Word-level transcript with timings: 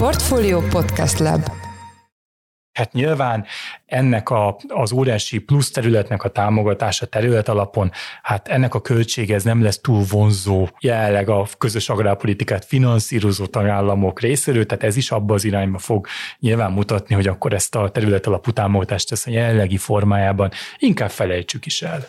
Portfolio 0.00 0.60
Podcast 0.60 1.18
Lab 1.18 1.50
Hát 2.72 2.92
nyilván 2.92 3.44
ennek 3.86 4.30
a, 4.30 4.56
az 4.68 4.92
óriási 4.92 5.38
plusz 5.38 5.70
területnek 5.70 6.22
a 6.22 6.28
támogatása 6.28 7.06
terület 7.06 7.48
alapon, 7.48 7.90
hát 8.22 8.48
ennek 8.48 8.74
a 8.74 8.80
költsége 8.80 9.34
ez 9.34 9.44
nem 9.44 9.62
lesz 9.62 9.80
túl 9.80 10.04
vonzó 10.10 10.68
jelenleg 10.80 11.28
a 11.28 11.46
közös 11.58 11.88
agrárpolitikát 11.88 12.64
finanszírozó 12.64 13.46
tagállamok 13.46 14.20
részéről, 14.20 14.66
tehát 14.66 14.84
ez 14.84 14.96
is 14.96 15.10
abba 15.10 15.34
az 15.34 15.44
irányba 15.44 15.78
fog 15.78 16.06
nyilván 16.38 16.72
mutatni, 16.72 17.14
hogy 17.14 17.26
akkor 17.26 17.52
ezt 17.52 17.74
a 17.74 17.90
terület 17.90 18.26
alapú 18.26 18.50
támogatást 18.50 19.12
ezt 19.12 19.26
a 19.26 19.30
jelenlegi 19.30 19.76
formájában 19.76 20.50
inkább 20.78 21.10
felejtsük 21.10 21.66
is 21.66 21.82
el. 21.82 22.06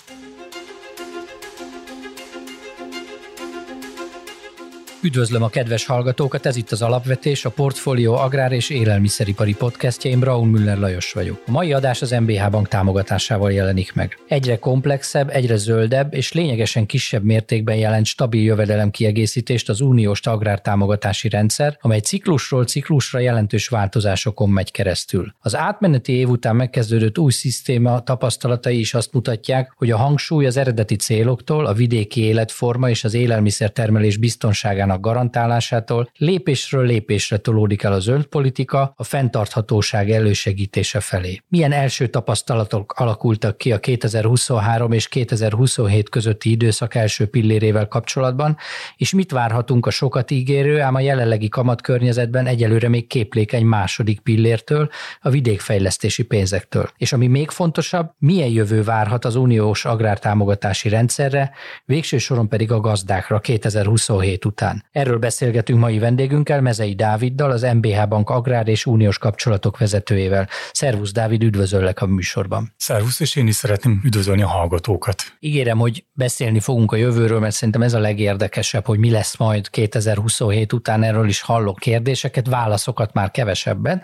Üdvözlöm 5.04 5.44
a 5.44 5.50
kedves 5.50 5.86
hallgatókat, 5.86 6.46
ez 6.46 6.56
itt 6.56 6.72
az 6.72 6.82
Alapvetés, 6.82 7.46
a 7.46 7.50
Portfolio 7.50 8.14
Agrár 8.14 8.52
és 8.52 8.70
Élelmiszeripari 8.70 9.54
podcastja, 9.54 10.12
én 10.12 10.20
Braun 10.20 10.48
Müller 10.48 10.78
Lajos 10.78 11.12
vagyok. 11.12 11.44
A 11.48 11.52
mai 11.52 11.74
adás 11.74 12.02
az 12.02 12.12
MBH 12.12 12.50
Bank 12.50 12.68
támogatásával 12.68 13.52
jelenik 13.52 13.94
meg. 13.94 14.20
Egyre 14.28 14.58
komplexebb, 14.58 15.30
egyre 15.30 15.56
zöldebb 15.56 16.14
és 16.14 16.32
lényegesen 16.32 16.86
kisebb 16.86 17.24
mértékben 17.24 17.76
jelent 17.76 18.06
stabil 18.06 18.44
jövedelem 18.44 18.92
kiegészítést 18.92 19.70
az 19.70 19.82
uniós 19.82 20.20
agrártámogatási 20.22 21.30
rendszer, 21.30 21.78
amely 21.82 22.00
ciklusról 22.00 22.66
ciklusra 22.66 23.20
jelentős 23.20 23.68
változásokon 23.68 24.50
megy 24.50 24.72
keresztül. 24.72 25.34
Az 25.40 25.56
átmeneti 25.56 26.14
év 26.14 26.30
után 26.30 26.56
megkezdődött 26.56 27.18
új 27.18 27.32
szisztéma 27.32 28.04
tapasztalatai 28.04 28.80
is 28.80 28.94
azt 28.94 29.14
mutatják, 29.14 29.74
hogy 29.78 29.92
a 29.92 29.98
hangsúly 29.98 30.46
az 30.46 30.58
eredeti 30.58 30.96
céloktól, 30.96 31.66
a 31.66 31.74
vidéki 31.74 32.22
életforma 32.22 32.90
és 32.90 33.04
az 33.04 33.14
élelmiszertermelés 33.14 34.18
biztonságának 34.18 34.90
biztonságának 34.92 35.02
garantálásától 35.02 36.10
lépésről 36.18 36.86
lépésre 36.86 37.38
tolódik 37.38 37.84
el 37.84 37.94
a 37.94 38.00
zöld 38.00 38.26
politika 38.26 38.94
a 38.96 39.04
fenntarthatóság 39.04 40.12
elősegítése 40.12 41.00
felé. 41.00 41.42
Milyen 41.48 41.72
első 41.72 42.08
tapasztalatok 42.08 42.94
alakultak 42.98 43.58
ki 43.58 43.72
a 43.72 43.80
2023 43.80 44.92
és 44.92 45.08
2027 45.08 46.10
közötti 46.10 46.52
időszak 46.52 46.96
első 46.96 47.26
pillérével 47.28 47.88
kapcsolatban, 47.88 48.58
és 48.98 49.14
mit 49.14 49.32
várhatunk 49.32 49.86
a 49.86 49.90
sokat 49.90 50.32
ígérő, 50.32 50.82
ám 50.82 50.96
a 50.96 51.00
jelenlegi 51.00 51.50
kamatkörnyezetben 51.50 52.46
egyelőre 52.46 52.90
még 52.90 53.08
képlékeny 53.08 53.66
második 53.66 54.20
pillértől, 54.20 54.90
a 55.22 55.30
vidékfejlesztési 55.30 56.24
pénzektől. 56.24 56.90
És 56.98 57.14
ami 57.14 57.28
még 57.28 57.50
fontosabb, 57.50 58.12
milyen 58.18 58.50
jövő 58.50 58.84
várhat 58.84 59.26
az 59.26 59.36
uniós 59.36 59.86
agrártámogatási 59.86 60.90
rendszerre, 60.90 61.52
végső 61.86 62.18
soron 62.18 62.48
pedig 62.48 62.72
a 62.72 62.80
gazdákra 62.80 63.40
2027 63.40 64.46
után. 64.46 64.81
Erről 64.92 65.18
beszélgetünk 65.18 65.80
mai 65.80 66.00
vendégünkkel, 66.00 66.62
Mezei 66.62 66.96
Dáviddal, 66.96 67.52
az 67.52 67.62
MBH 67.62 68.08
Bank 68.08 68.30
Agrár 68.30 68.68
és 68.68 68.86
Uniós 68.86 69.18
kapcsolatok 69.18 69.78
vezetőjével. 69.78 70.48
Szervusz 70.72 71.12
Dávid, 71.12 71.44
üdvözöllek 71.44 72.02
a 72.02 72.06
műsorban. 72.06 72.74
Szervusz, 72.78 73.20
és 73.20 73.36
én 73.36 73.48
is 73.48 73.56
szeretném 73.56 74.02
üdvözölni 74.04 74.42
a 74.42 74.48
hallgatókat. 74.48 75.24
Ígérem, 75.40 75.78
hogy 75.78 76.06
beszélni 76.14 76.60
fogunk 76.60 76.92
a 76.92 76.96
jövőről, 76.96 77.40
mert 77.40 77.56
szerintem 77.56 77.82
ez 77.82 77.94
a 77.94 78.00
legérdekesebb, 78.00 78.86
hogy 78.86 79.00
mi 79.00 79.12
lesz 79.12 79.38
majd 79.38 79.70
2027 79.70 80.74
után, 80.74 81.04
erről 81.04 81.28
is 81.28 81.42
hallok 81.42 81.80
kérdéseket, 81.80 82.48
válaszokat 82.48 83.14
már 83.14 83.32
kevesebben, 83.32 84.02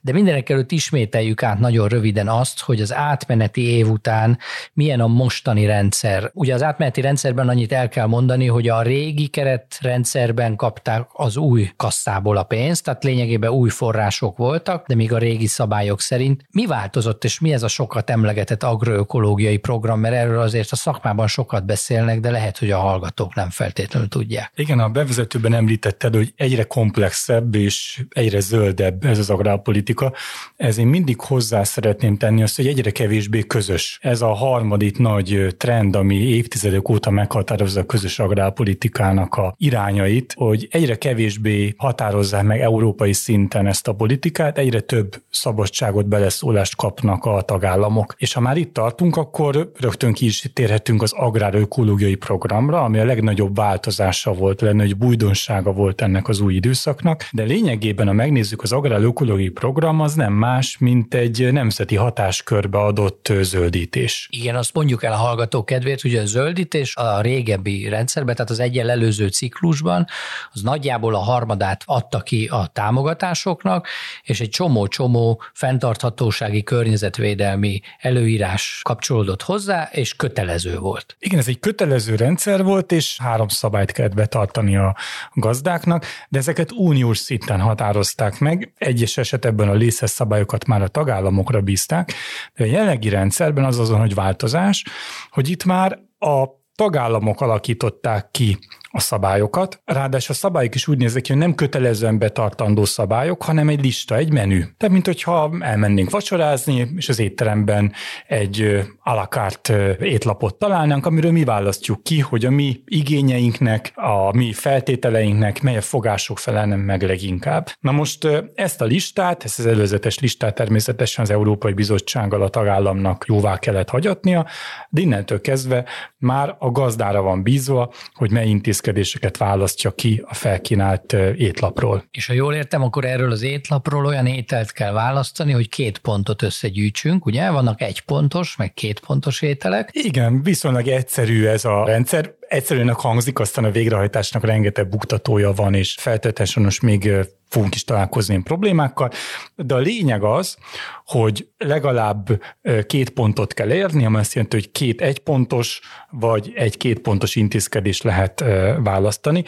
de 0.00 0.12
mindenek 0.12 0.48
előtt 0.48 0.72
ismételjük 0.72 1.42
át 1.42 1.58
nagyon 1.58 1.88
röviden 1.88 2.28
azt, 2.28 2.60
hogy 2.60 2.80
az 2.80 2.94
átmeneti 2.94 3.62
év 3.62 3.88
után 3.88 4.38
milyen 4.72 5.00
a 5.00 5.06
mostani 5.06 5.66
rendszer. 5.66 6.30
Ugye 6.32 6.54
az 6.54 6.62
átmeneti 6.62 7.00
rendszerben 7.00 7.48
annyit 7.48 7.72
el 7.72 7.88
kell 7.88 8.06
mondani, 8.06 8.46
hogy 8.46 8.68
a 8.68 8.82
régi 8.82 9.26
keretrendszer 9.26 10.15
rendszerben 10.16 10.56
kapták 10.56 11.08
az 11.12 11.36
új 11.36 11.70
kasszából 11.76 12.36
a 12.36 12.42
pénzt, 12.42 12.84
tehát 12.84 13.04
lényegében 13.04 13.50
új 13.50 13.68
források 13.68 14.36
voltak, 14.36 14.86
de 14.86 14.94
még 14.94 15.12
a 15.12 15.18
régi 15.18 15.46
szabályok 15.46 16.00
szerint. 16.00 16.42
Mi 16.50 16.66
változott, 16.66 17.24
és 17.24 17.40
mi 17.40 17.52
ez 17.52 17.62
a 17.62 17.68
sokat 17.68 18.10
emlegetett 18.10 18.62
agroökológiai 18.62 19.56
program, 19.56 20.00
mert 20.00 20.14
erről 20.14 20.40
azért 20.40 20.72
a 20.72 20.76
szakmában 20.76 21.26
sokat 21.26 21.66
beszélnek, 21.66 22.20
de 22.20 22.30
lehet, 22.30 22.58
hogy 22.58 22.70
a 22.70 22.78
hallgatók 22.78 23.34
nem 23.34 23.50
feltétlenül 23.50 24.08
tudják. 24.08 24.52
Igen, 24.54 24.78
a 24.78 24.88
bevezetőben 24.88 25.54
említetted, 25.54 26.14
hogy 26.14 26.32
egyre 26.36 26.62
komplexebb 26.62 27.54
és 27.54 28.04
egyre 28.08 28.40
zöldebb 28.40 29.04
ez 29.04 29.18
az 29.18 29.30
agrárpolitika. 29.30 30.12
Ez 30.56 30.78
én 30.78 30.86
mindig 30.86 31.20
hozzá 31.20 31.62
szeretném 31.62 32.16
tenni 32.16 32.42
azt, 32.42 32.56
hogy 32.56 32.66
egyre 32.66 32.90
kevésbé 32.90 33.40
közös. 33.40 33.98
Ez 34.02 34.20
a 34.20 34.34
harmadik 34.34 34.98
nagy 34.98 35.54
trend, 35.56 35.96
ami 35.96 36.14
évtizedek 36.14 36.88
óta 36.88 37.10
meghatározza 37.10 37.80
a 37.80 37.84
közös 37.86 38.18
agrárpolitikának 38.18 39.34
a 39.34 39.54
iránya 39.58 40.05
céljait, 40.06 40.34
hogy 40.36 40.68
egyre 40.70 40.96
kevésbé 40.96 41.74
határozzák 41.76 42.42
meg 42.42 42.60
európai 42.60 43.12
szinten 43.12 43.66
ezt 43.66 43.88
a 43.88 43.92
politikát, 43.92 44.58
egyre 44.58 44.80
több 44.80 45.22
szabadságot, 45.30 46.06
beleszólást 46.06 46.76
kapnak 46.76 47.24
a 47.24 47.42
tagállamok. 47.42 48.14
És 48.18 48.32
ha 48.32 48.40
már 48.40 48.56
itt 48.56 48.72
tartunk, 48.72 49.16
akkor 49.16 49.72
rögtön 49.80 50.12
ki 50.12 50.24
is 50.24 50.50
térhetünk 50.52 51.02
az 51.02 51.12
agrárökológiai 51.12 52.14
programra, 52.14 52.82
ami 52.82 52.98
a 52.98 53.04
legnagyobb 53.04 53.56
változása 53.56 54.32
volt, 54.32 54.62
a 54.62 54.64
legnagyobb 54.64 55.04
újdonsága 55.04 55.72
volt 55.72 56.00
ennek 56.00 56.28
az 56.28 56.40
új 56.40 56.54
időszaknak, 56.54 57.28
de 57.32 57.42
lényegében, 57.42 58.06
ha 58.06 58.12
megnézzük 58.12 58.62
az 58.62 58.72
agrárökológiai 58.72 59.48
program, 59.48 60.00
az 60.00 60.14
nem 60.14 60.32
más, 60.32 60.78
mint 60.78 61.14
egy 61.14 61.52
nemzeti 61.52 61.96
hatáskörbe 61.96 62.78
adott 62.78 63.32
zöldítés. 63.40 64.28
Igen, 64.30 64.56
azt 64.56 64.74
mondjuk 64.74 65.02
el 65.02 65.12
a 65.12 65.16
hallgató 65.16 65.64
kedvéért, 65.64 66.00
hogy 66.00 66.14
a 66.14 66.26
zöldítés 66.26 66.96
a 66.96 67.20
régebbi 67.20 67.88
rendszerben, 67.88 68.34
tehát 68.34 68.50
az 68.50 68.60
egyen 68.60 68.88
előző 68.88 69.28
ciklusban 69.28 69.95
van, 69.96 70.06
az 70.52 70.62
nagyjából 70.62 71.14
a 71.14 71.18
harmadát 71.18 71.82
adta 71.86 72.20
ki 72.20 72.46
a 72.46 72.66
támogatásoknak, 72.66 73.86
és 74.22 74.40
egy 74.40 74.48
csomó-csomó 74.48 75.42
fenntarthatósági 75.52 76.62
környezetvédelmi 76.62 77.80
előírás 77.98 78.80
kapcsolódott 78.82 79.42
hozzá, 79.42 79.88
és 79.92 80.14
kötelező 80.14 80.78
volt. 80.78 81.16
Igen, 81.18 81.38
ez 81.38 81.48
egy 81.48 81.60
kötelező 81.60 82.14
rendszer 82.14 82.62
volt, 82.62 82.92
és 82.92 83.18
három 83.18 83.48
szabályt 83.48 83.92
kellett 83.92 84.14
betartani 84.14 84.76
a 84.76 84.96
gazdáknak, 85.34 86.04
de 86.28 86.38
ezeket 86.38 86.72
uniós 86.72 87.18
szinten 87.18 87.60
határozták 87.60 88.38
meg. 88.38 88.72
Egyes 88.78 89.16
esetekben 89.16 89.68
a 89.68 89.72
lészes 89.72 90.10
szabályokat 90.10 90.66
már 90.66 90.82
a 90.82 90.88
tagállamokra 90.88 91.60
bízták, 91.60 92.12
de 92.54 92.64
a 92.64 92.66
jelenlegi 92.66 93.08
rendszerben 93.08 93.64
az 93.64 93.78
azon, 93.78 94.00
hogy 94.00 94.14
változás, 94.14 94.84
hogy 95.30 95.48
itt 95.48 95.64
már 95.64 95.98
a 96.18 96.44
tagállamok 96.76 97.40
alakították 97.40 98.28
ki 98.30 98.58
a 98.96 99.00
szabályokat. 99.00 99.80
Ráadásul 99.84 100.34
a 100.34 100.38
szabályok 100.38 100.74
is 100.74 100.88
úgy 100.88 100.98
néznek 100.98 101.22
ki, 101.22 101.32
hogy 101.32 101.40
nem 101.40 101.54
kötelezően 101.54 102.18
betartandó 102.18 102.84
szabályok, 102.84 103.42
hanem 103.42 103.68
egy 103.68 103.82
lista, 103.82 104.16
egy 104.16 104.32
menü. 104.32 104.58
Tehát, 104.76 104.94
mint 104.94 105.06
hogyha 105.06 105.50
elmennénk 105.60 106.10
vacsorázni, 106.10 106.92
és 106.96 107.08
az 107.08 107.18
étteremben 107.18 107.92
egy 108.26 108.86
alakárt 109.02 109.72
étlapot 110.00 110.54
találnánk, 110.54 111.06
amiről 111.06 111.32
mi 111.32 111.44
választjuk 111.44 112.02
ki, 112.02 112.20
hogy 112.20 112.44
a 112.44 112.50
mi 112.50 112.82
igényeinknek, 112.84 113.92
a 113.94 114.36
mi 114.36 114.52
feltételeinknek 114.52 115.62
mely 115.62 115.76
a 115.76 115.80
fogások 115.80 116.38
felelnek 116.38 116.84
meg 116.84 117.02
leginkább. 117.02 117.68
Na 117.80 117.92
most 117.92 118.28
ezt 118.54 118.80
a 118.80 118.84
listát, 118.84 119.44
ezt 119.44 119.58
az 119.58 119.66
előzetes 119.66 120.18
listát 120.18 120.54
természetesen 120.54 121.24
az 121.24 121.30
Európai 121.30 121.72
Bizottsággal 121.72 122.42
a 122.42 122.48
tagállamnak 122.48 123.24
jóvá 123.28 123.58
kellett 123.58 123.88
hagyatnia, 123.88 124.46
de 124.88 125.00
innentől 125.00 125.40
kezdve 125.40 125.84
már 126.18 126.56
a 126.58 126.70
gazdára 126.70 127.22
van 127.22 127.42
bízva, 127.42 127.92
hogy 128.14 128.30
mely 128.30 128.48
intézkedés 128.48 128.84
intézkedéseket 128.86 129.36
választja 129.36 129.90
ki 129.90 130.22
a 130.26 130.34
felkínált 130.34 131.12
étlapról. 131.36 132.04
És 132.10 132.26
ha 132.26 132.32
jól 132.32 132.54
értem, 132.54 132.82
akkor 132.82 133.04
erről 133.04 133.30
az 133.30 133.42
étlapról 133.42 134.06
olyan 134.06 134.26
ételt 134.26 134.72
kell 134.72 134.92
választani, 134.92 135.52
hogy 135.52 135.68
két 135.68 135.98
pontot 135.98 136.42
összegyűjtsünk, 136.42 137.26
ugye? 137.26 137.50
Vannak 137.50 137.80
egy 137.80 138.00
pontos, 138.00 138.56
meg 138.56 138.74
két 138.74 139.00
pontos 139.00 139.42
ételek. 139.42 139.88
Igen, 139.92 140.42
viszonylag 140.42 140.88
egyszerű 140.88 141.46
ez 141.46 141.64
a 141.64 141.84
rendszer. 141.84 142.34
Egyszerűnek 142.48 142.96
hangzik, 142.96 143.38
aztán 143.38 143.64
a 143.64 143.70
végrehajtásnak 143.70 144.44
rengeteg 144.44 144.88
buktatója 144.88 145.52
van, 145.52 145.74
és 145.74 145.94
feltétlenül 145.98 146.64
most 146.64 146.82
még 146.82 147.12
fogunk 147.48 147.74
is 147.74 147.84
találkozni 147.84 148.42
problémákkal, 148.42 149.10
de 149.54 149.74
a 149.74 149.78
lényeg 149.78 150.22
az, 150.22 150.56
hogy 151.04 151.48
legalább 151.58 152.42
két 152.86 153.10
pontot 153.10 153.54
kell 153.54 153.72
érni, 153.72 154.04
ami 154.04 154.16
azt 154.16 154.34
jelenti, 154.34 154.56
hogy 154.56 154.70
két 154.70 155.00
egypontos 155.00 155.80
vagy 156.10 156.52
egy 156.54 156.76
kétpontos 156.76 157.34
intézkedést 157.34 158.02
lehet 158.02 158.44
választani. 158.78 159.44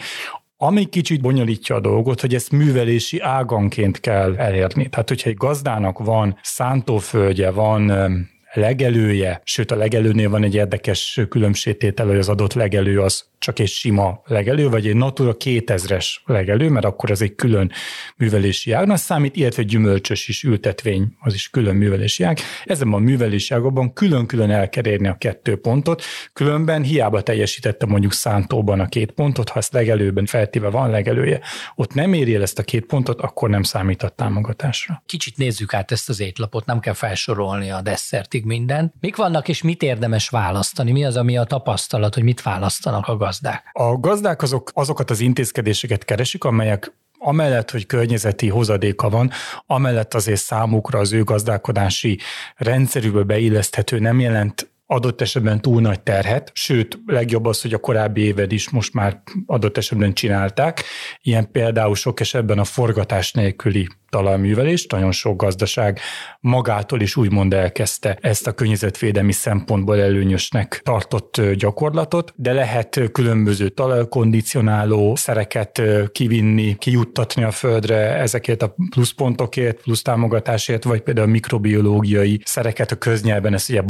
Ami 0.57 0.85
kicsit 0.85 1.21
bonyolítja 1.21 1.75
a 1.75 1.79
dolgot, 1.79 2.21
hogy 2.21 2.35
ezt 2.35 2.51
művelési 2.51 3.19
áganként 3.19 3.99
kell 3.99 4.35
elérni. 4.37 4.89
Tehát, 4.89 5.09
hogyha 5.09 5.29
egy 5.29 5.35
gazdának 5.35 5.99
van 5.99 6.37
szántóföldje, 6.41 7.51
van 7.51 7.91
legelője, 8.53 9.41
sőt 9.43 9.71
a 9.71 9.75
legelőnél 9.75 10.29
van 10.29 10.43
egy 10.43 10.55
érdekes 10.55 11.19
különbségtétel, 11.29 12.07
hogy 12.07 12.17
az 12.17 12.29
adott 12.29 12.53
legelő 12.53 13.01
az 13.01 13.25
csak 13.39 13.59
egy 13.59 13.67
sima 13.67 14.21
legelő, 14.25 14.69
vagy 14.69 14.87
egy 14.87 14.95
Natura 14.95 15.35
2000-es 15.39 16.05
legelő, 16.25 16.69
mert 16.69 16.85
akkor 16.85 17.11
ez 17.11 17.21
egy 17.21 17.35
külön 17.35 17.71
művelési 18.17 18.71
ágnak 18.71 18.97
számít, 18.97 19.35
illetve 19.35 19.63
gyümölcsös 19.63 20.27
is 20.27 20.43
ültetvény, 20.43 21.15
az 21.19 21.33
is 21.33 21.49
külön 21.49 21.75
művelési 21.75 22.23
ág. 22.23 22.39
Ezen 22.63 22.93
a 22.93 22.97
művelési 22.97 23.53
ágokban 23.53 23.93
külön-külön 23.93 24.51
el 24.51 24.69
kell 24.69 24.85
érni 24.85 25.07
a 25.07 25.17
kettő 25.17 25.55
pontot, 25.55 26.03
különben 26.33 26.83
hiába 26.83 27.21
teljesítette 27.21 27.85
mondjuk 27.85 28.13
szántóban 28.13 28.79
a 28.79 28.87
két 28.87 29.11
pontot, 29.11 29.49
ha 29.49 29.59
ezt 29.59 29.73
legelőben 29.73 30.25
feltéve 30.25 30.69
van 30.69 30.89
legelője, 30.89 31.39
ott 31.75 31.93
nem 31.93 32.13
éri 32.13 32.35
el 32.35 32.41
ezt 32.41 32.59
a 32.59 32.63
két 32.63 32.85
pontot, 32.85 33.21
akkor 33.21 33.49
nem 33.49 33.63
számít 33.63 34.03
a 34.03 34.09
támogatásra. 34.09 35.03
Kicsit 35.05 35.37
nézzük 35.37 35.73
át 35.73 35.91
ezt 35.91 36.09
az 36.09 36.19
étlapot, 36.19 36.65
nem 36.65 36.79
kell 36.79 36.93
felsorolni 36.93 37.71
a 37.71 37.81
desszertig 37.81 38.45
mindent. 38.45 38.93
Mik 38.99 39.15
vannak 39.15 39.47
és 39.47 39.61
mit 39.61 39.83
érdemes 39.83 40.29
választani? 40.29 40.91
Mi 40.91 41.05
az, 41.05 41.17
ami 41.17 41.37
a 41.37 41.43
tapasztalat, 41.43 42.13
hogy 42.13 42.23
mit 42.23 42.41
választanak 42.41 43.07
a 43.07 43.17
gazdák? 43.29 43.69
A 43.71 43.97
gazdák 43.99 44.41
azok, 44.41 44.71
azokat 44.73 45.09
az 45.09 45.19
intézkedéseket 45.19 46.05
keresik, 46.05 46.43
amelyek 46.43 46.91
amellett, 47.17 47.71
hogy 47.71 47.85
környezeti 47.85 48.49
hozadéka 48.49 49.09
van, 49.09 49.31
amellett 49.65 50.13
azért 50.13 50.41
számukra 50.41 50.99
az 50.99 51.13
ő 51.13 51.23
gazdálkodási 51.23 52.19
rendszerükbe 52.55 53.23
beilleszthető 53.23 53.99
nem 53.99 54.19
jelent 54.19 54.68
adott 54.91 55.21
esetben 55.21 55.61
túl 55.61 55.81
nagy 55.81 56.01
terhet, 56.01 56.51
sőt, 56.53 56.99
legjobb 57.05 57.45
az, 57.45 57.61
hogy 57.61 57.73
a 57.73 57.77
korábbi 57.77 58.21
éved 58.21 58.51
is 58.51 58.69
most 58.69 58.93
már 58.93 59.21
adott 59.45 59.77
esetben 59.77 60.13
csinálták. 60.13 60.83
Ilyen 61.21 61.51
például 61.51 61.95
sok 61.95 62.19
esetben 62.19 62.59
a 62.59 62.63
forgatás 62.63 63.31
nélküli 63.31 63.87
talajművelést, 64.09 64.91
nagyon 64.91 65.11
sok 65.11 65.41
gazdaság 65.41 65.99
magától 66.39 67.01
is 67.01 67.15
úgymond 67.15 67.53
elkezdte 67.53 68.17
ezt 68.21 68.47
a 68.47 68.51
környezetvédelmi 68.51 69.31
szempontból 69.31 69.99
előnyösnek 69.99 70.81
tartott 70.83 71.41
gyakorlatot, 71.53 72.33
de 72.35 72.53
lehet 72.53 73.01
különböző 73.11 73.69
talajkondicionáló 73.69 75.15
szereket 75.15 75.81
kivinni, 76.11 76.75
kijuttatni 76.75 77.43
a 77.43 77.51
földre 77.51 78.15
ezeket 78.15 78.61
a 78.61 78.75
pluszpontokért, 78.89 79.81
plusz 79.81 80.01
támogatásért, 80.01 80.83
vagy 80.83 81.01
például 81.01 81.27
mikrobiológiai 81.27 82.41
szereket 82.45 82.91
a 82.91 82.95
köznyelven 82.95 83.53
ezt 83.53 83.69
ugye 83.69 83.81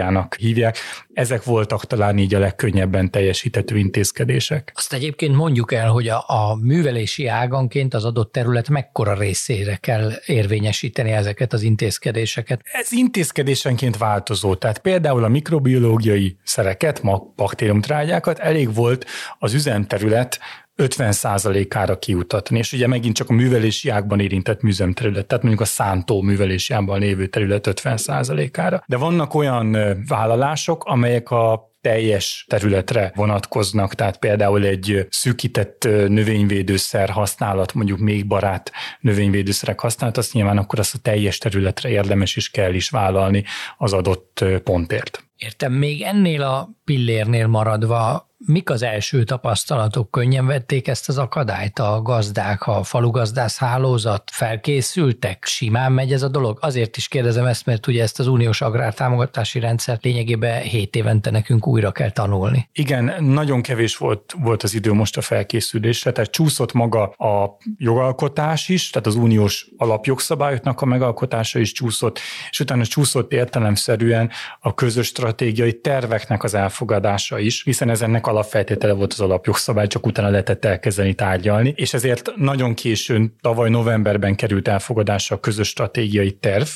baktériumtrágyának 0.00 0.34
hívják. 0.34 0.76
Ezek 1.12 1.44
voltak 1.44 1.86
talán 1.86 2.18
így 2.18 2.34
a 2.34 2.38
legkönnyebben 2.38 3.10
teljesíthető 3.10 3.76
intézkedések. 3.76 4.72
Azt 4.74 4.92
egyébként 4.92 5.34
mondjuk 5.36 5.72
el, 5.72 5.88
hogy 5.90 6.08
a, 6.08 6.24
a 6.26 6.54
művelési 6.60 7.26
áganként 7.26 7.94
az 7.94 8.04
adott 8.04 8.32
terület 8.32 8.68
mekkora 8.68 9.14
részére 9.14 9.76
kell 9.76 10.12
érvényesíteni 10.26 11.10
ezeket 11.10 11.52
az 11.52 11.62
intézkedéseket? 11.62 12.60
Ez 12.72 12.92
intézkedésenként 12.92 13.96
változó. 13.96 14.54
Tehát 14.54 14.78
például 14.78 15.24
a 15.24 15.28
mikrobiológiai 15.28 16.36
szereket, 16.44 17.02
baktériumtrágyákat 17.36 18.38
elég 18.38 18.74
volt 18.74 19.06
az 19.38 19.54
üzemterület 19.54 20.38
50%-ára 20.80 21.98
kiutatni, 21.98 22.58
és 22.58 22.72
ugye 22.72 22.86
megint 22.86 23.16
csak 23.16 23.28
a 23.28 23.32
művelési 23.32 23.88
ágban 23.88 24.20
érintett 24.20 24.62
műzemterület, 24.62 25.26
tehát 25.26 25.42
mondjuk 25.42 25.64
a 25.64 25.70
szántó 25.70 26.20
művelési 26.20 26.72
ágban 26.74 26.98
lévő 27.00 27.26
terület 27.26 27.66
50%-ára. 27.70 28.84
De 28.86 28.96
vannak 28.96 29.34
olyan 29.34 29.76
vállalások, 30.08 30.84
amelyek 30.84 31.30
a 31.30 31.68
teljes 31.80 32.44
területre 32.48 33.12
vonatkoznak, 33.14 33.94
tehát 33.94 34.18
például 34.18 34.64
egy 34.64 35.06
szűkített 35.10 35.84
növényvédőszer 36.08 37.10
használat, 37.10 37.74
mondjuk 37.74 37.98
még 37.98 38.26
barát 38.26 38.72
növényvédőszerek 39.00 39.80
használat, 39.80 40.16
azt 40.16 40.32
nyilván 40.32 40.58
akkor 40.58 40.78
azt 40.78 40.94
a 40.94 40.98
teljes 40.98 41.38
területre 41.38 41.88
érdemes 41.88 42.36
is 42.36 42.50
kell 42.50 42.74
is 42.74 42.90
vállalni 42.90 43.44
az 43.78 43.92
adott 43.92 44.44
pontért. 44.64 45.24
Értem, 45.36 45.72
még 45.72 46.02
ennél 46.02 46.42
a 46.42 46.68
pillérnél 46.84 47.46
maradva 47.46 48.29
mik 48.46 48.70
az 48.70 48.82
első 48.82 49.24
tapasztalatok? 49.24 50.10
Könnyen 50.10 50.46
vették 50.46 50.88
ezt 50.88 51.08
az 51.08 51.18
akadályt 51.18 51.78
a 51.78 52.02
gazdák, 52.02 52.66
a 52.66 52.82
falugazdász 52.82 53.58
hálózat 53.58 54.22
felkészültek? 54.32 55.44
Simán 55.46 55.92
megy 55.92 56.12
ez 56.12 56.22
a 56.22 56.28
dolog? 56.28 56.58
Azért 56.60 56.96
is 56.96 57.08
kérdezem 57.08 57.46
ezt, 57.46 57.66
mert 57.66 57.86
ugye 57.86 58.02
ezt 58.02 58.18
az 58.18 58.26
uniós 58.26 58.60
agrártámogatási 58.60 59.60
rendszert 59.60 60.04
lényegében 60.04 60.62
7 60.62 60.96
évente 60.96 61.30
nekünk 61.30 61.66
újra 61.66 61.92
kell 61.92 62.10
tanulni. 62.10 62.68
Igen, 62.72 63.24
nagyon 63.24 63.62
kevés 63.62 63.96
volt, 63.96 64.34
volt 64.38 64.62
az 64.62 64.74
idő 64.74 64.92
most 64.92 65.16
a 65.16 65.20
felkészülésre, 65.20 66.12
tehát 66.12 66.30
csúszott 66.30 66.72
maga 66.72 67.02
a 67.02 67.56
jogalkotás 67.78 68.68
is, 68.68 68.90
tehát 68.90 69.06
az 69.06 69.14
uniós 69.14 69.66
alapjogszabályoknak 69.76 70.80
a 70.80 70.86
megalkotása 70.86 71.58
is 71.58 71.72
csúszott, 71.72 72.18
és 72.50 72.60
utána 72.60 72.84
csúszott 72.84 73.32
értelemszerűen 73.32 74.30
a 74.60 74.74
közös 74.74 75.06
stratégiai 75.06 75.80
terveknek 75.80 76.44
az 76.44 76.54
elfogadása 76.54 77.38
is, 77.38 77.62
hiszen 77.62 77.90
ez 77.90 78.02
ennek 78.02 78.28
alapfeltétele 78.30 78.92
volt 78.92 79.12
az 79.12 79.20
alapjogszabály, 79.20 79.86
csak 79.86 80.06
utána 80.06 80.28
lehetett 80.28 80.64
elkezdeni 80.64 81.14
tárgyalni, 81.14 81.72
és 81.76 81.94
ezért 81.94 82.30
nagyon 82.36 82.74
későn, 82.74 83.34
tavaly 83.40 83.70
novemberben 83.70 84.34
került 84.34 84.68
elfogadásra 84.68 85.36
a 85.36 85.40
közös 85.40 85.68
stratégiai 85.68 86.32
terv, 86.32 86.68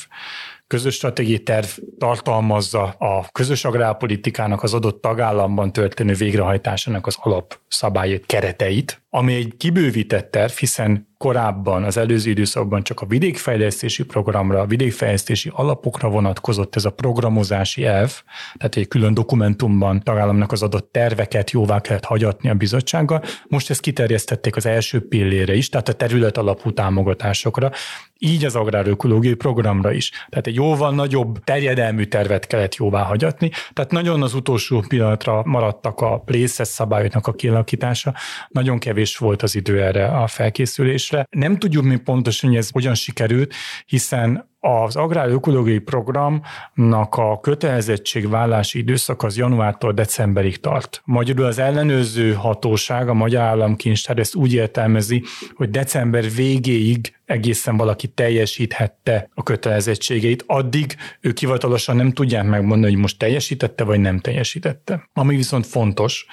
közös 0.67 0.95
stratégiai 0.95 1.43
terv 1.43 1.67
tartalmazza 1.99 2.83
a 2.83 3.27
közös 3.33 3.65
agrárpolitikának 3.65 4.63
az 4.63 4.75
adott 4.75 5.01
tagállamban 5.01 5.73
történő 5.73 6.15
végrehajtásának 6.15 7.07
az 7.07 7.17
alapszabályait, 7.21 8.27
kereteit, 8.27 9.03
ami 9.17 9.35
egy 9.35 9.55
kibővített 9.57 10.31
terv, 10.31 10.53
hiszen 10.53 11.15
korábban, 11.19 11.85
az 11.85 11.97
előző 11.97 12.31
időszakban 12.31 12.83
csak 12.83 13.01
a 13.01 13.07
vidékfejlesztési 13.07 14.05
programra, 14.05 14.61
a 14.61 14.67
vidékfejlesztési 14.67 15.51
alapokra 15.53 16.09
vonatkozott 16.09 16.77
ez 16.77 16.85
a 16.85 16.91
programozási 16.91 17.85
elv, 17.85 18.23
tehát 18.57 18.77
egy 18.77 18.89
külön 18.89 19.15
dokumentumban 19.15 20.03
tagállamnak 20.03 20.53
az 20.53 20.63
adott 20.63 20.93
terveket 20.93 21.51
jóvá 21.51 21.81
kellett 21.81 22.05
hagyatni 22.05 22.49
a 22.49 22.55
bizottsággal. 22.55 23.23
Most 23.49 23.71
ezt 23.71 23.81
kiterjesztették 23.81 24.57
az 24.57 24.67
első 24.67 25.09
pillére 25.09 25.55
is, 25.55 25.69
tehát 25.69 25.89
a 25.89 25.93
terület 25.93 26.39
alapú 26.39 26.73
támogatásokra, 26.73 27.71
így 28.19 28.45
az 28.45 28.57
agrárökológiai 28.57 29.35
programra 29.35 29.93
is. 29.93 30.11
Tehát 30.11 30.47
egy 30.47 30.55
jóval 30.55 30.95
nagyobb 30.95 31.45
terjedelmű 31.45 32.05
tervet 32.05 32.47
kellett 32.47 32.75
jóvá 32.75 33.03
hagyatni, 33.03 33.51
tehát 33.73 33.91
nagyon 33.91 34.23
az 34.23 34.35
utolsó 34.35 34.85
pillanatra 34.89 35.43
maradtak 35.45 36.01
a 36.01 36.23
részes 36.27 36.69
szabályoknak 36.69 37.27
a 37.27 37.33
kialakítása, 37.33 38.15
nagyon 38.49 38.79
kevés 38.79 39.04
volt 39.19 39.43
az 39.43 39.55
idő 39.55 39.83
erre 39.83 40.07
a 40.07 40.27
felkészülésre. 40.27 41.27
Nem 41.31 41.59
tudjuk 41.59 41.85
mi 41.85 41.97
pontosan, 41.97 42.49
hogy 42.51 42.59
ez 42.59 42.71
hogyan 42.71 42.95
sikerült, 42.95 43.55
hiszen 43.87 44.53
az 44.65 44.97
agrárökológiai 44.97 45.79
programnak 45.79 47.15
a 47.17 47.41
kötelezettségvállási 47.41 48.79
időszak 48.79 49.23
az 49.23 49.37
januártól 49.37 49.93
decemberig 49.93 50.61
tart. 50.61 51.03
Magyarul 51.05 51.45
az 51.45 51.59
ellenőrző 51.59 52.33
hatóság, 52.33 53.09
a 53.09 53.15
Magyar 53.15 53.43
Államkincstár 53.43 54.19
ezt 54.19 54.35
úgy 54.35 54.53
értelmezi, 54.53 55.23
hogy 55.55 55.71
december 55.71 56.31
végéig 56.31 57.15
egészen 57.25 57.77
valaki 57.77 58.09
teljesíthette 58.09 59.31
a 59.35 59.43
kötelezettségeit, 59.43 60.45
addig 60.47 60.97
ők 61.21 61.39
hivatalosan 61.39 61.97
nem 61.97 62.13
tudják 62.13 62.45
megmondani, 62.45 62.93
hogy 62.93 63.01
most 63.01 63.19
teljesítette 63.19 63.85
vagy 63.85 64.01
nem 64.01 64.19
teljesítette. 64.19 65.09
Ami 65.13 65.37
viszont 65.37 65.67
fontos, 65.67 66.27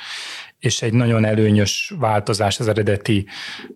és 0.62 0.82
egy 0.82 0.94
nagyon 0.94 1.26
előnyös 1.26 1.94
változás 2.00 2.60
az 2.60 2.68
eredeti 2.68 3.26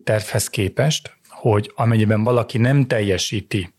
tervhez 0.04 0.50
képest, 0.50 1.14
hogy 1.30 1.72
amennyiben 1.76 2.24
valaki 2.24 2.58
nem 2.58 2.88
teljesíti 2.88 3.74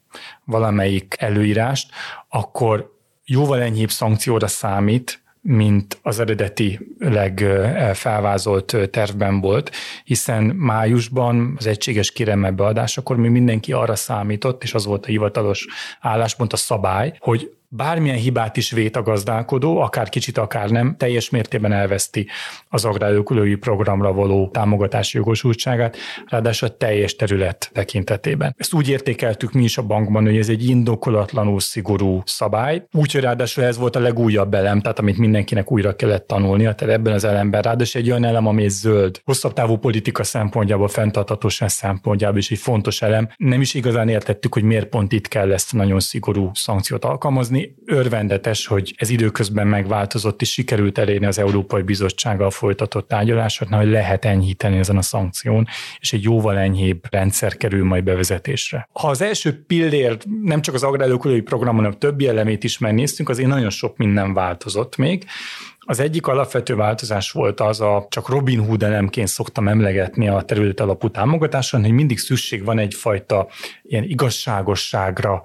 valamelyik 0.44 1.14
előírást, 1.18 1.90
akkor 2.28 2.94
jóval 3.24 3.62
enyhébb 3.62 3.90
szankcióra 3.90 4.46
számít, 4.46 5.20
mint 5.40 5.98
az 6.02 6.18
eredetileg 6.18 7.44
felvázolt 7.92 8.76
tervben 8.90 9.40
volt, 9.40 9.70
hiszen 10.04 10.42
májusban 10.42 11.54
az 11.58 11.66
egységes 11.66 12.12
kérelme 12.12 12.50
beadásakor 12.50 13.16
mi 13.16 13.28
mindenki 13.28 13.72
arra 13.72 13.96
számított, 13.96 14.62
és 14.62 14.74
az 14.74 14.84
volt 14.84 15.04
a 15.04 15.08
hivatalos 15.08 15.66
álláspont, 16.00 16.52
a 16.52 16.56
szabály, 16.56 17.16
hogy 17.18 17.55
bármilyen 17.68 18.16
hibát 18.16 18.56
is 18.56 18.70
vét 18.70 18.96
a 18.96 19.02
gazdálkodó, 19.02 19.80
akár 19.80 20.08
kicsit, 20.08 20.38
akár 20.38 20.70
nem, 20.70 20.96
teljes 20.96 21.30
mértékben 21.30 21.72
elveszti 21.72 22.26
az 22.68 22.84
agrárökológiai 22.84 23.54
programra 23.54 24.12
való 24.12 24.48
támogatási 24.48 25.16
jogosultságát, 25.16 25.96
ráadásul 26.26 26.68
a 26.68 26.76
teljes 26.76 27.16
terület 27.16 27.70
tekintetében. 27.72 28.54
Ezt 28.58 28.74
úgy 28.74 28.88
értékeltük 28.88 29.52
mi 29.52 29.62
is 29.62 29.78
a 29.78 29.82
bankban, 29.82 30.24
hogy 30.24 30.36
ez 30.36 30.48
egy 30.48 30.68
indokolatlanul 30.68 31.60
szigorú 31.60 32.22
szabály, 32.24 32.86
úgyhogy 32.92 33.20
ráadásul 33.20 33.64
ez 33.64 33.76
volt 33.76 33.96
a 33.96 34.00
legújabb 34.00 34.54
elem, 34.54 34.80
tehát 34.80 34.98
amit 34.98 35.18
mindenkinek 35.18 35.72
újra 35.72 35.96
kellett 35.96 36.26
tanulnia, 36.26 36.74
tehát 36.74 36.94
ebben 36.94 37.12
az 37.12 37.24
elemben 37.24 37.62
ráadásul 37.62 38.00
egy 38.00 38.10
olyan 38.10 38.24
elem, 38.24 38.46
ami 38.46 38.68
zöld, 38.68 39.20
hosszabb 39.24 39.52
távú 39.52 39.76
politika 39.76 40.24
szempontjából, 40.24 40.88
fenntartatóság 40.88 41.68
szempontjából 41.68 42.38
is 42.38 42.50
egy 42.50 42.58
fontos 42.58 43.02
elem. 43.02 43.28
Nem 43.36 43.60
is 43.60 43.74
igazán 43.74 44.08
értettük, 44.08 44.54
hogy 44.54 44.62
miért 44.62 44.86
pont 44.86 45.12
itt 45.12 45.28
kell 45.28 45.52
ezt 45.52 45.72
nagyon 45.72 46.00
szigorú 46.00 46.50
szankciót 46.54 47.04
alkalmazni, 47.04 47.55
örvendetes, 47.86 48.66
hogy 48.66 48.94
ez 48.96 49.10
időközben 49.10 49.66
megváltozott, 49.66 50.40
és 50.40 50.52
sikerült 50.52 50.98
elérni 50.98 51.26
az 51.26 51.38
Európai 51.38 51.82
Bizottsággal 51.82 52.50
folytatott 52.50 53.08
tárgyalásoknál, 53.08 53.80
hogy 53.80 53.90
lehet 53.90 54.24
enyhíteni 54.24 54.78
ezen 54.78 54.96
a 54.96 55.02
szankción, 55.02 55.66
és 55.98 56.12
egy 56.12 56.22
jóval 56.22 56.58
enyhébb 56.58 57.02
rendszer 57.10 57.56
kerül 57.56 57.84
majd 57.84 58.04
bevezetésre. 58.04 58.88
Ha 58.92 59.08
az 59.08 59.22
első 59.22 59.64
pillér 59.66 60.16
nem 60.42 60.62
csak 60.62 60.74
az 60.74 60.82
agrárökológiai 60.82 61.42
programon, 61.42 61.84
hanem 61.84 61.98
többi 61.98 62.28
elemét 62.28 62.64
is 62.64 62.78
megnéztünk, 62.78 63.28
azért 63.28 63.48
nagyon 63.48 63.70
sok 63.70 63.96
minden 63.96 64.34
változott 64.34 64.96
még. 64.96 65.24
Az 65.88 66.00
egyik 66.00 66.26
alapvető 66.26 66.74
változás 66.74 67.30
volt 67.30 67.60
az 67.60 67.80
a, 67.80 68.06
csak 68.10 68.28
Robin 68.28 68.64
Hood 68.64 68.82
elemként 68.82 69.28
szoktam 69.28 69.68
emlegetni 69.68 70.28
a 70.28 70.40
terület 70.42 70.80
alapú 70.80 71.10
támogatáson, 71.10 71.80
hogy 71.82 71.90
mindig 71.90 72.18
szükség 72.18 72.64
van 72.64 72.78
egyfajta 72.78 73.48
ilyen 73.82 74.04
igazságosságra, 74.04 75.42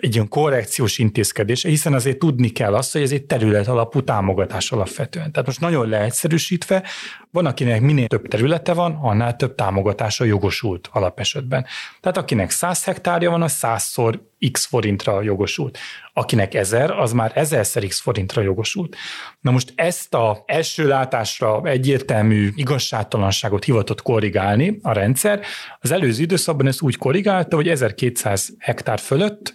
egy 0.00 0.14
olyan 0.14 0.28
korrekciós 0.28 0.98
intézkedés, 0.98 1.62
hiszen 1.62 1.94
azért 1.94 2.18
tudni 2.18 2.48
kell 2.48 2.74
azt, 2.74 2.92
hogy 2.92 3.02
ez 3.02 3.12
egy 3.12 3.24
terület 3.24 3.68
alapú 3.68 4.02
támogatás 4.02 4.72
alapvetően. 4.72 5.32
Tehát 5.32 5.46
most 5.46 5.60
nagyon 5.60 5.88
leegyszerűsítve, 5.88 6.82
van, 7.30 7.46
akinek 7.46 7.80
minél 7.80 8.06
több 8.06 8.28
területe 8.28 8.72
van, 8.72 8.98
annál 9.02 9.36
több 9.36 9.54
támogatása 9.54 10.24
jogosult 10.24 10.88
alapesetben. 10.92 11.66
Tehát 12.00 12.16
akinek 12.16 12.50
100 12.50 12.84
hektárja 12.84 13.30
van, 13.30 13.42
az 13.42 13.58
100-szor 13.62 14.18
x 14.52 14.64
forintra 14.64 15.22
jogosult. 15.22 15.78
Akinek 16.12 16.54
1000, 16.54 16.90
az 16.90 17.12
már 17.12 17.32
1000-szer 17.34 17.84
x 17.88 18.00
forintra 18.00 18.42
jogosult. 18.42 18.96
Na 19.40 19.50
most 19.50 19.72
ezt 19.74 20.14
a 20.14 20.42
első 20.46 20.86
látásra 20.86 21.62
egyértelmű 21.64 22.50
igazságtalanságot 22.54 23.64
hivatott 23.64 24.02
korrigálni 24.02 24.78
a 24.82 24.92
rendszer. 24.92 25.40
Az 25.80 25.90
előző 25.90 26.22
időszakban 26.22 26.66
ezt 26.66 26.82
úgy 26.82 26.96
korrigálta, 26.96 27.56
hogy 27.56 27.68
1200 27.68 28.54
hektár 28.58 28.98
fölött 28.98 29.52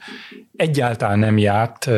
egyáltalán 0.56 1.20
nem 1.20 1.38
járt 1.38 1.90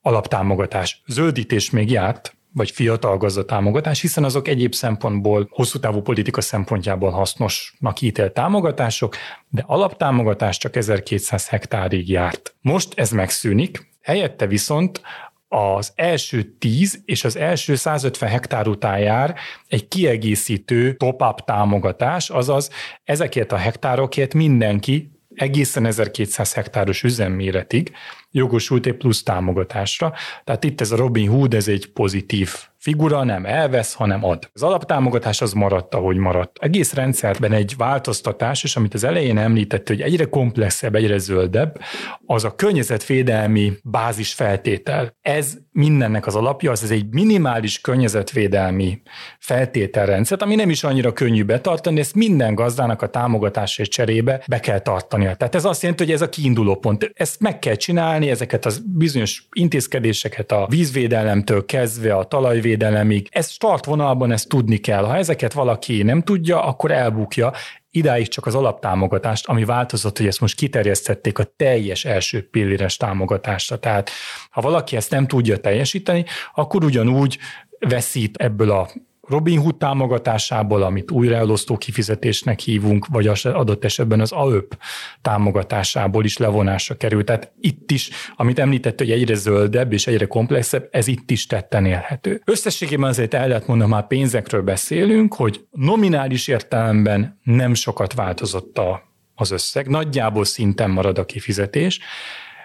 alaptámogatás. 0.00 1.02
Zöldítés 1.06 1.70
még 1.70 1.90
járt, 1.90 2.38
vagy 2.52 2.70
fiatal 2.70 3.16
gazdatámogatás, 3.16 4.00
hiszen 4.00 4.24
azok 4.24 4.48
egyéb 4.48 4.74
szempontból, 4.74 5.48
hosszú 5.50 5.78
távú 5.78 6.00
politika 6.00 6.40
szempontjából 6.40 7.10
hasznosnak 7.10 8.00
ítélt 8.00 8.32
támogatások, 8.32 9.16
de 9.48 9.64
alaptámogatás 9.66 10.58
csak 10.58 10.76
1200 10.76 11.48
hektárig 11.48 12.08
járt. 12.08 12.54
Most 12.60 12.92
ez 12.98 13.10
megszűnik, 13.10 13.88
helyette 14.02 14.46
viszont 14.46 15.00
az 15.48 15.92
első 15.94 16.42
10 16.42 17.02
és 17.04 17.24
az 17.24 17.36
első 17.36 17.74
150 17.74 18.28
hektár 18.30 18.68
után 18.68 18.98
jár 18.98 19.34
egy 19.68 19.88
kiegészítő 19.88 20.94
top-up 20.94 21.44
támogatás, 21.44 22.30
azaz 22.30 22.70
ezekért 23.04 23.52
a 23.52 23.56
hektárokért 23.56 24.34
mindenki 24.34 25.10
egészen 25.34 25.86
1200 25.86 26.52
hektáros 26.52 27.02
üzemméretig 27.02 27.92
jogosult 28.30 28.86
egy 28.86 28.96
plusz 28.96 29.22
támogatásra. 29.22 30.12
Tehát 30.44 30.64
itt 30.64 30.80
ez 30.80 30.90
a 30.90 30.96
Robin 30.96 31.28
Hood, 31.28 31.54
ez 31.54 31.68
egy 31.68 31.92
pozitív 31.92 32.54
figura, 32.80 33.24
nem 33.24 33.46
elvesz, 33.46 33.94
hanem 33.94 34.24
ad. 34.24 34.50
Az 34.52 34.62
alaptámogatás 34.62 35.40
az 35.40 35.52
maradt, 35.52 35.94
ahogy 35.94 36.16
maradt. 36.16 36.58
Egész 36.60 36.94
rendszerben 36.94 37.52
egy 37.52 37.74
változtatás, 37.76 38.64
és 38.64 38.76
amit 38.76 38.94
az 38.94 39.04
elején 39.04 39.38
említett, 39.38 39.88
hogy 39.88 40.00
egyre 40.00 40.24
komplexebb, 40.24 40.94
egyre 40.94 41.18
zöldebb, 41.18 41.80
az 42.26 42.44
a 42.44 42.54
környezetvédelmi 42.54 43.72
bázis 43.82 44.32
feltétel. 44.32 45.16
Ez 45.20 45.56
mindennek 45.72 46.26
az 46.26 46.34
alapja, 46.34 46.70
az 46.70 46.82
ez 46.82 46.90
egy 46.90 47.06
minimális 47.10 47.80
környezetvédelmi 47.80 49.02
feltételrendszer, 49.38 50.38
ami 50.42 50.54
nem 50.54 50.70
is 50.70 50.84
annyira 50.84 51.12
könnyű 51.12 51.44
betartani, 51.44 52.00
ezt 52.00 52.14
minden 52.14 52.54
gazdának 52.54 53.02
a 53.02 53.08
támogatásért 53.08 53.90
cserébe 53.90 54.42
be 54.46 54.60
kell 54.60 54.78
tartania. 54.78 55.34
Tehát 55.34 55.54
ez 55.54 55.64
azt 55.64 55.82
jelenti, 55.82 56.04
hogy 56.04 56.12
ez 56.12 56.22
a 56.22 56.28
kiinduló 56.28 56.76
pont. 56.76 57.10
Ezt 57.14 57.40
meg 57.40 57.58
kell 57.58 57.74
csinálni, 57.74 58.19
ezeket 58.28 58.66
a 58.66 58.70
bizonyos 58.84 59.46
intézkedéseket 59.52 60.52
a 60.52 60.66
vízvédelemtől 60.68 61.64
kezdve 61.64 62.14
a 62.14 62.24
talajvédelemig. 62.24 63.28
Ez 63.30 63.50
startvonalban 63.50 64.32
ezt 64.32 64.48
tudni 64.48 64.76
kell. 64.76 65.04
Ha 65.04 65.16
ezeket 65.16 65.52
valaki 65.52 66.02
nem 66.02 66.22
tudja, 66.22 66.64
akkor 66.64 66.90
elbukja 66.90 67.52
idáig 67.90 68.28
csak 68.28 68.46
az 68.46 68.54
alaptámogatást, 68.54 69.46
ami 69.46 69.64
változott, 69.64 70.16
hogy 70.16 70.26
ezt 70.26 70.40
most 70.40 70.56
kiterjesztették 70.56 71.38
a 71.38 71.52
teljes 71.56 72.04
első 72.04 72.48
pilléres 72.48 72.96
támogatásra. 72.96 73.78
Tehát 73.78 74.10
ha 74.50 74.60
valaki 74.60 74.96
ezt 74.96 75.10
nem 75.10 75.26
tudja 75.26 75.56
teljesíteni, 75.56 76.24
akkor 76.54 76.84
ugyanúgy 76.84 77.38
veszít 77.78 78.36
ebből 78.36 78.70
a 78.70 78.88
Robin 79.30 79.58
Hood 79.58 79.76
támogatásából, 79.76 80.82
amit 80.82 81.10
újraelosztó 81.10 81.76
kifizetésnek 81.76 82.58
hívunk, 82.58 83.06
vagy 83.06 83.26
az 83.26 83.46
adott 83.46 83.84
esetben 83.84 84.20
az 84.20 84.32
AÖP 84.32 84.78
támogatásából 85.22 86.24
is 86.24 86.36
levonásra 86.36 86.94
került. 86.94 87.24
Tehát 87.24 87.52
itt 87.60 87.90
is, 87.90 88.10
amit 88.36 88.58
említett, 88.58 88.98
hogy 88.98 89.10
egyre 89.10 89.34
zöldebb 89.34 89.92
és 89.92 90.06
egyre 90.06 90.26
komplexebb, 90.26 90.88
ez 90.90 91.06
itt 91.06 91.30
is 91.30 91.46
tetten 91.46 91.86
élhető. 91.86 92.42
Összességében 92.44 93.08
azért 93.08 93.34
el 93.34 93.48
lehet 93.48 93.66
mondani, 93.66 93.90
már 93.90 94.06
pénzekről 94.06 94.62
beszélünk, 94.62 95.34
hogy 95.34 95.64
nominális 95.70 96.48
értelemben 96.48 97.40
nem 97.42 97.74
sokat 97.74 98.14
változott 98.14 98.78
a, 98.78 99.02
az 99.34 99.50
összeg, 99.50 99.88
nagyjából 99.88 100.44
szinten 100.44 100.90
marad 100.90 101.18
a 101.18 101.24
kifizetés, 101.24 102.00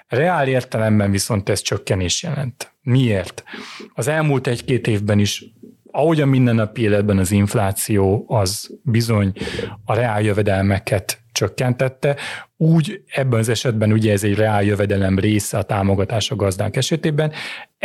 Reál 0.07 0.48
értelemben 0.48 1.12
viszont 1.12 1.50
ez 1.50 1.62
csökkenés 1.62 2.24
jelent. 2.24 2.74
Miért? 2.81 3.43
Az 3.93 4.07
elmúlt 4.07 4.48
egy-két 4.48 4.88
évben 4.88 5.19
is 5.19 5.45
ahogy 5.96 6.22
a 6.22 6.25
mindennapi 6.25 6.82
életben 6.82 7.18
az 7.18 7.32
infláció 7.32 8.25
az 8.28 8.70
bizony 8.84 9.32
a 9.86 9.94
reál 9.94 10.22
jövedelmeket 10.22 11.20
csökkentette, 11.32 12.16
úgy 12.58 13.02
ebben 13.08 13.40
az 13.40 13.50
esetben 13.50 13.92
ugye 13.92 14.12
ez 14.12 14.24
egy 14.24 14.36
reál 14.36 14.64
jövedelem 14.64 15.20
része 15.20 15.58
a 15.58 15.64
támogatás 15.64 16.32
a 16.32 16.36
gazdák 16.36 16.75
esetében, 16.75 17.32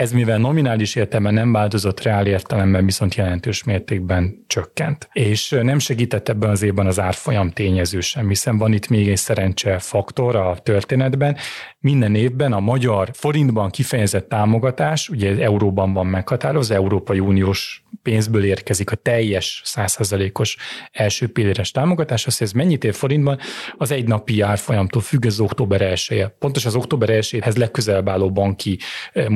ez 0.01 0.13
mivel 0.13 0.39
nominális 0.39 0.95
értelemben 0.95 1.35
nem 1.35 1.53
változott, 1.53 2.03
reál 2.03 2.27
értelemben 2.27 2.85
viszont 2.85 3.15
jelentős 3.15 3.65
mértékben 3.65 4.45
csökkent. 4.47 5.09
És 5.13 5.59
nem 5.63 5.79
segített 5.79 6.29
ebben 6.29 6.51
az 6.51 6.63
évben 6.63 6.87
az 6.87 7.01
árfolyam 7.01 7.51
tényező 7.51 8.01
sem, 8.01 8.29
hiszen 8.29 8.59
van 8.59 8.73
itt 8.73 8.89
még 8.89 9.09
egy 9.09 9.17
szerencse 9.17 9.79
faktor 9.79 10.37
a 10.37 10.57
történetben. 10.63 11.37
Minden 11.79 12.15
évben 12.15 12.53
a 12.53 12.61
magyar 12.61 13.11
forintban 13.13 13.71
kifejezett 13.71 14.29
támogatás, 14.29 15.09
ugye 15.09 15.43
euróban 15.45 15.93
van 15.93 16.07
meghatározva, 16.07 16.75
Európai 16.75 17.19
Uniós 17.19 17.85
pénzből 18.03 18.45
érkezik 18.45 18.91
a 18.91 18.97
teljes 18.97 19.63
100%-os 19.65 20.57
első 20.93 21.29
pilléres 21.29 21.71
támogatás, 21.71 22.27
azt 22.27 22.43
ez 22.43 22.53
mennyit 22.53 22.85
ér 22.85 22.95
forintban, 22.95 23.39
az 23.77 23.91
egy 23.91 24.09
napi 24.09 24.41
árfolyamtól 24.41 25.03
függ, 25.03 25.27
az 25.27 25.41
október 25.41 25.81
1 25.81 26.07
-e. 26.09 26.29
Pontos 26.29 26.67
az 26.67 26.75
október 26.75 27.11
1 27.11 27.43
legközelebb 27.55 28.09
álló 28.09 28.31
banki 28.33 28.79
eh, 29.13 29.29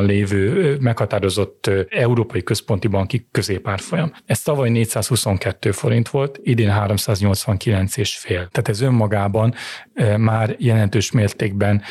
munkanapon 0.00 0.06
lévő 0.06 0.76
meghatározott 0.80 1.70
Európai 1.88 2.42
Központi 2.42 2.88
Banki 2.88 3.28
középárfolyam. 3.30 4.12
Ez 4.26 4.42
tavaly 4.42 4.70
422 4.70 5.70
forint 5.70 6.08
volt, 6.08 6.38
idén 6.42 6.70
389 6.70 7.96
és 7.96 8.16
fél. 8.16 8.48
Tehát 8.50 8.68
ez 8.68 8.80
önmagában 8.80 9.54
már 10.16 10.56
jelentős 10.58 11.10
mértékben 11.10 11.82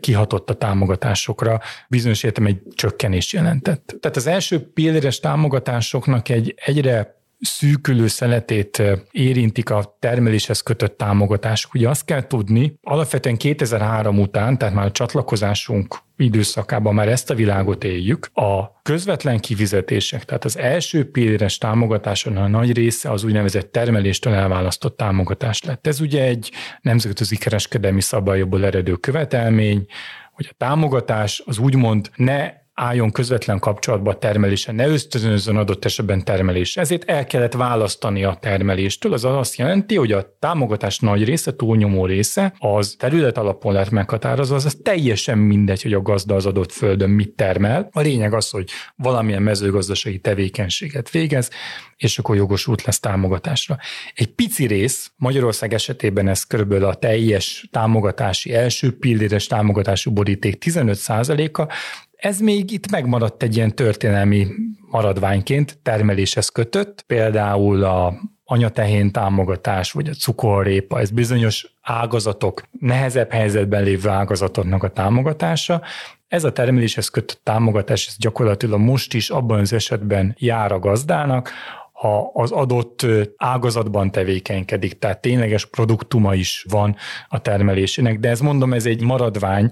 kihatott 0.00 0.50
a 0.50 0.54
támogatásokra, 0.54 1.60
bizonyos 1.88 2.22
értem 2.22 2.46
egy 2.46 2.62
csökkenés 2.74 3.32
jelentett. 3.32 3.96
Tehát 4.00 4.16
az 4.16 4.26
első 4.26 4.72
pilléres 4.72 5.20
támogatásoknak 5.20 6.28
egy 6.28 6.54
egyre 6.64 7.18
szűkülő 7.40 8.06
szeletét 8.06 8.82
érintik 9.10 9.70
a 9.70 9.96
termeléshez 9.98 10.60
kötött 10.60 10.98
támogatások. 10.98 11.74
Ugye 11.74 11.88
azt 11.88 12.04
kell 12.04 12.26
tudni, 12.26 12.74
alapvetően 12.82 13.36
2003 13.36 14.18
után, 14.18 14.58
tehát 14.58 14.74
már 14.74 14.86
a 14.86 14.90
csatlakozásunk 14.90 15.98
időszakában 16.16 16.94
már 16.94 17.08
ezt 17.08 17.30
a 17.30 17.34
világot 17.34 17.84
éljük, 17.84 18.30
a 18.32 18.80
közvetlen 18.82 19.38
kifizetések, 19.38 20.24
tehát 20.24 20.44
az 20.44 20.58
első 20.58 21.10
pilléres 21.10 21.58
támogatáson 21.58 22.36
a 22.36 22.48
nagy 22.48 22.72
része 22.72 23.10
az 23.10 23.24
úgynevezett 23.24 23.72
termeléstől 23.72 24.32
elválasztott 24.32 24.96
támogatás 24.96 25.62
lett. 25.62 25.86
Ez 25.86 26.00
ugye 26.00 26.24
egy 26.24 26.50
nemzetközi 26.80 27.36
kereskedelmi 27.36 28.00
szabályokból 28.00 28.64
eredő 28.64 28.94
követelmény, 28.94 29.86
hogy 30.32 30.48
a 30.50 30.54
támogatás 30.58 31.42
az 31.46 31.58
úgymond 31.58 32.10
ne 32.16 32.52
álljon 32.80 33.10
közvetlen 33.10 33.58
kapcsolatba 33.58 34.10
a 34.10 34.18
termelése, 34.18 34.72
ne 34.72 34.86
ösztönözzön 34.86 35.56
adott 35.56 35.84
esetben 35.84 36.24
termelés. 36.24 36.76
Ezért 36.76 37.10
el 37.10 37.24
kellett 37.24 37.52
választani 37.52 38.24
a 38.24 38.38
termeléstől. 38.40 39.12
Az 39.12 39.24
azt 39.24 39.56
jelenti, 39.56 39.96
hogy 39.96 40.12
a 40.12 40.36
támogatás 40.38 40.98
nagy 40.98 41.24
része, 41.24 41.56
túlnyomó 41.56 42.06
része, 42.06 42.54
az 42.58 42.94
terület 42.98 43.38
alapon 43.38 43.72
lett 43.72 43.90
meghatározva, 43.90 44.54
az, 44.54 44.64
az 44.64 44.78
teljesen 44.82 45.38
mindegy, 45.38 45.82
hogy 45.82 45.92
a 45.92 46.02
gazda 46.02 46.34
az 46.34 46.46
adott 46.46 46.72
földön 46.72 47.10
mit 47.10 47.30
termel. 47.30 47.88
A 47.92 48.00
lényeg 48.00 48.34
az, 48.34 48.50
hogy 48.50 48.70
valamilyen 48.96 49.42
mezőgazdasági 49.42 50.18
tevékenységet 50.18 51.10
végez, 51.10 51.50
és 51.96 52.18
akkor 52.18 52.36
jogosult 52.36 52.82
lesz 52.82 53.00
támogatásra. 53.00 53.78
Egy 54.14 54.34
pici 54.34 54.66
rész, 54.66 55.12
Magyarország 55.16 55.74
esetében 55.74 56.28
ez 56.28 56.44
körülbelül 56.44 56.84
a 56.84 56.94
teljes 56.94 57.68
támogatási, 57.70 58.54
első 58.54 58.98
pilléres 58.98 59.46
támogatású 59.46 60.12
boríték 60.12 60.62
15%-a, 60.66 61.72
ez 62.20 62.40
még 62.40 62.70
itt 62.70 62.90
megmaradt 62.90 63.42
egy 63.42 63.56
ilyen 63.56 63.74
történelmi 63.74 64.46
maradványként, 64.90 65.78
termeléshez 65.82 66.48
kötött, 66.48 67.02
például 67.06 67.84
a 67.84 68.14
anyatehén 68.44 69.12
támogatás, 69.12 69.92
vagy 69.92 70.08
a 70.08 70.12
cukorrépa, 70.12 71.00
ez 71.00 71.10
bizonyos 71.10 71.74
ágazatok, 71.80 72.62
nehezebb 72.78 73.30
helyzetben 73.30 73.82
lévő 73.82 74.08
ágazatoknak 74.08 74.82
a 74.82 74.88
támogatása. 74.88 75.82
Ez 76.28 76.44
a 76.44 76.52
termeléshez 76.52 77.08
kötött 77.08 77.40
támogatás 77.42 78.06
ez 78.06 78.14
gyakorlatilag 78.18 78.80
most 78.80 79.14
is 79.14 79.30
abban 79.30 79.58
az 79.58 79.72
esetben 79.72 80.34
jár 80.38 80.72
a 80.72 80.78
gazdának, 80.78 81.50
ha 81.92 82.30
az 82.34 82.50
adott 82.50 83.06
ágazatban 83.36 84.10
tevékenykedik, 84.10 84.98
tehát 84.98 85.20
tényleges 85.20 85.66
produktuma 85.66 86.34
is 86.34 86.66
van 86.68 86.96
a 87.28 87.40
termelésének, 87.40 88.18
de 88.18 88.28
ez 88.28 88.40
mondom, 88.40 88.72
ez 88.72 88.86
egy 88.86 89.02
maradvány, 89.02 89.70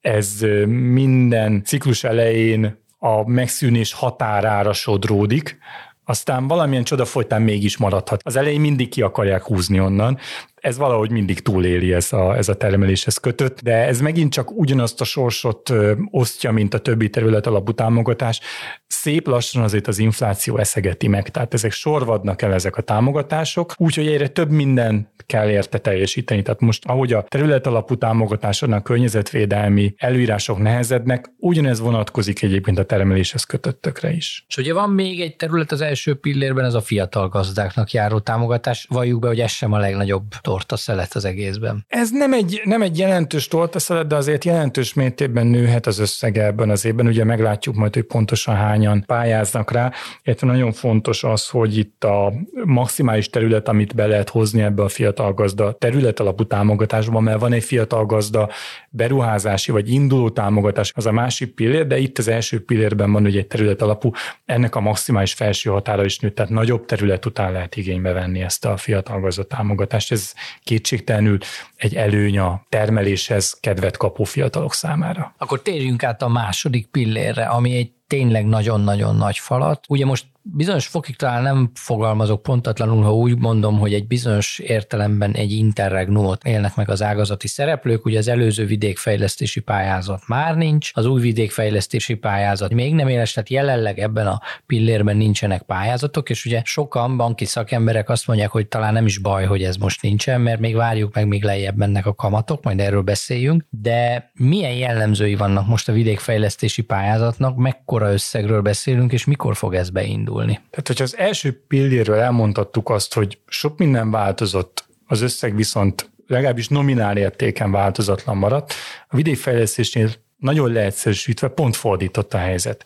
ez 0.00 0.40
minden 0.66 1.64
ciklus 1.64 2.04
elején 2.04 2.78
a 2.98 3.28
megszűnés 3.28 3.92
határára 3.92 4.72
sodródik, 4.72 5.58
aztán 6.04 6.46
valamilyen 6.46 6.84
csoda 6.84 7.04
folytán 7.04 7.42
mégis 7.42 7.76
maradhat. 7.76 8.20
Az 8.24 8.36
elején 8.36 8.60
mindig 8.60 8.88
ki 8.88 9.02
akarják 9.02 9.42
húzni 9.42 9.80
onnan, 9.80 10.18
ez 10.68 10.78
valahogy 10.78 11.10
mindig 11.10 11.40
túléli 11.40 11.92
ez 11.92 12.12
a, 12.12 12.36
ez 12.36 12.48
a 12.48 12.54
termeléshez 12.54 13.16
kötött, 13.16 13.60
de 13.62 13.72
ez 13.72 14.00
megint 14.00 14.32
csak 14.32 14.50
ugyanazt 14.50 15.00
a 15.00 15.04
sorsot 15.04 15.72
osztja, 16.10 16.52
mint 16.52 16.74
a 16.74 16.78
többi 16.78 17.10
terület 17.10 17.46
alapú 17.46 17.72
támogatás. 17.72 18.40
Szép 18.86 19.26
lassan 19.26 19.62
azért 19.62 19.86
az 19.86 19.98
infláció 19.98 20.58
eszegeti 20.58 21.08
meg, 21.08 21.28
tehát 21.28 21.54
ezek 21.54 21.72
sorvadnak 21.72 22.42
el 22.42 22.52
ezek 22.52 22.76
a 22.76 22.82
támogatások, 22.82 23.74
úgyhogy 23.76 24.06
egyre 24.06 24.28
több 24.28 24.50
minden 24.50 25.12
kell 25.26 25.48
érte 25.48 25.78
teljesíteni. 25.78 26.42
Tehát 26.42 26.60
most, 26.60 26.84
ahogy 26.86 27.12
a 27.12 27.22
terület 27.22 27.66
alapú 27.66 27.96
támogatásoknak 27.96 28.84
környezetvédelmi 28.84 29.94
előírások 29.96 30.58
nehezednek, 30.58 31.30
ugyanez 31.38 31.80
vonatkozik 31.80 32.42
egyébként 32.42 32.78
a 32.78 32.84
termeléshez 32.84 33.44
kötöttökre 33.44 34.10
is. 34.12 34.44
És 34.48 34.56
ugye 34.56 34.72
van 34.72 34.90
még 34.90 35.20
egy 35.20 35.36
terület 35.36 35.72
az 35.72 35.80
első 35.80 36.14
pillérben, 36.14 36.64
ez 36.64 36.74
a 36.74 36.80
fiatal 36.80 37.28
gazdáknak 37.28 37.90
járó 37.90 38.18
támogatás. 38.18 38.86
Valljuk 38.88 39.20
be, 39.20 39.26
hogy 39.28 39.40
ez 39.40 39.50
sem 39.50 39.72
a 39.72 39.78
legnagyobb 39.78 40.34
tortaszelet 40.58 41.14
az 41.14 41.24
egészben. 41.24 41.84
Ez 41.88 42.10
nem 42.10 42.32
egy, 42.32 42.60
nem 42.64 42.82
egy 42.82 42.98
jelentős 42.98 43.48
tortaszelet, 43.48 44.06
de 44.06 44.16
azért 44.16 44.44
jelentős 44.44 44.94
mértékben 44.94 45.46
nőhet 45.46 45.86
az 45.86 45.98
összege 45.98 46.44
ebben 46.44 46.70
az 46.70 46.84
évben. 46.84 47.06
Ugye 47.06 47.24
meglátjuk 47.24 47.74
majd, 47.74 47.94
hogy 47.94 48.02
pontosan 48.02 48.54
hányan 48.54 49.04
pályáznak 49.06 49.70
rá. 49.70 49.92
Illetve 50.22 50.46
nagyon 50.46 50.72
fontos 50.72 51.24
az, 51.24 51.48
hogy 51.48 51.78
itt 51.78 52.04
a 52.04 52.32
maximális 52.64 53.30
terület, 53.30 53.68
amit 53.68 53.94
be 53.94 54.06
lehet 54.06 54.28
hozni 54.28 54.62
ebbe 54.62 54.82
a 54.82 54.88
fiatal 54.88 55.32
gazda 55.32 55.72
terület 55.72 56.20
alapú 56.20 56.46
támogatásban, 56.46 57.22
mert 57.22 57.40
van 57.40 57.52
egy 57.52 57.64
fiatal 57.64 58.06
gazda 58.06 58.48
beruházási 58.90 59.72
vagy 59.72 59.90
induló 59.90 60.30
támogatás, 60.30 60.92
az 60.94 61.06
a 61.06 61.12
másik 61.12 61.54
pillér, 61.54 61.86
de 61.86 61.98
itt 61.98 62.18
az 62.18 62.28
első 62.28 62.64
pillérben 62.64 63.12
van 63.12 63.24
ugye 63.24 63.38
egy 63.38 63.46
terület 63.46 63.82
alapú, 63.82 64.10
ennek 64.44 64.74
a 64.74 64.80
maximális 64.80 65.32
felső 65.32 65.70
határa 65.70 66.04
is 66.04 66.18
nőtt, 66.18 66.34
tehát 66.34 66.50
nagyobb 66.50 66.84
terület 66.84 67.26
után 67.26 67.52
lehet 67.52 67.76
igénybe 67.76 68.12
venni 68.12 68.40
ezt 68.40 68.64
a 68.64 68.76
fiatal 68.76 69.20
gazda 69.20 69.44
támogatást. 69.44 70.12
Ez 70.12 70.32
kétségtelenül 70.62 71.38
egy 71.76 71.94
előny 71.94 72.38
a 72.38 72.62
termeléshez 72.68 73.58
kedvet 73.60 73.96
kapó 73.96 74.24
fiatalok 74.24 74.74
számára. 74.74 75.34
Akkor 75.38 75.62
térjünk 75.62 76.02
át 76.02 76.22
a 76.22 76.28
második 76.28 76.86
pillérre, 76.86 77.44
ami 77.44 77.76
egy 77.76 77.90
tényleg 78.06 78.46
nagyon-nagyon 78.46 79.16
nagy 79.16 79.38
falat. 79.38 79.84
Ugye 79.88 80.04
most 80.04 80.26
bizonyos 80.42 80.86
fokig 80.86 81.16
talán 81.16 81.42
nem 81.42 81.70
fogalmazok 81.74 82.42
pontatlanul, 82.42 83.02
ha 83.02 83.14
úgy 83.14 83.38
mondom, 83.38 83.78
hogy 83.78 83.94
egy 83.94 84.06
bizonyos 84.06 84.58
értelemben 84.58 85.32
egy 85.32 85.52
interregnumot 85.52 86.44
élnek 86.44 86.76
meg 86.76 86.90
az 86.90 87.02
ágazati 87.02 87.48
szereplők. 87.48 88.04
Ugye 88.04 88.18
az 88.18 88.28
előző 88.28 88.66
vidékfejlesztési 88.66 89.60
pályázat 89.60 90.22
már 90.26 90.56
nincs, 90.56 90.90
az 90.94 91.06
új 91.06 91.20
vidékfejlesztési 91.20 92.14
pályázat 92.14 92.74
még 92.74 92.94
nem 92.94 93.08
éles, 93.08 93.32
tehát 93.32 93.48
jelenleg 93.48 93.98
ebben 93.98 94.26
a 94.26 94.40
pillérben 94.66 95.16
nincsenek 95.16 95.62
pályázatok, 95.62 96.30
és 96.30 96.44
ugye 96.44 96.62
sokan 96.64 97.16
banki 97.16 97.44
szakemberek 97.44 98.08
azt 98.08 98.26
mondják, 98.26 98.50
hogy 98.50 98.66
talán 98.66 98.92
nem 98.92 99.06
is 99.06 99.18
baj, 99.18 99.44
hogy 99.44 99.62
ez 99.62 99.76
most 99.76 100.02
nincsen, 100.02 100.40
mert 100.40 100.60
még 100.60 100.74
várjuk 100.74 101.14
meg, 101.14 101.26
még 101.26 101.44
lejjebb 101.44 101.76
mennek 101.76 102.06
a 102.06 102.14
kamatok, 102.14 102.62
majd 102.62 102.80
erről 102.80 103.02
beszéljünk, 103.02 103.64
de 103.70 104.30
milyen 104.34 104.74
jellemzői 104.74 105.34
vannak 105.34 105.66
most 105.66 105.88
a 105.88 105.92
vidékfejlesztési 105.92 106.82
pályázatnak, 106.82 107.56
mekkora 107.56 108.12
összegről 108.12 108.60
beszélünk, 108.60 109.12
és 109.12 109.24
mikor 109.24 109.56
fog 109.56 109.74
ez 109.74 109.90
beindulni? 109.90 110.27
Indulni. 110.28 110.60
Tehát, 110.70 110.86
hogyha 110.86 111.04
az 111.04 111.16
első 111.16 111.62
pillérről 111.68 112.18
elmondhattuk 112.18 112.90
azt, 112.90 113.14
hogy 113.14 113.38
sok 113.46 113.78
minden 113.78 114.10
változott, 114.10 114.86
az 115.06 115.20
összeg 115.20 115.54
viszont 115.54 116.10
legalábbis 116.26 116.68
nominál 116.68 117.16
értéken 117.16 117.70
változatlan 117.70 118.36
maradt, 118.36 118.74
a 119.08 119.16
vidékfejlesztésnél 119.16 120.10
nagyon 120.36 120.72
leegyszerűsítve 120.72 121.48
pont 121.48 121.76
fordított 121.76 122.34
a 122.34 122.38
helyzet. 122.38 122.84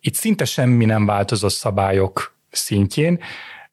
Itt 0.00 0.14
szinte 0.14 0.44
semmi 0.44 0.84
nem 0.84 1.06
változott 1.06 1.52
szabályok 1.52 2.36
szintjén, 2.50 3.20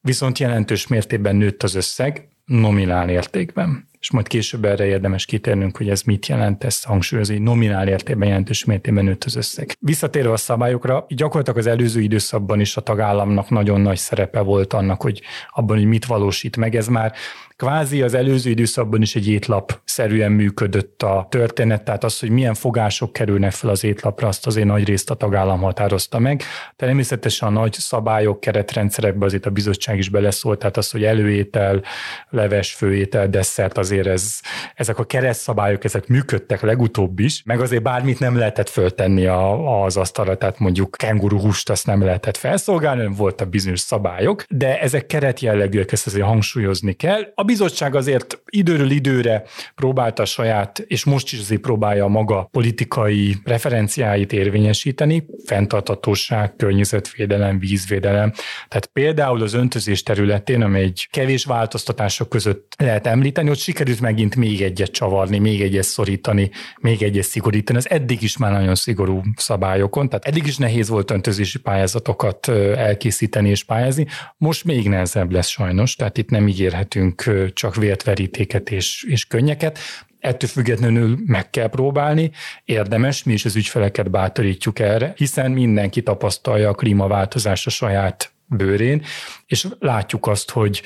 viszont 0.00 0.38
jelentős 0.38 0.86
mértékben 0.86 1.36
nőtt 1.36 1.62
az 1.62 1.74
összeg 1.74 2.28
nominál 2.44 3.08
értékben 3.08 3.88
és 4.00 4.10
majd 4.10 4.26
később 4.26 4.64
erre 4.64 4.86
érdemes 4.86 5.24
kitérnünk, 5.24 5.76
hogy 5.76 5.88
ez 5.88 6.02
mit 6.02 6.26
jelent, 6.26 6.64
ezt 6.64 6.84
hangsúlyozni, 6.84 7.38
nominál 7.38 7.88
értékben 7.88 8.28
jelentős 8.28 8.64
mértékben 8.64 9.04
nőtt 9.04 9.24
az 9.24 9.36
összeg. 9.36 9.76
Visszatérve 9.78 10.32
a 10.32 10.36
szabályokra, 10.36 11.06
gyakorlatilag 11.08 11.58
az 11.58 11.66
előző 11.66 12.00
időszakban 12.00 12.60
is 12.60 12.76
a 12.76 12.80
tagállamnak 12.80 13.50
nagyon 13.50 13.80
nagy 13.80 13.98
szerepe 13.98 14.40
volt 14.40 14.72
annak, 14.72 15.02
hogy 15.02 15.22
abban, 15.50 15.76
hogy 15.76 15.86
mit 15.86 16.04
valósít 16.04 16.56
meg. 16.56 16.76
Ez 16.76 16.86
már 16.86 17.12
kvázi 17.60 18.02
az 18.02 18.14
előző 18.14 18.50
időszakban 18.50 19.02
is 19.02 19.16
egy 19.16 19.28
étlap 19.28 19.80
szerűen 19.84 20.32
működött 20.32 21.02
a 21.02 21.26
történet, 21.30 21.82
tehát 21.82 22.04
az, 22.04 22.18
hogy 22.18 22.30
milyen 22.30 22.54
fogások 22.54 23.12
kerülnek 23.12 23.52
fel 23.52 23.70
az 23.70 23.84
étlapra, 23.84 24.28
azt 24.28 24.46
azért 24.46 24.66
nagy 24.66 24.84
részt 24.84 25.10
a 25.10 25.14
tagállam 25.14 25.60
határozta 25.60 26.18
meg. 26.18 26.42
Természetesen 26.76 27.48
a 27.48 27.60
nagy 27.60 27.72
szabályok, 27.72 28.40
keretrendszerekbe 28.40 29.24
azért 29.24 29.46
a 29.46 29.50
bizottság 29.50 29.98
is 29.98 30.08
beleszólt, 30.08 30.58
tehát 30.58 30.76
az, 30.76 30.90
hogy 30.90 31.04
előétel, 31.04 31.82
leves, 32.30 32.72
főétel, 32.72 33.28
desszert, 33.28 33.78
azért 33.90 34.06
ez, 34.06 34.40
ezek 34.74 34.98
a 34.98 35.04
keresztszabályok, 35.04 35.84
ezek 35.84 36.06
működtek 36.06 36.60
legutóbb 36.60 37.18
is, 37.18 37.42
meg 37.44 37.60
azért 37.60 37.82
bármit 37.82 38.18
nem 38.18 38.36
lehetett 38.36 38.68
föltenni 38.68 39.26
a, 39.26 39.82
az 39.84 39.96
asztalra, 39.96 40.36
tehát 40.36 40.58
mondjuk 40.58 40.90
kenguru 40.90 41.38
húst 41.38 41.70
azt 41.70 41.86
nem 41.86 42.02
lehetett 42.02 42.36
felszolgálni, 42.36 43.02
nem 43.02 43.14
voltak 43.14 43.48
bizonyos 43.48 43.80
szabályok, 43.80 44.44
de 44.48 44.80
ezek 44.80 45.06
keretjellegűek, 45.06 45.92
ezt 45.92 46.06
azért 46.06 46.26
hangsúlyozni 46.26 46.92
kell. 46.92 47.32
A 47.34 47.42
bizottság 47.42 47.94
azért 47.94 48.42
időről 48.50 48.90
időre 48.90 49.42
próbálta 49.74 50.24
saját, 50.24 50.78
és 50.78 51.04
most 51.04 51.32
is 51.32 51.40
azért 51.40 51.60
próbálja 51.60 52.04
a 52.04 52.08
maga 52.08 52.48
politikai 52.50 53.36
referenciáit 53.44 54.32
érvényesíteni, 54.32 55.26
fenntartatóság, 55.44 56.56
környezetvédelem, 56.56 57.58
vízvédelem. 57.58 58.32
Tehát 58.68 58.86
például 58.86 59.42
az 59.42 59.54
öntözés 59.54 60.02
területén, 60.02 60.62
amely 60.62 60.82
egy 60.82 61.08
kevés 61.10 61.44
változtatások 61.44 62.28
között 62.28 62.74
lehet 62.78 63.06
említeni, 63.06 63.48
hogy 63.48 63.58
sikerült 63.58 63.79
megint 64.00 64.36
még 64.36 64.62
egyet 64.62 64.90
csavarni, 64.90 65.38
még 65.38 65.62
egyet 65.62 65.84
szorítani, 65.84 66.50
még 66.80 67.02
egyet 67.02 67.24
szigorítani. 67.24 67.78
Az 67.78 67.90
eddig 67.90 68.22
is 68.22 68.36
már 68.36 68.52
nagyon 68.52 68.74
szigorú 68.74 69.22
szabályokon, 69.36 70.08
tehát 70.08 70.24
eddig 70.24 70.46
is 70.46 70.56
nehéz 70.56 70.88
volt 70.88 71.10
öntözési 71.10 71.58
pályázatokat 71.58 72.48
elkészíteni 72.76 73.48
és 73.48 73.64
pályázni, 73.64 74.06
most 74.36 74.64
még 74.64 74.88
nehezebb 74.88 75.32
lesz 75.32 75.48
sajnos, 75.48 75.94
tehát 75.96 76.18
itt 76.18 76.30
nem 76.30 76.48
ígérhetünk 76.48 77.24
csak 77.52 77.74
vértverítéket 77.74 78.70
és, 78.70 79.04
és 79.08 79.24
könnyeket, 79.24 79.78
ettől 80.20 80.50
függetlenül 80.50 81.18
meg 81.26 81.50
kell 81.50 81.68
próbálni, 81.68 82.30
érdemes, 82.64 83.22
mi 83.22 83.32
is 83.32 83.44
az 83.44 83.56
ügyfeleket 83.56 84.10
bátorítjuk 84.10 84.78
erre, 84.78 85.12
hiszen 85.16 85.50
mindenki 85.50 86.02
tapasztalja 86.02 86.68
a 86.68 86.74
klímaváltozást 86.74 87.66
a 87.66 87.70
saját 87.70 88.32
bőrén, 88.46 89.02
és 89.46 89.66
látjuk 89.78 90.26
azt, 90.26 90.50
hogy 90.50 90.82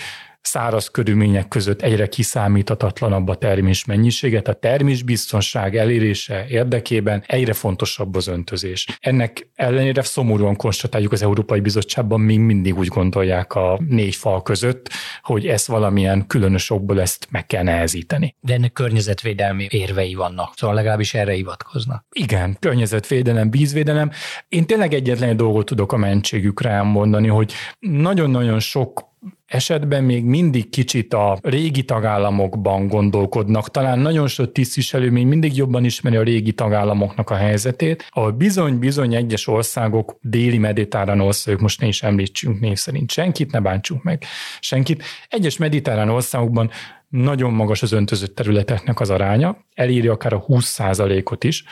száraz 0.46 0.88
körülmények 0.88 1.48
között 1.48 1.82
egyre 1.82 2.06
kiszámítatatlanabb 2.06 3.28
a 3.28 3.34
termés 3.34 3.84
mennyisége, 3.84 4.42
a 4.44 4.52
termésbiztonság 4.52 5.76
elérése 5.76 6.46
érdekében 6.48 7.24
egyre 7.26 7.52
fontosabb 7.52 8.14
az 8.14 8.26
öntözés. 8.26 8.86
Ennek 9.00 9.48
ellenére 9.54 10.02
szomorúan 10.02 10.56
konstatáljuk 10.56 11.12
az 11.12 11.22
Európai 11.22 11.60
Bizottságban, 11.60 12.20
még 12.20 12.38
mindig 12.38 12.78
úgy 12.78 12.88
gondolják 12.88 13.54
a 13.54 13.80
négy 13.88 14.14
fal 14.14 14.42
között, 14.42 14.88
hogy 15.22 15.46
ezt 15.46 15.66
valamilyen 15.66 16.26
különös 16.26 16.70
okból 16.70 17.00
ezt 17.00 17.26
meg 17.30 17.46
kell 17.46 17.62
nehezíteni. 17.62 18.36
De 18.40 18.54
ennek 18.54 18.72
környezetvédelmi 18.72 19.66
érvei 19.70 20.14
vannak, 20.14 20.52
szóval 20.56 20.76
legalábbis 20.76 21.14
erre 21.14 21.32
hivatkoznak. 21.32 22.06
Igen, 22.10 22.56
környezetvédelem, 22.60 23.50
vízvédelem. 23.50 24.10
Én 24.48 24.66
tényleg 24.66 24.94
egyetlen 24.94 25.28
egy 25.28 25.36
dolgot 25.36 25.66
tudok 25.66 25.92
a 25.92 25.96
mentségükre 25.96 26.70
elmondani, 26.70 27.28
hogy 27.28 27.52
nagyon-nagyon 27.78 28.60
sok 28.60 29.12
esetben 29.46 30.04
még 30.04 30.24
mindig 30.24 30.68
kicsit 30.68 31.14
a 31.14 31.38
régi 31.42 31.82
tagállamokban 31.82 32.88
gondolkodnak. 32.88 33.70
Talán 33.70 33.98
nagyon 33.98 34.26
sok 34.26 34.52
tisztviselő 34.52 35.10
még 35.10 35.26
mindig 35.26 35.56
jobban 35.56 35.84
ismeri 35.84 36.16
a 36.16 36.22
régi 36.22 36.52
tagállamoknak 36.52 37.30
a 37.30 37.34
helyzetét, 37.34 38.06
ahol 38.10 38.30
bizony-bizony 38.30 39.14
egyes 39.14 39.46
országok, 39.46 40.18
déli 40.20 40.58
mediterrán 40.58 41.20
országok, 41.20 41.60
most 41.60 41.80
ne 41.80 41.86
is 41.86 42.02
említsünk 42.02 42.60
név 42.60 42.76
szerint 42.76 43.10
senkit, 43.10 43.52
ne 43.52 43.60
bántsunk 43.60 44.02
meg 44.02 44.24
senkit. 44.60 45.02
Egyes 45.28 45.56
mediterrán 45.56 46.08
országokban 46.08 46.70
nagyon 47.08 47.52
magas 47.52 47.82
az 47.82 47.92
öntözött 47.92 48.34
területeknek 48.34 49.00
az 49.00 49.10
aránya, 49.10 49.56
eléri 49.74 50.08
akár 50.08 50.32
a 50.32 50.44
20%-ot 50.44 51.44
is, 51.44 51.64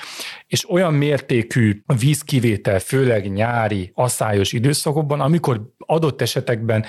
és 0.46 0.70
olyan 0.70 0.94
mértékű 0.94 1.82
vízkivétel, 2.00 2.78
főleg 2.78 3.32
nyári, 3.32 3.90
asszályos 3.94 4.52
időszakokban, 4.52 5.20
amikor 5.20 5.72
adott 5.78 6.20
esetekben 6.20 6.84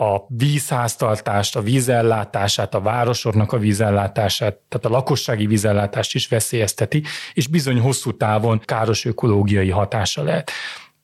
a 0.00 0.26
vízháztartást, 0.28 1.56
a 1.56 1.62
vízellátását, 1.62 2.74
a 2.74 2.80
városoknak 2.80 3.52
a 3.52 3.58
vízellátását, 3.58 4.56
tehát 4.68 4.86
a 4.86 4.88
lakossági 4.88 5.46
vízellátást 5.46 6.14
is 6.14 6.28
veszélyezteti, 6.28 7.02
és 7.32 7.46
bizony 7.46 7.80
hosszú 7.80 8.16
távon 8.16 8.60
káros 8.64 9.04
ökológiai 9.04 9.70
hatása 9.70 10.22
lehet. 10.22 10.50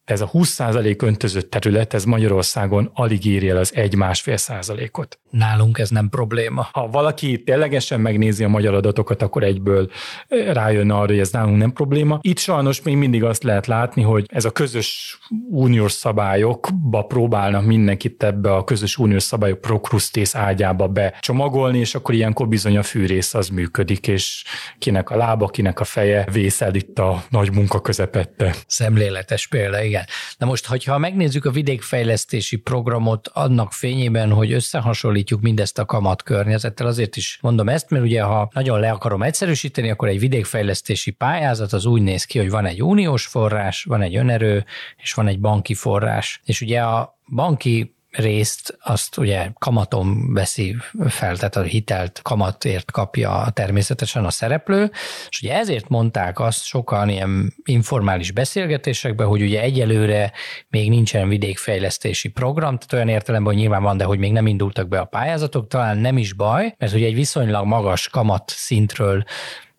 De 0.06 0.12
ez 0.12 0.20
a 0.20 0.30
20% 0.32 1.02
öntözött 1.02 1.50
terület, 1.50 1.94
ez 1.94 2.04
Magyarországon 2.04 2.90
alig 2.94 3.24
éri 3.24 3.48
el 3.48 3.56
az 3.56 3.72
1-1,5 3.76 4.36
százalékot. 4.36 5.18
Nálunk 5.30 5.78
ez 5.78 5.90
nem 5.90 6.08
probléma. 6.08 6.68
Ha 6.72 6.88
valaki 6.88 7.42
ténylegesen 7.42 8.00
megnézi 8.00 8.44
a 8.44 8.48
magyar 8.48 8.74
adatokat, 8.74 9.22
akkor 9.22 9.42
egyből 9.42 9.90
rájön 10.28 10.90
arra, 10.90 11.06
hogy 11.06 11.18
ez 11.18 11.30
nálunk 11.30 11.56
nem 11.56 11.72
probléma. 11.72 12.18
Itt 12.22 12.38
sajnos 12.38 12.82
még 12.82 12.96
mindig 12.96 13.24
azt 13.24 13.42
lehet 13.42 13.66
látni, 13.66 14.02
hogy 14.02 14.24
ez 14.28 14.44
a 14.44 14.50
közös 14.50 15.18
uniós 15.50 15.92
szabályokba 15.92 17.02
próbálnak 17.02 17.64
mindenkit 17.64 18.22
ebbe 18.22 18.54
a 18.54 18.64
közös 18.64 18.96
uniós 18.96 19.22
szabályok 19.22 19.60
prokrusztész 19.60 20.34
ágyába 20.34 20.88
becsomagolni, 20.88 21.78
és 21.78 21.94
akkor 21.94 22.14
ilyenkor 22.14 22.48
bizony 22.48 22.76
a 22.76 22.82
fűrész 22.82 23.34
az 23.34 23.48
működik, 23.48 24.08
és 24.08 24.44
kinek 24.78 25.10
a 25.10 25.16
lába, 25.16 25.46
kinek 25.46 25.80
a 25.80 25.84
feje 25.84 26.28
vészel 26.32 26.74
itt 26.74 26.98
a 26.98 27.24
nagy 27.30 27.52
munka 27.52 27.80
közepette. 27.80 28.54
Szemléletes 28.66 29.46
példa, 29.46 29.82
igen. 29.82 29.95
Na 30.38 30.46
most, 30.46 30.66
hogyha 30.66 30.98
megnézzük 30.98 31.44
a 31.44 31.50
vidékfejlesztési 31.50 32.56
programot 32.56 33.28
annak 33.28 33.72
fényében, 33.72 34.30
hogy 34.30 34.52
összehasonlítjuk 34.52 35.40
mindezt 35.40 35.78
a 35.78 35.85
kamat 35.85 36.22
környezettel, 36.22 36.87
azért 36.87 37.16
is 37.16 37.38
mondom 37.42 37.68
ezt, 37.68 37.90
mert 37.90 38.04
ugye 38.04 38.22
ha 38.22 38.50
nagyon 38.52 38.80
le 38.80 38.90
akarom 38.90 39.22
egyszerűsíteni, 39.22 39.90
akkor 39.90 40.09
egy 40.09 40.18
vidékfejlesztési 40.18 41.11
pályázat 41.11 41.72
az 41.72 41.85
úgy 41.87 42.02
néz 42.02 42.24
ki, 42.24 42.38
hogy 42.38 42.50
van 42.50 42.66
egy 42.66 42.82
uniós 42.82 43.26
forrás, 43.26 43.85
van 43.85 44.02
egy 44.02 44.16
önerő, 44.16 44.64
és 44.96 45.12
van 45.12 45.28
egy 45.28 45.40
banki 45.40 45.74
forrás. 45.74 46.40
És 46.44 46.61
ugye 46.61 46.80
a 46.80 47.18
banki 47.35 47.95
részt 48.16 48.79
azt 48.81 49.16
ugye 49.16 49.48
kamaton 49.59 50.33
veszi 50.33 50.76
fel, 51.09 51.37
tehát 51.37 51.57
a 51.57 51.62
hitelt 51.62 52.20
kamatért 52.22 52.90
kapja 52.90 53.46
természetesen 53.52 54.24
a 54.24 54.31
szereplő, 54.31 54.90
és 55.29 55.42
ugye 55.42 55.55
ezért 55.55 55.88
mondták 55.88 56.40
azt 56.40 56.64
sokan 56.64 57.09
ilyen 57.09 57.55
informális 57.64 58.31
beszélgetésekben, 58.31 59.26
hogy 59.26 59.42
ugye 59.42 59.61
egyelőre 59.61 60.33
még 60.68 60.88
nincsen 60.88 61.29
vidékfejlesztési 61.29 62.29
program, 62.29 62.79
tehát 62.79 62.92
olyan 62.92 63.09
értelemben, 63.09 63.52
hogy 63.52 63.62
nyilván 63.62 63.83
van, 63.83 63.96
de 63.96 64.05
hogy 64.05 64.18
még 64.18 64.33
nem 64.33 64.46
indultak 64.46 64.88
be 64.88 64.98
a 64.98 65.05
pályázatok, 65.05 65.68
talán 65.68 65.98
nem 65.98 66.18
is 66.18 66.33
baj, 66.33 66.74
mert 66.79 66.94
ugye 66.94 67.07
egy 67.07 67.14
viszonylag 67.14 67.66
magas 67.66 68.09
kamat 68.09 68.50
szintről 68.50 69.24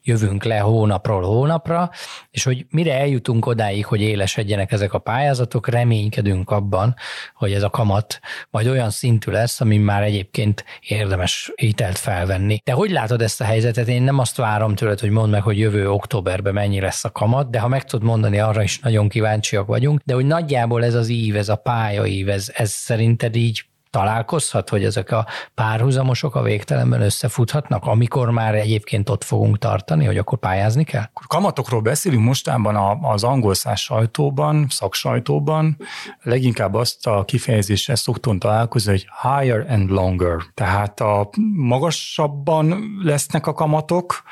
jövünk 0.08 0.44
le 0.44 0.58
hónapról 0.58 1.24
hónapra, 1.24 1.90
és 2.32 2.44
hogy 2.44 2.66
mire 2.70 2.94
eljutunk 2.94 3.46
odáig, 3.46 3.86
hogy 3.86 4.02
élesedjenek 4.02 4.72
ezek 4.72 4.94
a 4.94 5.00
pályázatok, 5.00 5.68
reménykedünk 5.68 6.50
abban, 6.50 6.96
hogy 7.34 7.54
ez 7.54 7.64
a 7.64 7.70
kamat 7.70 8.20
majd 8.50 8.68
olyan 8.68 8.90
szintű 8.90 9.32
lesz, 9.32 9.62
ami 9.62 9.78
már 9.78 10.04
egyébként 10.04 10.66
érdemes 10.82 11.52
hitelt 11.56 11.98
felvenni. 11.98 12.62
De 12.64 12.72
hogy 12.72 12.92
látod 12.92 13.22
ezt 13.22 13.42
a 13.42 13.44
helyzetet? 13.44 13.88
Én 13.88 14.04
nem 14.04 14.20
azt 14.20 14.38
várom 14.38 14.76
tőled, 14.76 15.00
hogy 15.00 15.10
mondd 15.10 15.32
meg, 15.32 15.42
hogy 15.42 15.60
jövő 15.60 15.90
októberben 15.90 16.54
mennyi 16.54 16.80
lesz 16.80 17.04
a 17.04 17.12
kamat, 17.12 17.50
de 17.50 17.60
ha 17.60 17.68
meg 17.68 17.84
tudod 17.84 18.08
mondani, 18.08 18.40
arra 18.40 18.64
is 18.64 18.80
nagyon 18.80 19.10
kíváncsiak 19.10 19.68
vagyunk, 19.68 20.02
de 20.06 20.14
hogy 20.14 20.26
nagyjából 20.26 20.84
ez 20.84 20.94
az 20.94 21.10
ív, 21.10 21.36
ez 21.36 21.50
a 21.50 21.56
pályaív, 21.56 22.30
ez, 22.30 22.52
ez 22.54 22.72
szerinted 22.72 23.36
így 23.36 23.66
találkozhat, 23.90 24.70
hogy 24.70 24.84
ezek 24.84 25.12
a 25.12 25.26
párhuzamosok 25.54 26.36
a 26.36 26.42
végtelenben 26.42 27.02
összefuthatnak, 27.02 27.86
amikor 27.86 28.30
már 28.30 28.56
egyébként 28.56 29.10
ott 29.10 29.24
fogunk 29.24 29.58
tartani, 29.58 30.06
hogy 30.06 30.18
akkor 30.18 30.40
pályázni 30.40 30.84
kell? 30.84 31.10
Kamatokról 31.28 31.82
beszélünk 31.82 32.24
mostában 32.24 33.00
az 33.02 33.24
angol 33.24 33.54
száz 33.54 33.80
sajtóban, 33.80 34.66
szaksajtóban, 34.70 35.78
leginkább 36.22 36.74
azt 36.74 37.08
a 37.08 37.24
kifejezéssel 37.26 37.96
szoktunk 37.96 38.42
találkozni, 38.42 38.92
hogy 38.92 39.08
higher 39.22 39.66
and 39.70 39.90
longer, 39.90 40.38
tehát 40.54 41.00
a 41.00 41.30
magasabban 41.54 42.98
lesznek 43.04 43.48
a 43.48 43.54
kamatok, 43.54 44.24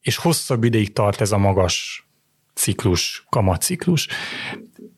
és 0.00 0.16
hosszabb 0.16 0.64
ideig 0.64 0.92
tart 0.92 1.20
ez 1.20 1.32
a 1.32 1.38
magas 1.38 2.06
ciklus, 2.54 3.26
kamatciklus. 3.28 4.08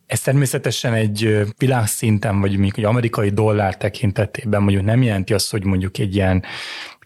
Ez 0.06 0.20
természetesen 0.20 0.94
egy 0.94 1.38
világszinten, 1.58 2.40
vagy 2.40 2.52
mondjuk 2.52 2.76
egy 2.76 2.84
amerikai 2.84 3.28
dollár 3.28 3.76
tekintetében 3.76 4.62
mondjuk 4.62 4.84
nem 4.84 5.02
jelenti 5.02 5.34
azt, 5.34 5.50
hogy 5.50 5.64
mondjuk 5.64 5.98
egy 5.98 6.14
ilyen 6.14 6.44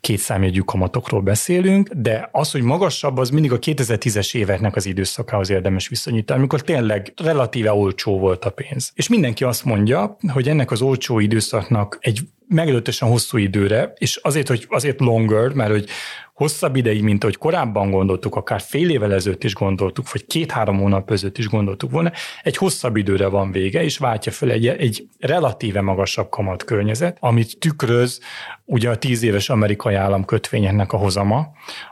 két 0.00 0.18
számjegyű 0.18 0.60
kamatokról 0.60 1.20
beszélünk, 1.20 1.88
de 1.88 2.28
az, 2.32 2.50
hogy 2.50 2.62
magasabb, 2.62 3.16
az 3.16 3.30
mindig 3.30 3.52
a 3.52 3.58
2010-es 3.58 4.34
éveknek 4.34 4.76
az 4.76 4.86
időszakához 4.86 5.50
érdemes 5.50 5.88
viszonyítani, 5.88 6.38
amikor 6.38 6.60
tényleg 6.62 7.12
relatíve 7.16 7.72
olcsó 7.72 8.18
volt 8.18 8.44
a 8.44 8.50
pénz. 8.50 8.90
És 8.94 9.08
mindenki 9.08 9.44
azt 9.44 9.64
mondja, 9.64 10.16
hogy 10.32 10.48
ennek 10.48 10.70
az 10.70 10.80
olcsó 10.80 11.18
időszaknak 11.18 11.98
egy 12.00 12.20
meglehetősen 12.48 13.08
hosszú 13.08 13.36
időre, 13.36 13.92
és 13.96 14.16
azért, 14.16 14.48
hogy 14.48 14.66
azért 14.68 15.00
longer, 15.00 15.52
mert 15.52 15.70
hogy 15.70 15.88
hosszabb 16.38 16.76
ideig, 16.76 17.02
mint 17.02 17.22
ahogy 17.22 17.36
korábban 17.36 17.90
gondoltuk, 17.90 18.34
akár 18.34 18.60
fél 18.60 18.90
évvel 18.90 19.12
ezelőtt 19.12 19.44
is 19.44 19.54
gondoltuk, 19.54 20.12
vagy 20.12 20.26
két-három 20.26 20.78
hónap 20.78 21.06
között 21.06 21.38
is 21.38 21.48
gondoltuk 21.48 21.90
volna, 21.90 22.12
egy 22.42 22.56
hosszabb 22.56 22.96
időre 22.96 23.26
van 23.26 23.50
vége, 23.50 23.82
és 23.82 23.98
váltja 23.98 24.32
fel 24.32 24.50
egy, 24.50 24.66
egy 24.66 25.08
relatíve 25.18 25.80
magasabb 25.80 26.28
kamat 26.28 26.64
környezet, 26.64 27.16
amit 27.20 27.58
tükröz 27.58 28.20
ugye 28.64 28.90
a 28.90 28.96
tíz 28.96 29.22
éves 29.22 29.48
amerikai 29.48 29.94
állam 29.94 30.24
kötvényeknek 30.24 30.92
a 30.92 30.96
hozama, 30.96 31.46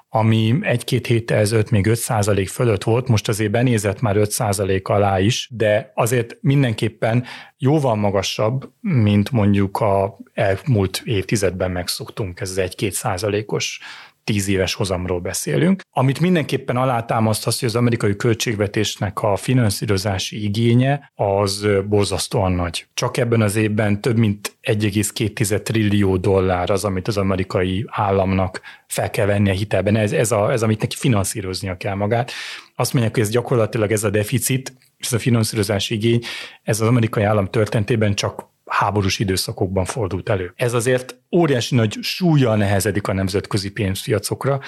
ami 0.08 0.58
egy-két 0.60 1.06
héttel 1.06 1.38
ezelőtt 1.38 1.70
még 1.70 1.86
5% 1.88 2.48
fölött 2.50 2.84
volt, 2.84 3.08
most 3.08 3.28
azért 3.28 3.50
benézett 3.50 4.00
már 4.00 4.16
5% 4.18 4.82
alá 4.82 5.20
is, 5.20 5.48
de 5.52 5.92
azért 5.94 6.36
mindenképpen 6.40 7.24
jóval 7.58 7.94
magasabb, 7.94 8.70
mint 8.80 9.30
mondjuk 9.30 9.80
a 9.80 10.16
elmúlt 10.32 11.02
évtizedben 11.04 11.70
megszoktunk, 11.70 12.40
ez 12.40 12.54
1-2 12.56 12.90
százalékos 12.90 13.80
tíz 14.26 14.48
éves 14.48 14.74
hozamról 14.74 15.20
beszélünk. 15.20 15.80
Amit 15.90 16.20
mindenképpen 16.20 16.76
alátámaszt 16.76 17.46
az, 17.46 17.58
hogy 17.58 17.68
az 17.68 17.76
amerikai 17.76 18.16
költségvetésnek 18.16 19.22
a 19.22 19.36
finanszírozási 19.36 20.44
igénye 20.44 21.12
az 21.14 21.66
borzasztóan 21.88 22.52
nagy. 22.52 22.86
Csak 22.94 23.16
ebben 23.16 23.40
az 23.40 23.56
évben 23.56 24.00
több 24.00 24.16
mint 24.16 24.56
1,2 24.62 25.62
trillió 25.62 26.16
dollár 26.16 26.70
az, 26.70 26.84
amit 26.84 27.08
az 27.08 27.16
amerikai 27.16 27.84
államnak 27.88 28.60
fel 28.86 29.10
kell 29.10 29.26
venni 29.26 29.50
a 29.50 29.52
hitelben. 29.52 29.96
Ez, 29.96 30.12
ez, 30.12 30.32
a, 30.32 30.52
ez 30.52 30.62
amit 30.62 30.80
neki 30.80 30.96
finanszíroznia 30.98 31.76
kell 31.76 31.94
magát. 31.94 32.32
Azt 32.76 32.92
mondják, 32.92 33.14
hogy 33.14 33.24
ez 33.24 33.30
gyakorlatilag 33.30 33.92
ez 33.92 34.04
a 34.04 34.10
deficit, 34.10 34.72
ez 34.98 35.12
a 35.12 35.18
finanszírozási 35.18 35.94
igény, 35.94 36.22
ez 36.62 36.80
az 36.80 36.88
amerikai 36.88 37.22
állam 37.22 37.46
történetében 37.46 38.14
csak 38.14 38.54
háborús 38.66 39.18
időszakokban 39.18 39.84
fordult 39.84 40.28
elő. 40.28 40.52
Ez 40.56 40.74
azért 40.74 41.16
óriási 41.36 41.74
nagy 41.74 41.98
súlya 42.00 42.54
nehezedik 42.54 43.08
a 43.08 43.12
nemzetközi 43.12 43.70
pénzpiacokra, 43.70 44.60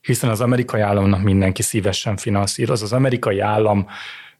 hiszen 0.00 0.30
az 0.30 0.40
amerikai 0.40 0.80
államnak 0.80 1.22
mindenki 1.22 1.62
szívesen 1.62 2.16
finanszíroz. 2.16 2.82
Az 2.82 2.92
amerikai 2.92 3.38
állam 3.38 3.86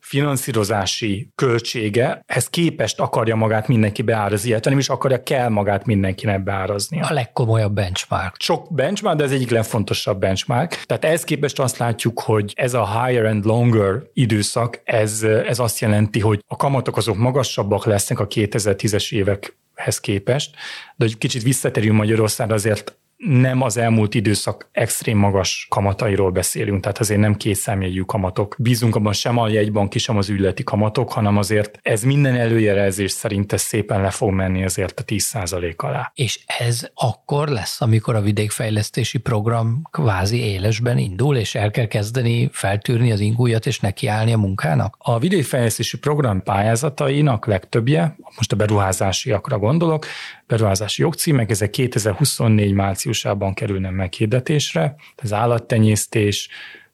finanszírozási 0.01 1.31
költsége, 1.35 2.23
ez 2.27 2.49
képest 2.49 3.01
akarja 3.01 3.35
magát 3.35 3.69
mindenki 3.69 4.03
beárazni, 4.03 4.49
illetve 4.49 4.71
nem 4.71 4.79
is 4.79 4.89
akarja, 4.89 5.23
kell 5.23 5.49
magát 5.49 5.87
mindenkinek 5.87 6.43
beárazni. 6.43 7.01
A 7.01 7.13
legkomolyabb 7.13 7.73
benchmark. 7.73 8.35
Sok 8.39 8.75
benchmark, 8.75 9.17
de 9.17 9.25
ez 9.25 9.33
egyik 9.33 9.51
legfontosabb 9.51 10.21
benchmark. 10.21 10.83
Tehát 10.85 11.05
ehhez 11.05 11.25
képest 11.25 11.59
azt 11.59 11.77
látjuk, 11.79 12.21
hogy 12.21 12.53
ez 12.57 12.75
a 12.75 13.05
higher 13.05 13.25
and 13.25 13.45
longer 13.45 14.03
időszak, 14.13 14.81
ez, 14.85 15.23
ez 15.23 15.59
azt 15.59 15.79
jelenti, 15.79 16.21
hogy 16.21 16.45
a 16.47 16.57
kamatok 16.57 16.97
azok 16.97 17.17
magasabbak 17.17 17.85
lesznek 17.85 18.19
a 18.19 18.27
2010-es 18.27 19.13
évekhez 19.13 20.01
képest, 20.01 20.55
de 20.97 21.05
hogy 21.05 21.19
kicsit 21.19 21.43
visszaterül 21.43 21.93
Magyarországra, 21.93 22.55
azért 22.55 22.95
nem 23.27 23.63
az 23.63 23.77
elmúlt 23.77 24.15
időszak 24.15 24.69
extrém 24.73 25.19
magas 25.19 25.67
kamatairól 25.71 26.31
beszélünk, 26.31 26.81
tehát 26.81 26.99
azért 26.99 27.21
nem 27.21 27.35
kétszámjegyű 27.35 28.01
kamatok. 28.01 28.57
Bízunk 28.59 28.97
abban 28.97 29.13
sem 29.13 29.39
a 29.39 29.49
jegybanki, 29.49 29.99
sem 29.99 30.17
az 30.17 30.29
ügyleti 30.29 30.63
kamatok, 30.63 31.13
hanem 31.13 31.37
azért 31.37 31.79
ez 31.83 32.03
minden 32.03 32.35
előjelezés 32.35 33.11
szerint 33.11 33.53
ez 33.53 33.61
szépen 33.61 34.01
le 34.01 34.11
fog 34.11 34.31
menni 34.31 34.65
azért 34.65 35.01
a 35.01 35.05
10% 35.05 35.77
alá. 35.77 36.13
És 36.15 36.41
ez 36.59 36.89
akkor 36.95 37.49
lesz, 37.49 37.81
amikor 37.81 38.15
a 38.15 38.21
vidékfejlesztési 38.21 39.19
program 39.19 39.83
kvázi 39.91 40.45
élesben 40.45 40.99
indul, 40.99 41.37
és 41.37 41.55
el 41.55 41.71
kell 41.71 41.87
kezdeni 41.87 42.49
feltűrni 42.53 43.13
az 43.13 43.21
ingújat, 43.21 43.67
és 43.67 43.81
nekiállni 43.81 44.33
a 44.33 44.39
munkának? 44.39 44.97
A 44.99 45.19
vidékfejlesztési 45.19 45.99
program 45.99 46.43
pályázatainak 46.43 47.47
legtöbbje, 47.47 48.17
most 48.37 48.53
a 48.53 48.57
beruházásiakra 48.57 49.59
gondolok, 49.59 50.07
beruházási 50.51 51.03
jogcímek, 51.03 51.51
ezek 51.51 51.71
2024 51.71 52.73
márciusában 52.73 53.55
kerülnek 53.55 53.93
meghirdetésre, 53.93 54.95
az 55.17 55.33
állattenyésztés, 55.33 56.49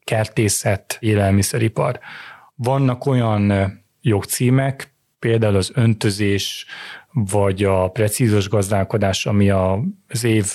kertészet, 0.04 0.96
élelmiszeripar. 1.00 1.98
Vannak 2.54 3.06
olyan 3.06 3.72
jogcímek, 4.00 4.94
például 5.18 5.56
az 5.56 5.70
öntözés, 5.74 6.66
vagy 7.12 7.64
a 7.64 7.88
precízos 7.88 8.48
gazdálkodás, 8.48 9.26
ami 9.26 9.50
az 9.50 10.24
év 10.24 10.52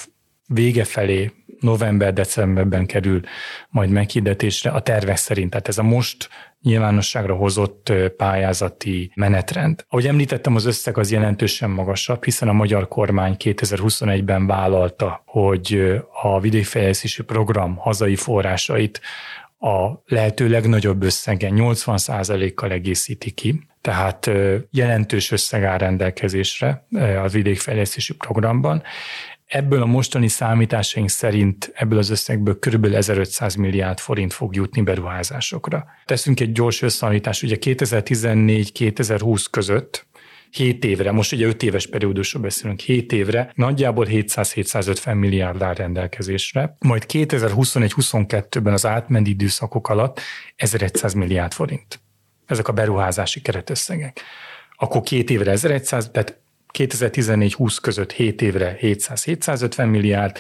vége 0.48 0.84
felé 0.84 1.32
november-decemberben 1.60 2.86
kerül 2.86 3.22
majd 3.70 3.90
meghirdetésre 3.90 4.70
a 4.70 4.82
tervek 4.82 5.18
szerint. 5.18 5.50
Tehát 5.50 5.68
ez 5.68 5.78
a 5.78 5.84
most 5.84 6.30
nyilvánosságra 6.62 7.36
hozott 7.36 7.94
pályázati 8.18 9.12
menetrend. 9.16 9.86
Ahogy 9.90 10.08
említettem, 10.08 10.56
az 10.56 10.66
összeg 10.66 10.98
az 10.98 11.12
jelentősen 11.12 11.70
magasabb, 11.70 12.24
hiszen 12.24 12.48
a 12.48 12.54
magyar 12.54 12.88
kormány 12.88 13.36
2021-ben 13.40 14.48
vállalta, 14.48 15.24
hogy 15.26 16.00
a 16.22 16.40
vidékfejlesztési 16.40 17.24
program 17.24 17.76
hazai 17.76 18.16
forrásait 18.16 19.02
a 19.60 20.04
lehető 20.06 20.50
legnagyobb 20.50 21.04
összegen 21.04 21.54
80%-kal 21.56 22.72
egészíti 22.72 23.32
ki, 23.32 23.68
tehát 23.82 24.30
jelentős 24.72 25.32
összeg 25.32 25.64
áll 25.64 25.78
rendelkezésre 25.78 26.86
a 27.24 27.28
vidékfejlesztési 27.28 28.16
programban. 28.16 28.84
Ebből 29.52 29.82
a 29.82 29.86
mostani 29.86 30.28
számításaink 30.28 31.10
szerint 31.10 31.72
ebből 31.74 31.98
az 31.98 32.10
összegből 32.10 32.60
kb. 32.60 32.86
1500 32.86 33.56
milliárd 33.56 34.00
forint 34.00 34.34
fog 34.34 34.56
jutni 34.56 34.82
beruházásokra. 34.82 35.86
Teszünk 36.06 36.40
egy 36.40 36.52
gyors 36.52 36.82
összehasonlítást, 36.82 37.44
ugye 37.44 37.58
2014-2020 37.60 39.46
között 39.52 40.08
7 40.52 40.86
évre, 40.86 41.12
most 41.12 41.32
ugye 41.32 41.46
5 41.46 41.64
éves 41.64 41.88
periódusról 41.88 42.42
beszélünk, 42.42 42.80
7 42.80 43.12
évre 43.12 43.52
nagyjából 43.56 44.06
700-750 44.10 45.20
milliárd 45.20 45.62
áll 45.62 45.74
rendelkezésre, 45.74 46.76
majd 46.80 47.06
2021-22-ben 47.08 48.74
az 48.74 48.86
átmeneti 48.86 49.30
időszakok 49.30 49.90
alatt 49.90 50.20
1100 50.56 51.14
milliárd 51.14 51.52
forint. 51.52 52.00
Ezek 52.46 52.68
a 52.68 52.74
beruházási 52.74 53.42
keretösszegek. 53.42 54.22
Akkor 54.76 55.02
két 55.02 55.30
évre 55.30 55.52
1100, 55.52 56.10
tehát 56.12 56.41
2014-20 56.78 57.78
között 57.82 58.12
7 58.12 58.42
évre 58.42 58.78
700-750 58.82 59.90
milliárd, 59.90 60.38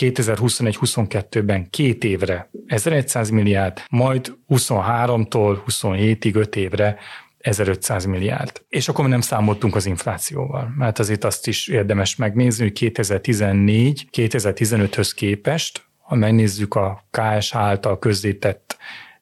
2021-22-ben 0.00 1.70
két 1.70 2.04
évre 2.04 2.50
1100 2.66 3.30
milliárd, 3.30 3.82
majd 3.90 4.34
23-tól 4.48 5.58
27-ig 5.66 6.34
5 6.34 6.56
évre 6.56 6.98
1500 7.38 8.04
milliárd. 8.04 8.62
És 8.68 8.88
akkor 8.88 9.08
nem 9.08 9.20
számoltunk 9.20 9.74
az 9.74 9.86
inflációval, 9.86 10.72
mert 10.76 10.98
azért 10.98 11.24
azt 11.24 11.46
is 11.46 11.68
érdemes 11.68 12.16
megnézni, 12.16 12.62
hogy 12.62 12.92
2014-2015-höz 12.94 15.10
képest, 15.14 15.84
ha 15.98 16.14
megnézzük 16.14 16.74
a 16.74 17.04
KSH 17.10 17.56
által 17.56 17.98
közzétett 17.98 18.76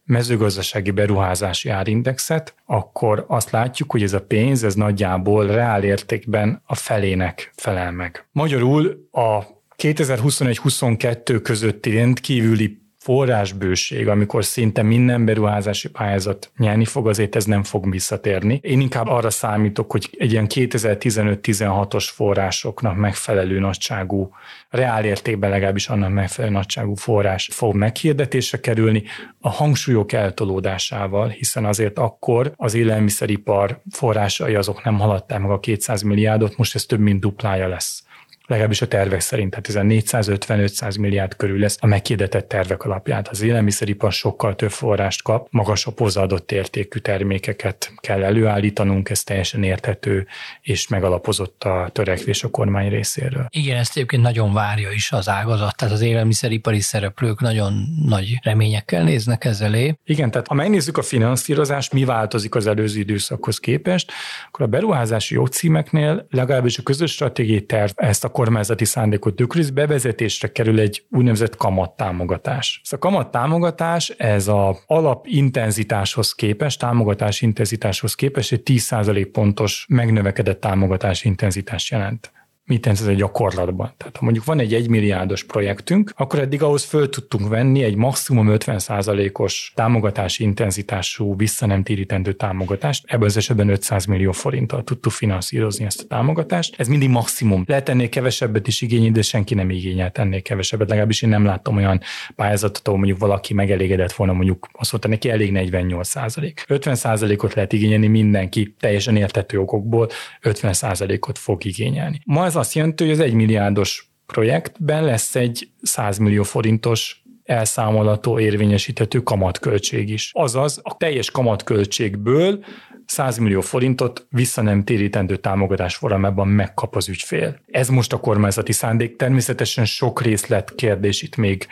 mezőgazdasági 0.05 0.91
beruházási 0.91 1.69
árindexet, 1.69 2.55
akkor 2.67 3.25
azt 3.29 3.51
látjuk, 3.51 3.91
hogy 3.91 4.03
ez 4.03 4.13
a 4.13 4.25
pénz, 4.25 4.65
ez 4.65 4.75
nagyjából 4.75 5.47
reál 5.47 5.83
értékben 5.83 6.63
a 6.67 6.75
felének 6.75 7.53
felel 7.57 7.93
meg. 7.93 8.27
Magyarul 8.33 9.09
a 9.13 9.43
2021-22 9.77 11.41
közötti 11.43 11.97
rendkívüli 11.97 12.84
forrásbőség, 13.05 14.09
amikor 14.09 14.45
szinte 14.45 14.83
minden 14.83 15.25
beruházási 15.25 15.89
pályázat 15.89 16.51
nyerni 16.57 16.85
fog, 16.85 17.09
azért 17.09 17.37
ez 17.37 17.45
nem 17.45 17.63
fog 17.63 17.91
visszatérni. 17.91 18.59
Én 18.63 18.81
inkább 18.81 19.07
arra 19.07 19.31
számítok, 19.31 19.91
hogy 19.91 20.11
egy 20.19 20.33
ilyen 20.33 20.47
2015-16-os 20.55 22.09
forrásoknak 22.13 22.97
megfelelő 22.97 23.59
nagyságú, 23.59 24.31
reál 24.69 25.05
értékben 25.05 25.51
legalábbis 25.51 25.89
annak 25.89 26.13
megfelelő 26.13 26.55
nagyságú 26.55 26.95
forrás 26.95 27.49
fog 27.53 27.75
meghirdetésre 27.75 28.61
kerülni 28.61 29.03
a 29.41 29.51
hangsúlyok 29.51 30.13
eltolódásával, 30.13 31.29
hiszen 31.29 31.65
azért 31.65 31.99
akkor 31.99 32.53
az 32.57 32.75
élelmiszeripar 32.75 33.81
forrásai 33.91 34.55
azok 34.55 34.85
nem 34.85 34.99
haladták 34.99 35.41
meg 35.41 35.51
a 35.51 35.61
200 35.61 36.03
milliárdot, 36.03 36.57
most 36.57 36.75
ez 36.75 36.85
több 36.85 37.01
mint 37.01 37.21
duplája 37.21 37.69
lesz 37.69 38.05
legalábbis 38.47 38.83
a 38.83 38.89
tervek 38.89 39.21
szerint, 39.21 39.51
tehát 39.51 39.69
ez 39.69 39.75
a 39.75 39.81
450-500 39.81 41.01
milliárd 41.01 41.37
körül 41.37 41.59
lesz 41.59 41.77
a 41.81 41.87
meghirdetett 41.87 42.49
tervek 42.49 42.83
alapján. 42.83 43.27
Az 43.31 43.43
élelmiszeripar 43.43 44.13
sokkal 44.13 44.55
több 44.55 44.71
forrást 44.71 45.23
kap, 45.23 45.47
magasabb 45.51 45.99
hozzáadott 45.99 46.53
értékű 46.53 46.99
termékeket 46.99 47.93
kell 47.97 48.25
előállítanunk, 48.25 49.11
ez 49.11 49.23
teljesen 49.23 49.63
érthető 49.63 50.27
és 50.61 50.89
megalapozott 50.89 51.65
a 51.65 51.89
törekvés 51.93 52.45
a 52.45 52.49
kormány 52.49 52.89
részéről. 52.89 53.47
Igen, 53.51 53.77
ezt 53.77 53.97
egyébként 53.97 54.23
nagyon 54.23 54.53
várja 54.53 54.91
is 54.91 55.13
az 55.13 55.29
ágazat, 55.29 55.77
tehát 55.77 55.95
az 55.95 56.01
élelmiszeripari 56.01 56.81
szereplők 56.81 57.41
nagyon 57.41 57.73
nagy 58.07 58.39
reményekkel 58.43 59.03
néznek 59.03 59.45
ezzel 59.45 59.73
elé. 59.75 59.95
Igen, 60.05 60.31
tehát 60.31 60.47
ha 60.47 60.55
megnézzük 60.55 60.99
a 60.99 61.03
finanszírozást, 61.03 61.93
mi 61.93 62.05
változik 62.05 62.55
az 62.55 62.67
előző 62.67 62.99
időszakhoz 62.99 63.59
képest, 63.59 64.13
akkor 64.47 64.65
a 64.65 64.69
beruházási 64.69 65.35
jogcímeknél 65.35 66.27
legalábbis 66.31 66.79
a 66.79 66.83
közös 66.83 67.13
stratégiai 67.13 67.65
terv 67.65 67.91
ezt 67.95 68.25
a 68.25 68.29
kormányzati 68.35 68.85
szándékot 68.85 69.37
tükröz, 69.37 69.71
bevezetésre 69.71 70.53
kerül 70.53 70.81
egy 70.81 71.05
úgynevezett 71.11 71.57
kamattámogatás. 71.57 72.81
Ez 72.85 72.93
a 72.93 72.99
kamattámogatás, 72.99 74.09
ez 74.09 74.49
a 74.49 74.77
alapintenzitáshoz 74.87 76.33
képest, 76.33 76.79
támogatás 76.79 77.43
intenzitáshoz 77.43 78.15
képest 78.15 78.53
egy 78.53 78.63
10% 78.65 79.29
pontos 79.33 79.87
megnövekedett 79.89 80.61
támogatás 80.61 81.25
intenzitást 81.25 81.91
jelent 81.91 82.33
mit 82.67 82.87
jelent 82.87 83.09
ez 83.09 83.17
gyakorlatban. 83.17 83.93
Tehát 83.97 84.17
ha 84.17 84.25
mondjuk 84.25 84.45
van 84.45 84.59
egy 84.59 84.75
egymilliárdos 84.75 85.45
projektünk, 85.45 86.13
akkor 86.17 86.39
eddig 86.39 86.63
ahhoz 86.63 86.85
föl 86.85 87.09
tudtunk 87.09 87.49
venni 87.49 87.83
egy 87.83 87.95
maximum 87.95 88.47
50%-os 88.51 89.73
támogatási 89.75 90.43
intenzitású 90.43 91.37
vissza 91.37 91.67
nem 91.67 91.83
térítendő 91.83 92.33
támogatást. 92.33 93.05
Ebben 93.07 93.27
az 93.27 93.37
esetben 93.37 93.69
500 93.69 94.05
millió 94.05 94.33
forinttal 94.33 94.85
tudtuk 94.85 95.13
finanszírozni 95.13 95.85
ezt 95.85 96.01
a 96.01 96.07
támogatást. 96.07 96.75
Ez 96.79 96.89
mindig 96.89 97.09
maximum. 97.09 97.65
Lehet 97.67 97.89
ennél 97.89 98.09
kevesebbet 98.09 98.67
is 98.67 98.81
igényelni, 98.81 99.11
de 99.11 99.23
senki 99.23 99.55
nem 99.55 99.71
igényelt 99.71 100.19
ennél 100.19 100.43
kevesebbet. 100.43 100.89
Legalábbis 100.89 101.23
én 101.23 101.29
nem 101.29 101.45
láttam 101.45 101.77
olyan 101.77 102.01
pályázatot, 102.37 102.87
ahol 102.87 102.99
mondjuk 102.99 103.19
valaki 103.21 103.55
megelégedett 103.55 104.13
volna, 104.13 104.33
mondjuk 104.33 104.69
azt 104.73 104.91
mondta 104.93 105.11
neki 105.11 105.31
elég 105.31 105.53
48 105.53 106.09
százalék. 106.09 106.65
50 106.69 106.95
százalékot 106.95 107.55
lehet 107.55 107.73
igényelni 107.73 108.07
mindenki, 108.07 108.75
teljesen 108.81 109.17
értető 109.17 109.61
okokból 109.61 110.09
50 110.41 110.73
százalékot 110.73 111.39
fog 111.39 111.65
igényelni. 111.65 112.21
Ma 112.25 112.45
ez 112.45 112.54
azt 112.57 112.75
jelenti, 112.75 113.05
hogy 113.05 113.13
az 113.13 113.21
egymilliárdos 113.21 114.09
projektben 114.27 115.05
lesz 115.05 115.35
egy 115.35 115.69
100 115.83 116.19
millió 116.19 116.43
forintos 116.43 117.23
elszámolható, 117.45 118.39
érvényesíthető 118.39 119.23
kamatköltség 119.23 120.09
is. 120.09 120.31
Azaz 120.33 120.81
a 120.83 120.97
teljes 120.97 121.31
kamatköltségből 121.31 122.65
100 123.07 123.39
millió 123.39 123.61
forintot 123.61 124.27
vissza 124.31 124.63
nem 124.63 124.85
térítendő 124.85 125.37
támogatás 125.37 125.97
formában 125.97 126.49
megkap 126.49 126.97
az 126.97 127.09
ügyfél. 127.09 127.61
Ez 127.71 127.89
most 127.89 128.13
a 128.13 128.21
kormányzati 128.21 128.73
szándék. 128.73 129.17
Természetesen 129.17 129.85
sok 129.85 130.23
részlet 130.23 130.75
kérdés 130.75 131.23
itt 131.23 131.37
még 131.37 131.67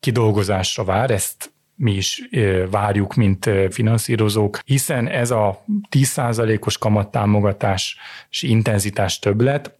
kidolgozásra 0.00 0.84
vár, 0.84 1.10
ezt 1.10 1.54
mi 1.74 1.92
is 1.92 2.28
várjuk, 2.70 3.14
mint 3.14 3.50
finanszírozók, 3.70 4.58
hiszen 4.64 5.08
ez 5.08 5.30
a 5.30 5.64
10%-os 5.90 6.78
kamattámogatás 6.78 7.96
és 8.30 8.42
intenzitás 8.42 9.18
többlet, 9.18 9.78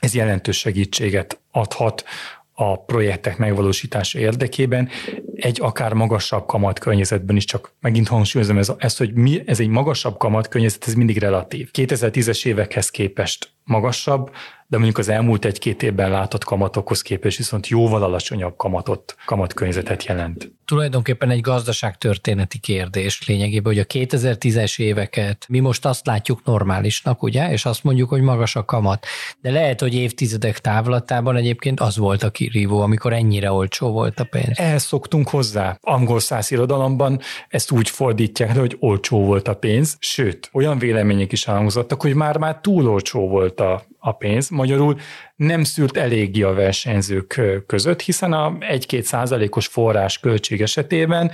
ez 0.00 0.14
jelentős 0.14 0.58
segítséget 0.58 1.40
adhat 1.50 2.04
a 2.52 2.84
projektek 2.84 3.38
megvalósítása 3.38 4.18
érdekében, 4.18 4.88
egy 5.34 5.60
akár 5.60 5.92
magasabb 5.92 6.46
kamatkörnyezetben 6.46 7.36
is, 7.36 7.44
csak 7.44 7.72
megint 7.80 8.08
hangsúlyozom 8.08 8.58
ez, 8.58 8.72
ez, 8.78 8.96
hogy 8.96 9.14
mi, 9.14 9.42
ez 9.46 9.60
egy 9.60 9.68
magasabb 9.68 10.16
kamatkörnyezet, 10.16 10.86
ez 10.86 10.94
mindig 10.94 11.18
relatív. 11.18 11.70
2010-es 11.72 12.46
évekhez 12.46 12.90
képest 12.90 13.55
magasabb, 13.66 14.30
de 14.68 14.76
mondjuk 14.76 14.98
az 14.98 15.08
elmúlt 15.08 15.44
egy-két 15.44 15.82
évben 15.82 16.10
látott 16.10 16.44
kamatokhoz 16.44 17.02
képest 17.02 17.36
viszont 17.36 17.68
jóval 17.68 18.02
alacsonyabb 18.02 18.56
kamatot, 18.56 19.16
kamatkörnyezetet 19.24 20.04
jelent. 20.04 20.52
Tulajdonképpen 20.64 21.30
egy 21.30 21.40
gazdaságtörténeti 21.40 22.58
kérdés 22.58 23.26
lényegében, 23.26 23.72
hogy 23.72 23.78
a 23.78 23.84
2010-es 23.84 24.80
éveket 24.80 25.46
mi 25.48 25.60
most 25.60 25.86
azt 25.86 26.06
látjuk 26.06 26.44
normálisnak, 26.44 27.22
ugye, 27.22 27.50
és 27.52 27.64
azt 27.64 27.84
mondjuk, 27.84 28.08
hogy 28.08 28.20
magas 28.20 28.56
a 28.56 28.64
kamat. 28.64 29.06
De 29.40 29.50
lehet, 29.50 29.80
hogy 29.80 29.94
évtizedek 29.94 30.58
távlatában 30.58 31.36
egyébként 31.36 31.80
az 31.80 31.96
volt 31.96 32.22
a 32.22 32.30
kirívó, 32.30 32.80
amikor 32.80 33.12
ennyire 33.12 33.52
olcsó 33.52 33.90
volt 33.90 34.20
a 34.20 34.24
pénz. 34.24 34.58
Ehhez 34.58 34.84
szoktunk 34.84 35.28
hozzá. 35.28 35.78
Angol 35.80 36.20
száz 36.20 36.50
irodalomban 36.50 37.20
ezt 37.48 37.70
úgy 37.70 37.90
fordítják, 37.90 38.56
hogy 38.56 38.76
olcsó 38.80 39.24
volt 39.24 39.48
a 39.48 39.54
pénz, 39.54 39.96
sőt, 39.98 40.48
olyan 40.52 40.78
vélemények 40.78 41.32
is 41.32 41.46
elhangzottak, 41.46 42.02
hogy 42.02 42.14
már-már 42.14 42.58
túl 42.60 42.88
olcsó 42.88 43.28
volt 43.28 43.55
a, 43.60 43.86
a 43.98 44.12
pénz. 44.12 44.48
Magyarul 44.48 44.98
nem 45.36 45.64
szűrt 45.64 45.96
eléggé 45.96 46.42
a 46.42 46.52
versenyzők 46.52 47.40
között, 47.66 48.00
hiszen 48.00 48.32
a 48.32 48.52
1-2 48.52 49.00
százalékos 49.02 49.66
forrás 49.66 50.18
költség 50.18 50.62
esetében 50.62 51.30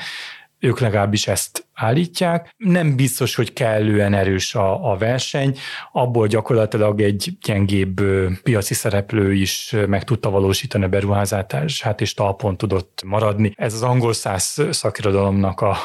ők 0.62 0.80
legalábbis 0.80 1.26
ezt 1.26 1.66
állítják. 1.74 2.54
Nem 2.56 2.96
biztos, 2.96 3.34
hogy 3.34 3.52
kellően 3.52 4.14
erős 4.14 4.54
a, 4.54 4.90
a 4.92 4.96
verseny, 4.96 5.56
abból 5.92 6.26
gyakorlatilag 6.26 7.00
egy 7.00 7.32
gyengébb 7.42 8.00
piaci 8.42 8.74
szereplő 8.74 9.32
is 9.32 9.74
meg 9.86 10.04
tudta 10.04 10.30
valósítani 10.30 10.84
a 10.84 10.88
beruházását, 10.88 12.00
és 12.00 12.14
talpon 12.14 12.56
tudott 12.56 13.02
maradni. 13.06 13.52
Ez 13.56 13.74
az 13.74 13.82
angol 13.82 14.12
száz 14.12 14.62
szakirodalomnak 14.70 15.60
a, 15.60 15.76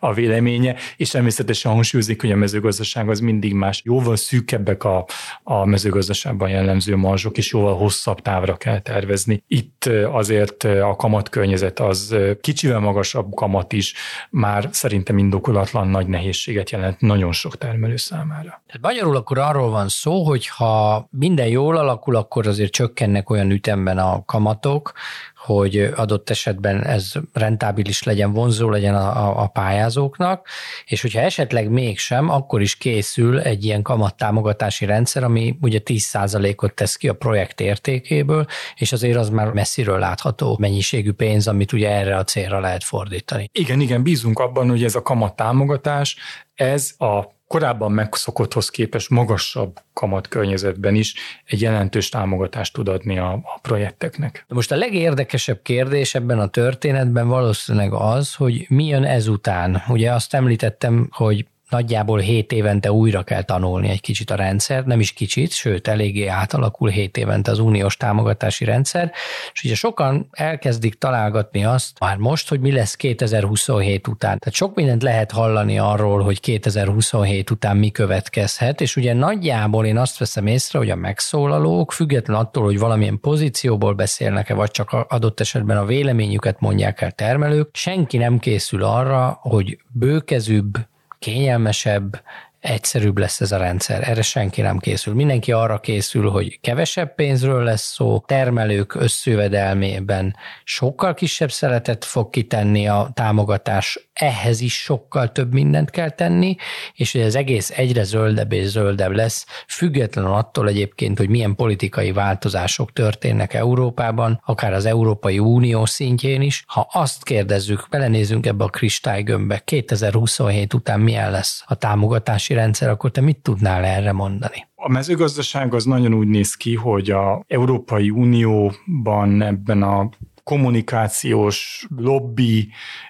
a 0.00 0.12
véleménye, 0.12 0.76
és 0.96 1.08
természetesen 1.08 1.72
hangsúlyozik, 1.72 2.20
hogy 2.20 2.32
a 2.32 2.36
mezőgazdaság 2.36 3.08
az 3.08 3.20
mindig 3.20 3.54
más, 3.54 3.82
jóval 3.84 4.16
szűkebbek 4.16 4.84
a, 4.84 5.06
a 5.42 5.64
mezőgazdaságban 5.64 6.48
jellemző 6.48 6.96
marzsok, 6.96 7.36
és 7.38 7.52
jóval 7.52 7.76
hosszabb 7.76 8.20
távra 8.20 8.56
kell 8.56 8.80
tervezni. 8.80 9.42
Itt 9.46 9.90
azért 10.10 10.64
a 10.64 10.96
kamatkörnyezet 10.96 11.80
az 11.80 12.16
kicsivel 12.40 12.78
magasabb 12.78 13.34
kamat 13.34 13.72
is, 13.72 13.94
már 14.30 14.68
szerintem 14.72 15.18
indokolatlan 15.28 15.88
nagy 15.88 16.06
nehézséget 16.06 16.70
jelent 16.70 17.00
nagyon 17.00 17.32
sok 17.32 17.58
termelő 17.58 17.96
számára. 17.96 18.62
Tehát 18.66 18.80
magyarul 18.80 19.16
akkor 19.16 19.38
arról 19.38 19.70
van 19.70 19.88
szó, 19.88 20.24
hogy 20.24 20.46
ha 20.46 21.06
minden 21.10 21.46
jól 21.46 21.76
alakul, 21.76 22.16
akkor 22.16 22.46
azért 22.46 22.72
csökkennek 22.72 23.30
olyan 23.30 23.50
ütemben 23.50 23.98
a 23.98 24.24
kamatok, 24.24 24.92
hogy 25.38 25.90
adott 25.96 26.30
esetben 26.30 26.84
ez 26.84 27.12
rentábilis 27.32 28.02
legyen, 28.02 28.32
vonzó 28.32 28.70
legyen 28.70 28.94
a, 28.94 29.42
a, 29.42 29.46
pályázóknak, 29.46 30.46
és 30.84 31.02
hogyha 31.02 31.20
esetleg 31.20 31.70
mégsem, 31.70 32.30
akkor 32.30 32.60
is 32.60 32.76
készül 32.76 33.40
egy 33.40 33.64
ilyen 33.64 33.82
kamattámogatási 33.82 34.84
rendszer, 34.84 35.24
ami 35.24 35.56
ugye 35.60 35.80
10%-ot 35.84 36.74
tesz 36.74 36.96
ki 36.96 37.08
a 37.08 37.12
projekt 37.12 37.60
értékéből, 37.60 38.46
és 38.76 38.92
azért 38.92 39.16
az 39.16 39.28
már 39.28 39.52
messziről 39.52 39.98
látható 39.98 40.56
mennyiségű 40.60 41.12
pénz, 41.12 41.48
amit 41.48 41.72
ugye 41.72 41.90
erre 41.90 42.16
a 42.16 42.24
célra 42.24 42.60
lehet 42.60 42.84
fordítani. 42.84 43.50
Igen, 43.52 43.80
igen, 43.80 44.02
bízunk 44.02 44.38
abban, 44.38 44.68
hogy 44.68 44.84
ez 44.84 44.94
a 44.94 45.02
kamattámogatás, 45.02 46.16
ez 46.58 46.94
a 46.98 47.36
korábban 47.46 47.92
megszokotthoz 47.92 48.70
képest 48.70 49.10
magasabb 49.10 49.80
kamat 49.92 50.28
környezetben 50.28 50.94
is 50.94 51.14
egy 51.44 51.60
jelentős 51.60 52.08
támogatást 52.08 52.72
tud 52.72 52.88
adni 52.88 53.18
a, 53.18 53.32
a 53.32 53.58
projekteknek. 53.62 54.44
Most 54.48 54.72
a 54.72 54.76
legérdekesebb 54.76 55.62
kérdés 55.62 56.14
ebben 56.14 56.38
a 56.38 56.48
történetben 56.48 57.28
valószínűleg 57.28 57.92
az, 57.92 58.34
hogy 58.34 58.66
mi 58.68 58.86
jön 58.86 59.04
ezután. 59.04 59.82
Ugye 59.88 60.12
azt 60.12 60.34
említettem, 60.34 61.08
hogy 61.12 61.46
nagyjából 61.68 62.18
7 62.18 62.52
évente 62.52 62.92
újra 62.92 63.22
kell 63.22 63.42
tanulni 63.42 63.88
egy 63.88 64.00
kicsit 64.00 64.30
a 64.30 64.34
rendszer, 64.34 64.84
nem 64.84 65.00
is 65.00 65.12
kicsit, 65.12 65.52
sőt 65.52 65.88
eléggé 65.88 66.26
átalakul 66.26 66.88
7 66.88 67.16
évente 67.16 67.50
az 67.50 67.58
uniós 67.58 67.96
támogatási 67.96 68.64
rendszer, 68.64 69.12
és 69.52 69.64
ugye 69.64 69.74
sokan 69.74 70.28
elkezdik 70.30 70.94
találgatni 70.94 71.64
azt 71.64 71.98
már 72.00 72.16
most, 72.16 72.48
hogy 72.48 72.60
mi 72.60 72.72
lesz 72.72 72.94
2027 72.94 74.06
után. 74.06 74.38
Tehát 74.38 74.54
sok 74.54 74.74
mindent 74.74 75.02
lehet 75.02 75.30
hallani 75.30 75.78
arról, 75.78 76.22
hogy 76.22 76.40
2027 76.40 77.50
után 77.50 77.76
mi 77.76 77.90
következhet, 77.90 78.80
és 78.80 78.96
ugye 78.96 79.12
nagyjából 79.12 79.86
én 79.86 79.98
azt 79.98 80.18
veszem 80.18 80.46
észre, 80.46 80.78
hogy 80.78 80.90
a 80.90 80.96
megszólalók, 80.96 81.92
független 81.92 82.36
attól, 82.36 82.64
hogy 82.64 82.78
valamilyen 82.78 83.20
pozícióból 83.20 83.94
beszélnek-e, 83.94 84.54
vagy 84.54 84.70
csak 84.70 84.92
adott 85.08 85.40
esetben 85.40 85.76
a 85.76 85.84
véleményüket 85.84 86.60
mondják 86.60 87.00
el 87.00 87.10
termelők, 87.10 87.68
senki 87.72 88.16
nem 88.16 88.38
készül 88.38 88.82
arra, 88.82 89.38
hogy 89.40 89.78
bőkezűbb, 89.92 90.78
kényelmesebb, 91.18 92.22
egyszerűbb 92.60 93.18
lesz 93.18 93.40
ez 93.40 93.52
a 93.52 93.56
rendszer. 93.56 94.08
Erre 94.08 94.22
senki 94.22 94.60
nem 94.60 94.78
készül. 94.78 95.14
Mindenki 95.14 95.52
arra 95.52 95.80
készül, 95.80 96.30
hogy 96.30 96.60
kevesebb 96.60 97.14
pénzről 97.14 97.62
lesz 97.62 97.92
szó, 97.92 98.22
termelők 98.26 98.94
összjövedelmében 98.94 100.36
sokkal 100.64 101.14
kisebb 101.14 101.50
szeretet 101.50 102.04
fog 102.04 102.30
kitenni 102.30 102.88
a 102.88 103.10
támogatás, 103.14 104.08
ehhez 104.12 104.60
is 104.60 104.82
sokkal 104.82 105.32
több 105.32 105.52
mindent 105.52 105.90
kell 105.90 106.10
tenni, 106.10 106.56
és 106.94 107.12
hogy 107.12 107.20
az 107.20 107.34
egész 107.34 107.70
egyre 107.76 108.02
zöldebb 108.02 108.52
és 108.52 108.66
zöldebb 108.66 109.12
lesz, 109.12 109.46
függetlenül 109.68 110.32
attól 110.32 110.68
egyébként, 110.68 111.18
hogy 111.18 111.28
milyen 111.28 111.54
politikai 111.54 112.12
változások 112.12 112.92
történnek 112.92 113.54
Európában, 113.54 114.42
akár 114.44 114.72
az 114.72 114.84
Európai 114.84 115.38
Unió 115.38 115.84
szintjén 115.84 116.42
is. 116.42 116.64
Ha 116.66 116.88
azt 116.92 117.24
kérdezzük, 117.24 117.86
belenézünk 117.90 118.46
ebbe 118.46 118.64
a 118.64 118.68
kristálygömbbe, 118.68 119.58
2027 119.64 120.74
után 120.74 121.00
milyen 121.00 121.30
lesz 121.30 121.62
a 121.66 121.74
támogatás 121.74 122.47
oktatási 122.48 122.54
rendszer, 122.54 122.88
akkor 122.88 123.10
te 123.10 123.20
mit 123.20 123.42
tudnál 123.42 123.84
erre 123.84 124.12
mondani? 124.12 124.66
A 124.74 124.88
mezőgazdaság 124.88 125.74
az 125.74 125.84
nagyon 125.84 126.14
úgy 126.14 126.28
néz 126.28 126.54
ki, 126.54 126.74
hogy 126.74 127.10
a 127.10 127.44
Európai 127.48 128.10
Unióban 128.10 129.42
ebben 129.42 129.82
a 129.82 130.08
kommunikációs 130.48 131.86
lobby 131.96 132.68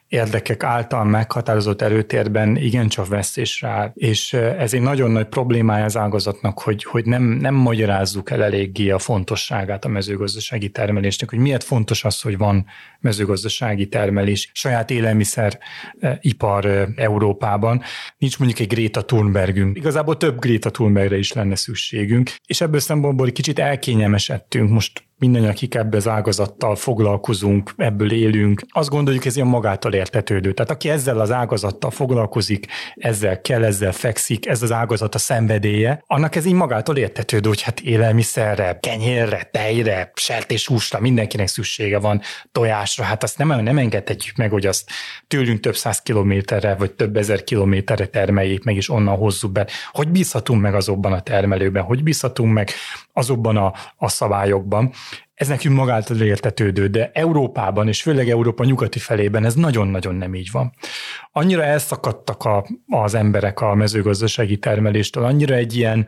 érdekek 0.09 0.62
által 0.62 1.05
meghatározott 1.05 1.83
erőtérben 1.83 2.57
igencsak 2.57 3.07
vesztésre 3.07 3.68
áll. 3.68 3.90
És 3.94 4.33
ez 4.33 4.74
egy 4.74 4.81
nagyon 4.81 5.11
nagy 5.11 5.27
problémája 5.27 5.85
az 5.85 5.96
ágazatnak, 5.96 6.59
hogy, 6.61 6.85
hogy 6.85 7.05
nem, 7.05 7.22
nem 7.22 7.55
magyarázzuk 7.55 8.31
el 8.31 8.42
eléggé 8.42 8.90
a 8.90 8.98
fontosságát 8.98 9.85
a 9.85 9.88
mezőgazdasági 9.88 10.68
termelésnek, 10.68 11.31
hogy 11.31 11.38
miért 11.38 11.64
fontos 11.64 12.05
az, 12.05 12.20
hogy 12.20 12.38
van 12.38 12.66
mezőgazdasági 13.01 13.88
termelés, 13.88 14.51
saját 14.55 14.90
élelmiszer 14.90 15.59
ipar 16.20 16.88
Európában. 16.96 17.83
Nincs 18.18 18.38
mondjuk 18.38 18.61
egy 18.61 18.74
Greta 18.74 19.05
Thunbergünk. 19.05 19.77
Igazából 19.77 20.16
több 20.16 20.38
Greta 20.38 20.70
Thunbergre 20.70 21.18
is 21.18 21.33
lenne 21.33 21.57
szükségünk, 21.57 22.35
és 22.46 22.61
ebből 22.61 22.81
szempontból 22.81 23.31
kicsit 23.31 23.59
elkényelmesedtünk. 23.59 24.70
Most 24.70 25.07
minden, 25.18 25.44
akik 25.44 25.74
ebbe 25.74 25.96
az 25.96 26.09
ágazattal 26.09 26.76
foglalkozunk, 26.76 27.72
ebből 27.76 28.12
élünk, 28.12 28.62
azt 28.68 28.88
gondoljuk, 28.88 29.24
ez 29.24 29.37
ilyen 29.37 29.48
magától 29.48 29.92
értetődő. 29.92 30.52
Tehát 30.52 30.70
aki 30.70 30.88
ezzel 30.88 31.20
az 31.20 31.31
ágazattal 31.31 31.90
foglalkozik, 31.90 32.66
ezzel 32.94 33.40
kell, 33.40 33.64
ezzel 33.64 33.92
fekszik, 33.92 34.46
ez 34.46 34.62
az 34.62 34.72
ágazat 34.72 35.14
a 35.14 35.18
szenvedélye, 35.18 36.02
annak 36.07 36.37
ez 36.37 36.44
így 36.44 36.52
magától 36.52 36.96
értetődő, 36.96 37.48
hogy 37.48 37.62
hát 37.62 37.81
élelmiszerre, 37.81 38.78
kenyérre, 38.83 39.48
tejre, 39.52 40.12
sertéshúsra, 40.14 41.00
mindenkinek 41.00 41.48
szüksége 41.48 41.98
van, 41.98 42.20
tojásra, 42.52 43.04
hát 43.04 43.22
azt 43.22 43.38
nem, 43.38 43.62
nem 43.62 43.78
engedhetjük 43.78 44.37
meg, 44.37 44.50
hogy 44.50 44.66
azt 44.66 44.90
tőlünk 45.26 45.61
több 45.61 45.76
száz 45.76 46.02
kilométerre, 46.02 46.74
vagy 46.74 46.92
több 46.92 47.16
ezer 47.16 47.44
kilométerre 47.44 48.07
termeljék 48.07 48.64
meg, 48.64 48.76
és 48.76 48.90
onnan 48.90 49.16
hozzuk 49.16 49.52
be. 49.52 49.66
Hogy 49.92 50.09
bízhatunk 50.09 50.61
meg 50.61 50.74
azokban 50.74 51.12
a 51.12 51.20
termelőben, 51.20 51.83
hogy 51.83 52.02
bízhatunk 52.02 52.52
meg 52.52 52.70
azokban 53.12 53.57
a, 53.57 53.72
a 53.96 54.09
szabályokban. 54.09 54.92
Ez 55.34 55.48
nekünk 55.48 55.76
magától 55.76 56.20
értetődő, 56.20 56.86
de 56.86 57.10
Európában, 57.14 57.88
és 57.88 58.02
főleg 58.02 58.30
Európa 58.30 58.64
nyugati 58.64 58.98
felében 58.98 59.44
ez 59.44 59.54
nagyon-nagyon 59.54 60.14
nem 60.14 60.34
így 60.34 60.50
van. 60.50 60.72
Annyira 61.32 61.62
elszakadtak 61.62 62.44
a, 62.44 62.66
az 62.86 63.14
emberek 63.14 63.60
a 63.60 63.74
mezőgazdasági 63.74 64.58
termeléstől, 64.58 65.24
annyira 65.24 65.54
egy 65.54 65.76
ilyen 65.76 66.06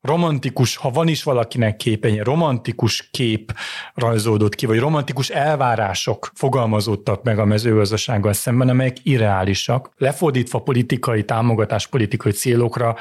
romantikus, 0.00 0.76
ha 0.76 0.90
van 0.90 1.08
is 1.08 1.22
valakinek 1.22 1.76
kép, 1.76 2.04
egy 2.04 2.20
romantikus 2.20 3.08
kép 3.10 3.52
rajzódott 3.94 4.54
ki, 4.54 4.66
vagy 4.66 4.78
romantikus 4.78 5.28
elvárások 5.28 6.30
fogalmazódtak 6.34 7.22
meg 7.22 7.38
a 7.38 7.44
mezőgazdasággal 7.44 8.32
szemben, 8.32 8.68
amelyek 8.68 8.96
irreálisak. 9.02 9.90
Lefordítva 9.96 10.58
politikai 10.58 11.24
támogatás, 11.24 11.86
politikai 11.86 12.32
célokra 12.32 12.96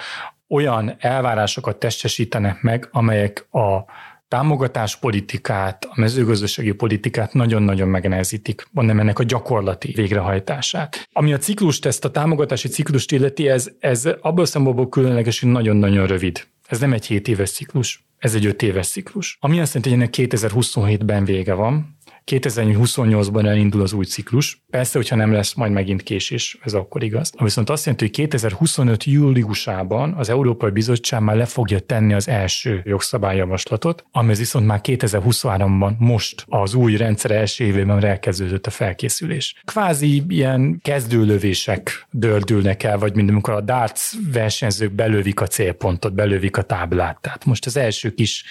olyan 0.48 0.96
elvárásokat 1.00 1.78
testesítenek 1.78 2.62
meg, 2.62 2.88
amelyek 2.92 3.48
a 3.52 3.86
támogatáspolitikát, 4.30 5.86
a 5.86 5.94
mezőgazdasági 5.96 6.72
politikát 6.72 7.34
nagyon-nagyon 7.34 7.88
megnehezítik, 7.88 8.68
mondom 8.72 9.00
ennek 9.00 9.20
a 9.20 9.24
gyakorlati 9.24 9.92
végrehajtását. 9.92 11.10
Ami 11.14 11.34
a 11.34 11.38
ciklust, 11.38 11.86
ezt 11.86 12.06
a 12.06 12.12
támogatási 12.12 12.68
ciklust 12.68 13.12
illeti, 13.12 13.48
ez, 13.48 13.70
ez 13.80 14.10
abból 14.22 14.46
szempontból 14.46 14.90
különleges, 14.90 15.40
hogy 15.40 15.50
nagyon-nagyon 15.50 16.08
rövid. 16.08 16.48
Ez 16.68 16.80
nem 16.80 16.94
egy 16.94 17.06
7 17.06 17.28
éves 17.28 17.52
ciklus, 17.52 18.04
ez 18.18 18.36
egy 18.36 18.46
5 18.46 18.62
éves 18.62 18.88
ciklus. 18.88 19.38
Ami 19.40 19.60
azt 19.60 19.74
jelenti, 19.74 19.90
hogy 19.90 20.00
ennek 20.00 20.32
2027-ben 20.32 21.26
vége 21.26 21.54
van, 21.54 21.98
2028-ban 22.26 23.46
elindul 23.46 23.82
az 23.82 23.94
új 23.94 24.06
ciklus. 24.06 24.64
Persze, 24.70 24.98
hogyha 24.98 25.16
nem 25.16 25.32
lesz 25.32 25.54
majd 25.54 25.72
megint 25.72 26.04
késés, 26.04 26.58
ez 26.64 26.74
akkor 26.74 27.04
igaz. 27.04 27.32
Viszont 27.38 27.70
azt 27.70 27.86
jelenti, 27.86 28.06
hogy 28.06 28.14
2025. 28.14 29.04
júliusában 29.04 30.14
az 30.14 30.30
Európai 30.30 30.70
Bizottság 30.70 31.22
már 31.22 31.36
le 31.36 31.46
fogja 31.46 31.80
tenni 31.80 32.14
az 32.14 32.28
első 32.28 32.82
jogszabályjavaslatot, 32.86 34.06
amely 34.12 34.36
viszont 34.36 34.66
már 34.66 34.80
2023-ban 34.84 35.98
most 35.98 36.46
az 36.48 36.74
új 36.74 36.98
rendszer 36.98 37.32
első 37.32 37.64
évében 37.64 38.04
elkezdődött 38.04 38.68
a 38.68 38.70
felkészülés. 38.70 39.56
Kvázi 39.66 40.24
ilyen 40.28 40.80
kezdőlövések 40.82 42.08
dördülnek 42.12 42.84
el, 42.84 42.98
vagy 42.98 43.16
mint 43.16 43.30
amikor 43.30 43.54
a 43.54 43.62
darts 43.62 44.12
versenyzők 44.34 44.92
belövik 44.92 45.42
a 45.42 45.48
célpontot, 45.48 46.14
belövik 46.14 46.58
a 46.58 46.62
táblát. 46.62 47.22
Tehát 47.22 47.46
most 47.46 47.66
az 47.66 47.78
első 47.78 48.14
kis 48.14 48.44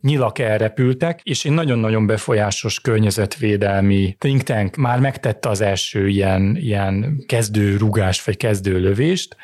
nyilak 0.00 0.38
elrepültek, 0.38 1.20
és 1.22 1.44
egy 1.44 1.52
nagyon-nagyon 1.52 2.06
befolyásos 2.06 2.80
környezet 2.80 3.23
környezetvédelmi 3.26 4.16
think 4.18 4.42
tank 4.42 4.76
már 4.76 5.00
megtette 5.00 5.48
az 5.48 5.60
első 5.60 6.08
ilyen, 6.08 6.56
ilyen 6.56 7.24
kezdő 7.26 7.76
rugást, 7.76 8.24
vagy 8.24 8.36
kezdő 8.36 8.78
lövést, 8.78 9.36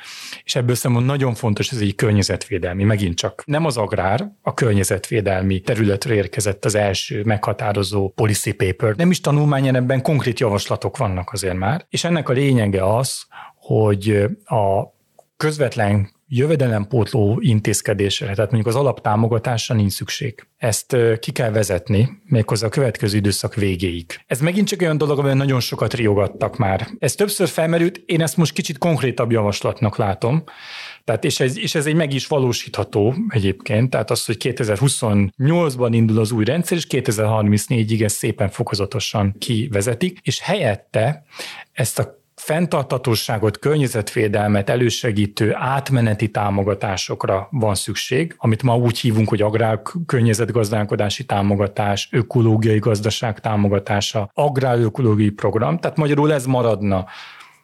és 0.45 0.55
ebből 0.55 0.75
szempontból 0.75 1.17
nagyon 1.17 1.35
fontos 1.35 1.71
ez 1.71 1.81
egy 1.81 1.95
környezetvédelmi, 1.95 2.85
megint 2.85 3.17
csak 3.17 3.43
nem 3.47 3.65
az 3.65 3.77
agrár, 3.77 4.31
a 4.43 4.55
környezetvédelmi 4.55 5.61
területre 5.61 6.15
érkezett 6.15 6.65
az 6.65 6.75
első 6.75 7.23
meghatározó 7.25 8.09
policy 8.09 8.53
paper. 8.53 8.97
Nem 8.97 9.11
is 9.11 9.21
tanulmányon 9.21 9.75
ebben 9.75 10.03
konkrét 10.03 10.41
javaslatok 10.41 10.97
vannak 10.97 11.33
azért 11.33 11.57
már, 11.57 11.87
és 11.89 12.05
ennek 12.05 12.29
a 12.29 12.33
lényege 12.33 12.97
az, 12.97 13.27
hogy 13.55 14.27
a 14.45 14.99
közvetlen 15.37 16.11
jövedelempótló 16.33 17.39
intézkedésre, 17.41 18.35
tehát 18.35 18.51
mondjuk 18.51 18.75
az 18.75 18.81
alaptámogatásra 18.81 19.75
nincs 19.75 19.93
szükség. 19.93 20.47
Ezt 20.57 20.97
ki 21.21 21.33
kell 21.33 21.51
vezetni, 21.51 22.09
méghozzá 22.25 22.67
a 22.67 22.71
következő 22.71 23.17
időszak 23.17 23.55
végéig. 23.55 24.21
Ez 24.27 24.41
megint 24.41 24.69
csak 24.69 24.81
olyan 24.81 24.99
dolog, 24.99 25.19
amiben 25.19 25.37
nagyon 25.37 25.61
sokat 25.61 25.95
riogattak 25.95 26.57
már. 26.57 26.89
Ez 26.99 27.15
többször 27.15 27.49
felmerült, 27.49 28.03
én 28.07 28.23
ezt 28.23 28.37
most 28.37 28.53
kicsit 28.53 28.79
konkrétabb 28.79 29.31
javaslatnak 29.31 29.97
látom, 29.97 30.45
tehát 31.05 31.25
és, 31.25 31.41
ez, 31.41 31.59
és 31.59 31.75
ez 31.75 31.87
egy 31.87 31.95
meg 31.95 32.15
is 32.15 32.27
valósítható 32.27 33.15
egyébként, 33.29 33.91
tehát 33.91 34.11
az, 34.11 34.25
hogy 34.25 34.37
2028-ban 34.41 35.89
indul 35.91 36.19
az 36.19 36.33
új 36.33 36.45
rendszer, 36.45 36.77
és 36.77 36.87
2034-ig 36.91 38.03
ezt 38.03 38.17
szépen 38.17 38.49
fokozatosan 38.49 39.35
kivezetik, 39.39 40.19
és 40.23 40.41
helyette 40.41 41.25
ezt 41.73 41.99
a 41.99 42.20
fenntartatóságot, 42.41 43.59
környezetvédelmet 43.59 44.71
elősegítő 44.71 45.55
átmeneti 45.55 46.31
támogatásokra 46.31 47.49
van 47.51 47.75
szükség, 47.75 48.35
amit 48.39 48.63
ma 48.63 48.77
úgy 48.77 48.99
hívunk, 48.99 49.29
hogy 49.29 49.43
agrár 49.43 49.83
környezetgazdálkodási 50.07 51.25
támogatás, 51.25 52.09
ökológiai 52.13 52.79
gazdaság 52.79 53.41
támogatása, 53.41 54.31
agrárökológiai 54.35 55.31
program, 55.31 55.79
tehát 55.79 55.97
magyarul 55.97 56.33
ez 56.33 56.47
maradna 56.47 57.07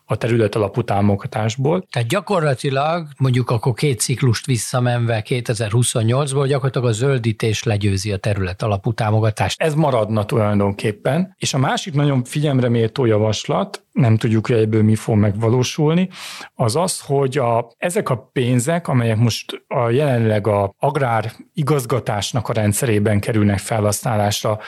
a 0.06 0.16
terület 0.16 0.54
alapú 0.54 0.82
támogatásból. 0.82 1.86
Tehát 1.90 2.08
gyakorlatilag 2.08 3.08
mondjuk 3.18 3.50
akkor 3.50 3.74
két 3.74 4.00
ciklust 4.00 4.46
visszamenve 4.46 5.22
2028-ból 5.28 6.44
gyakorlatilag 6.48 6.88
a 6.88 6.92
zöldítés 6.92 7.62
legyőzi 7.62 8.12
a 8.12 8.16
terület 8.16 8.62
alapú 8.62 8.92
támogatást. 8.92 9.62
Ez 9.62 9.74
maradna 9.74 10.24
tulajdonképpen. 10.24 11.34
És 11.38 11.54
a 11.54 11.58
másik 11.58 11.94
nagyon 11.94 12.24
figyelmre 12.24 12.68
méltó 12.68 13.04
javaslat, 13.04 13.84
nem 13.92 14.16
tudjuk, 14.16 14.46
hogy 14.46 14.56
ebből 14.56 14.82
mi 14.82 14.94
fog 14.94 15.16
megvalósulni, 15.16 16.08
az 16.54 16.76
az, 16.76 17.00
hogy 17.00 17.38
a, 17.38 17.70
ezek 17.78 18.10
a 18.10 18.16
pénzek, 18.32 18.88
amelyek 18.88 19.16
most 19.16 19.64
a 19.68 19.90
jelenleg 19.90 20.46
a 20.46 20.74
agrár 20.78 21.32
igazgatásnak 21.54 22.48
a 22.48 22.52
rendszerében 22.52 23.20
kerülnek 23.20 23.58
felhasználásra, 23.58 24.58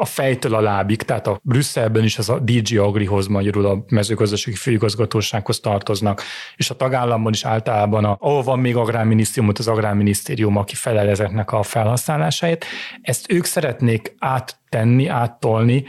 a 0.00 0.04
fejtől 0.04 0.54
a 0.54 0.60
lábig, 0.60 1.02
tehát 1.02 1.26
a 1.26 1.40
Brüsszelben 1.42 2.04
is 2.04 2.18
az 2.18 2.28
a 2.28 2.38
DG 2.38 2.78
Agrihoz, 2.78 3.26
magyarul 3.26 3.66
a 3.66 3.84
mezőgazdasági 3.88 4.56
főigazgatósághoz 4.56 5.60
tartoznak, 5.60 6.22
és 6.56 6.70
a 6.70 6.76
tagállamban 6.76 7.32
is 7.32 7.44
általában, 7.44 8.04
a, 8.04 8.16
ahol 8.20 8.42
van 8.42 8.58
még 8.58 8.76
agrárminisztérium, 8.76 9.52
az 9.58 9.68
agrárminisztérium, 9.68 10.56
aki 10.56 10.74
felel 10.74 11.08
ezeknek 11.08 11.52
a 11.52 11.62
felhasználásáért, 11.62 12.64
ezt 13.02 13.32
ők 13.32 13.44
szeretnék 13.44 14.14
áttenni, 14.18 15.06
áttolni 15.06 15.84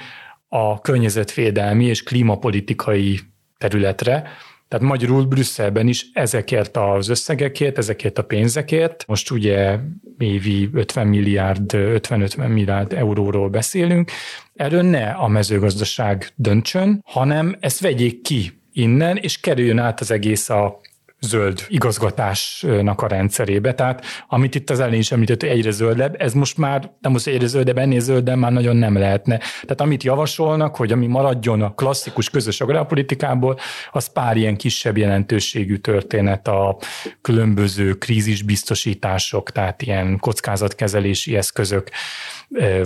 a 0.47 0.81
környezetvédelmi 0.81 1.85
és 1.85 2.03
klímapolitikai 2.03 3.19
területre, 3.57 4.29
tehát 4.69 4.85
magyarul 4.85 5.25
Brüsszelben 5.25 5.87
is 5.87 6.05
ezekért 6.13 6.77
az 6.77 7.09
összegekért, 7.09 7.77
ezekért 7.77 8.17
a 8.17 8.23
pénzekért, 8.23 9.03
most 9.07 9.31
ugye 9.31 9.79
évi 10.17 10.69
50 10.73 11.07
milliárd, 11.07 11.71
50-50 11.73 12.47
milliárd 12.47 12.93
euróról 12.93 13.49
beszélünk, 13.49 14.11
erről 14.55 14.81
ne 14.81 15.09
a 15.09 15.27
mezőgazdaság 15.27 16.29
döntsön, 16.35 17.01
hanem 17.05 17.55
ezt 17.59 17.79
vegyék 17.79 18.21
ki 18.21 18.51
innen, 18.73 19.17
és 19.17 19.39
kerüljön 19.39 19.79
át 19.79 19.99
az 19.99 20.11
egész 20.11 20.49
a 20.49 20.79
zöld 21.21 21.65
igazgatásnak 21.67 23.01
a 23.01 23.07
rendszerébe. 23.07 23.73
Tehát 23.73 24.05
amit 24.27 24.55
itt 24.55 24.69
az 24.69 24.79
elején 24.79 24.99
is 24.99 25.11
említett, 25.11 25.41
hogy 25.41 25.49
egyre 25.49 25.71
zöldebb, 25.71 26.15
ez 26.21 26.33
most 26.33 26.57
már 26.57 26.91
nem 27.01 27.11
most 27.11 27.27
egyre 27.27 27.47
zöldebb, 27.47 27.77
ennél 27.77 27.99
zöldebb 27.99 28.37
már 28.37 28.51
nagyon 28.51 28.75
nem 28.75 28.97
lehetne. 28.97 29.37
Tehát 29.37 29.81
amit 29.81 30.03
javasolnak, 30.03 30.75
hogy 30.75 30.91
ami 30.91 31.07
maradjon 31.07 31.61
a 31.61 31.73
klasszikus 31.73 32.29
közös 32.29 32.61
agrárpolitikából, 32.61 33.59
az 33.91 34.07
pár 34.07 34.37
ilyen 34.37 34.55
kisebb 34.55 34.97
jelentőségű 34.97 35.75
történet 35.75 36.47
a 36.47 36.77
különböző 37.21 37.93
krízisbiztosítások, 37.93 39.51
tehát 39.51 39.81
ilyen 39.81 40.17
kockázatkezelési 40.19 41.35
eszközök, 41.35 41.89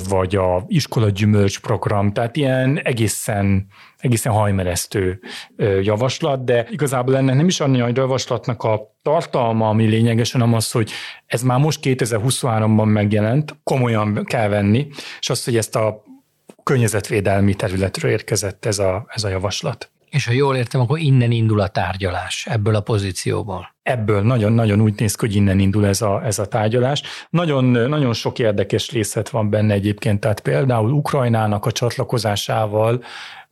vagy 0.09 0.35
a 0.35 0.63
iskola 0.67 1.09
gyümölcs 1.09 1.59
program, 1.59 2.11
tehát 2.11 2.35
ilyen 2.35 2.79
egészen, 2.83 3.67
egészen 4.03 4.33
hajmeresztő 4.33 5.19
javaslat, 5.81 6.43
de 6.43 6.67
igazából 6.69 7.17
ennek 7.17 7.35
nem 7.35 7.47
is 7.47 7.59
annyi 7.59 7.81
a 7.81 7.89
javaslatnak 7.93 8.63
a 8.63 8.95
tartalma, 9.01 9.69
ami 9.69 9.85
lényegesen 9.85 10.41
hanem 10.41 10.55
az, 10.55 10.71
hogy 10.71 10.91
ez 11.25 11.41
már 11.41 11.59
most 11.59 11.79
2023-ban 11.83 12.91
megjelent, 12.91 13.55
komolyan 13.63 14.23
kell 14.23 14.47
venni, 14.47 14.87
és 15.19 15.29
az, 15.29 15.43
hogy 15.43 15.57
ezt 15.57 15.75
a 15.75 16.03
környezetvédelmi 16.63 17.53
területről 17.53 18.11
érkezett 18.11 18.65
ez 18.65 18.79
a, 18.79 19.05
ez 19.07 19.23
a 19.23 19.29
javaslat. 19.29 19.91
És 20.09 20.25
ha 20.25 20.31
jól 20.31 20.55
értem, 20.55 20.81
akkor 20.81 20.99
innen 20.99 21.31
indul 21.31 21.59
a 21.59 21.67
tárgyalás 21.67 22.45
ebből 22.49 22.75
a 22.75 22.81
pozícióból. 22.81 23.75
Ebből 23.83 24.21
nagyon-nagyon 24.21 24.81
úgy 24.81 24.99
néz 24.99 25.15
ki, 25.15 25.25
hogy 25.25 25.35
innen 25.35 25.59
indul 25.59 25.85
ez 25.85 26.01
a, 26.01 26.25
ez 26.25 26.39
a 26.39 26.45
tárgyalás. 26.45 27.03
Nagyon, 27.29 27.65
nagyon 27.65 28.13
sok 28.13 28.39
érdekes 28.39 28.91
részlet 28.91 29.29
van 29.29 29.49
benne 29.49 29.73
egyébként, 29.73 30.19
tehát 30.19 30.39
például 30.39 30.91
Ukrajnának 30.91 31.65
a 31.65 31.71
csatlakozásával 31.71 33.03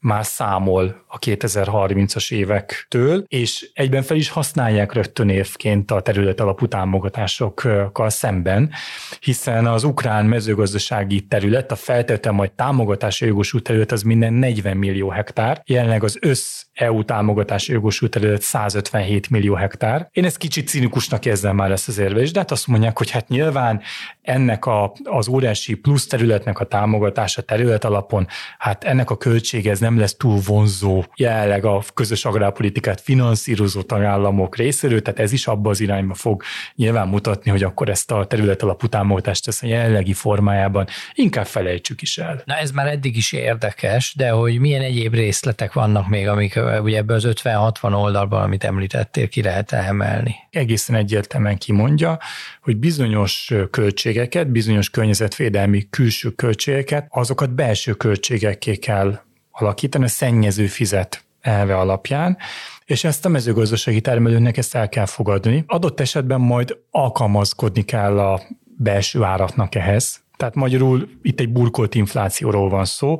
már 0.02 0.26
számol 0.26 1.04
a 1.08 1.20
2030-as 1.20 2.32
évektől, 2.32 3.24
és 3.28 3.70
egyben 3.74 4.02
fel 4.02 4.18
is 4.18 4.30
használják 4.30 4.94
rögtön 4.94 5.30
évként 5.30 5.92
a 5.92 6.02
terület 6.02 6.40
alapú 6.40 6.68
támogatásokkal 6.68 8.10
szemben, 8.10 8.72
hiszen 9.20 9.68
az 9.68 9.84
ukrán 9.84 10.26
mezőgazdasági 10.26 11.22
terület, 11.22 11.72
a 11.72 11.76
feltétlenül 11.76 12.40
majd 12.40 12.52
támogatási 12.52 13.26
jogosult 13.26 13.64
terület 13.64 13.92
az 13.92 14.02
minden 14.02 14.34
40 14.34 14.78
millió 14.78 15.10
hektár, 15.10 15.62
jelenleg 15.66 16.04
az 16.04 16.18
össz 16.22 16.64
EU 16.74 17.04
támogatási 17.04 17.72
jogosult 17.72 18.12
terület 18.12 18.42
157 18.42 19.30
millió 19.30 19.54
hektár. 19.54 20.08
Én 20.12 20.26
ezt 20.26 20.38
kicsit 20.38 20.68
cinikusnak 20.68 21.26
érzem 21.26 21.56
már 21.56 21.72
ezt 21.72 21.88
az 21.88 21.98
érvelést, 21.98 22.34
de 22.34 22.40
hát 22.40 22.52
azt 22.52 22.68
mondják, 22.68 22.98
hogy 22.98 23.10
hát 23.10 23.28
nyilván 23.28 23.82
ennek 24.22 24.66
a, 24.66 24.94
az 25.04 25.28
óriási 25.28 25.74
plusz 25.74 26.08
területnek 26.08 26.60
a 26.60 26.66
támogatása 26.66 27.42
terület 27.42 27.84
alapon, 27.84 28.28
hát 28.58 28.84
ennek 28.84 29.10
a 29.10 29.18
költsége 29.18 29.72
ez 29.72 29.80
nem 29.80 29.91
lesz 29.98 30.16
túl 30.16 30.40
vonzó 30.46 31.04
jelenleg 31.16 31.66
a 31.66 31.84
közös 31.94 32.26
agrárpolitikát 32.26 33.02
finanszírozó 33.02 33.82
tagállamok 33.82 34.56
részéről, 34.56 35.02
tehát 35.02 35.20
ez 35.20 35.32
is 35.32 35.48
abba 35.48 35.70
az 35.70 35.80
irányba 35.80 36.14
fog 36.14 36.44
nyilván 36.76 37.08
mutatni, 37.08 37.52
hogy 37.52 37.64
akkor 37.64 37.90
ezt 37.90 38.12
a 38.12 38.26
terület 38.26 38.62
alapú 38.62 38.88
támogatást 38.88 39.48
ezt 39.48 39.64
a 39.64 39.68
jelenlegi 39.68 40.14
formájában 40.14 40.88
inkább 41.14 41.46
felejtsük 41.46 42.02
is 42.02 42.18
el. 42.18 42.42
Na 42.46 42.56
ez 42.56 42.72
már 42.72 42.88
eddig 42.88 43.18
is 43.18 43.32
érdekes, 43.32 44.14
de 44.18 44.30
hogy 44.30 44.60
milyen 44.60 44.82
egyéb 44.82 45.14
részletek 45.14 45.74
vannak 45.74 46.08
még, 46.08 46.28
amik 46.28 46.60
ugye 46.82 46.98
ebből 46.98 47.16
az 47.16 47.28
50-60 47.28 48.02
oldalban, 48.02 48.42
amit 48.42 48.64
említettél, 48.64 49.28
ki 49.28 49.42
lehet 49.42 49.72
emelni? 49.72 50.36
Egészen 50.50 50.96
egyértelműen 50.96 51.58
kimondja, 51.58 52.20
hogy 52.62 52.78
bizonyos 52.78 53.54
költségeket, 53.72 54.52
bizonyos 54.52 54.90
környezetvédelmi 54.90 55.88
külső 55.90 56.30
költségeket, 56.30 57.08
azokat 57.10 57.54
belső 57.54 57.94
költségekké 57.94 58.76
kell 58.76 59.20
alakítani, 59.52 60.04
a 60.04 60.08
szennyező 60.08 60.68
fizet 60.68 61.24
elve 61.42 61.78
alapján, 61.78 62.38
és 62.86 63.04
ezt 63.04 63.26
a 63.26 63.30
mezőgazdasági 63.30 64.02
termelőnek 64.02 64.58
ezt 64.58 64.76
el 64.76 64.90
kell 64.90 65.06
fogadni. 65.06 65.64
Adott 65.68 66.00
esetben 66.00 66.42
majd 66.42 66.78
alkalmazkodni 66.92 67.82
kell 67.82 68.20
a 68.20 68.42
belső 68.78 69.24
áratnak 69.24 69.76
ehhez. 69.76 70.22
Tehát 70.38 70.56
magyarul 70.56 71.10
itt 71.22 71.40
egy 71.40 71.50
burkolt 71.50 71.96
inflációról 71.96 72.70
van 72.70 72.86
szó, 72.86 73.18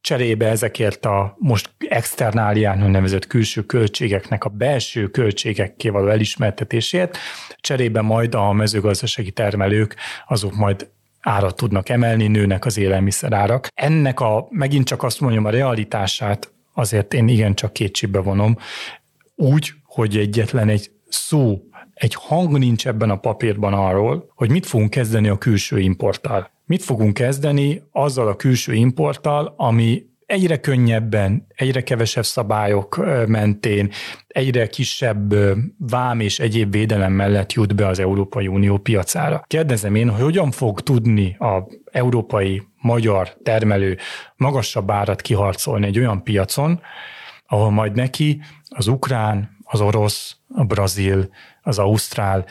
cserébe 0.00 0.48
ezekért 0.48 1.04
a 1.04 1.36
most 1.38 1.70
externáliának 1.88 2.90
nevezett 2.90 3.26
külső 3.26 3.62
költségeknek 3.62 4.44
a 4.44 4.48
belső 4.48 5.06
költségekké 5.06 5.88
való 5.88 6.08
elismertetését, 6.08 7.18
cserébe 7.60 8.00
majd 8.00 8.34
a 8.34 8.52
mezőgazdasági 8.52 9.30
termelők 9.30 9.96
azok 10.26 10.54
majd 10.54 10.90
árat 11.22 11.56
tudnak 11.56 11.88
emelni, 11.88 12.26
nőnek 12.26 12.64
az 12.64 12.78
élelmiszerárak. 12.78 13.68
Ennek 13.74 14.20
a, 14.20 14.46
megint 14.50 14.86
csak 14.86 15.02
azt 15.02 15.20
mondjam, 15.20 15.44
a 15.44 15.50
realitását 15.50 16.52
azért 16.74 17.14
én 17.14 17.28
igencsak 17.28 17.72
kétségbe 17.72 18.20
vonom, 18.20 18.56
úgy, 19.36 19.72
hogy 19.84 20.16
egyetlen 20.16 20.68
egy 20.68 20.90
szó, 21.08 21.62
egy 21.94 22.14
hang 22.14 22.58
nincs 22.58 22.86
ebben 22.86 23.10
a 23.10 23.16
papírban 23.16 23.72
arról, 23.72 24.30
hogy 24.34 24.50
mit 24.50 24.66
fogunk 24.66 24.90
kezdeni 24.90 25.28
a 25.28 25.38
külső 25.38 25.78
importtal. 25.78 26.50
Mit 26.64 26.82
fogunk 26.82 27.14
kezdeni 27.14 27.82
azzal 27.90 28.28
a 28.28 28.36
külső 28.36 28.74
importtal, 28.74 29.54
ami 29.56 30.06
egyre 30.32 30.56
könnyebben, 30.56 31.46
egyre 31.54 31.82
kevesebb 31.82 32.24
szabályok 32.24 32.96
mentén, 33.26 33.90
egyre 34.26 34.66
kisebb 34.66 35.34
vám 35.78 36.20
és 36.20 36.38
egyéb 36.38 36.72
védelem 36.72 37.12
mellett 37.12 37.52
jut 37.52 37.74
be 37.74 37.86
az 37.86 37.98
Európai 37.98 38.46
Unió 38.46 38.78
piacára. 38.78 39.44
Kérdezem 39.46 39.94
én, 39.94 40.10
hogy 40.10 40.22
hogyan 40.22 40.50
fog 40.50 40.80
tudni 40.80 41.36
a 41.38 41.68
európai 41.90 42.62
magyar 42.80 43.36
termelő 43.42 43.96
magasabb 44.36 44.90
árat 44.90 45.20
kiharcolni 45.20 45.86
egy 45.86 45.98
olyan 45.98 46.22
piacon, 46.22 46.80
ahol 47.46 47.70
majd 47.70 47.94
neki 47.94 48.40
az 48.68 48.86
ukrán, 48.86 49.56
az 49.64 49.80
orosz, 49.80 50.36
a 50.54 50.64
brazil, 50.64 51.28
az 51.62 51.78
ausztrál 51.78 52.46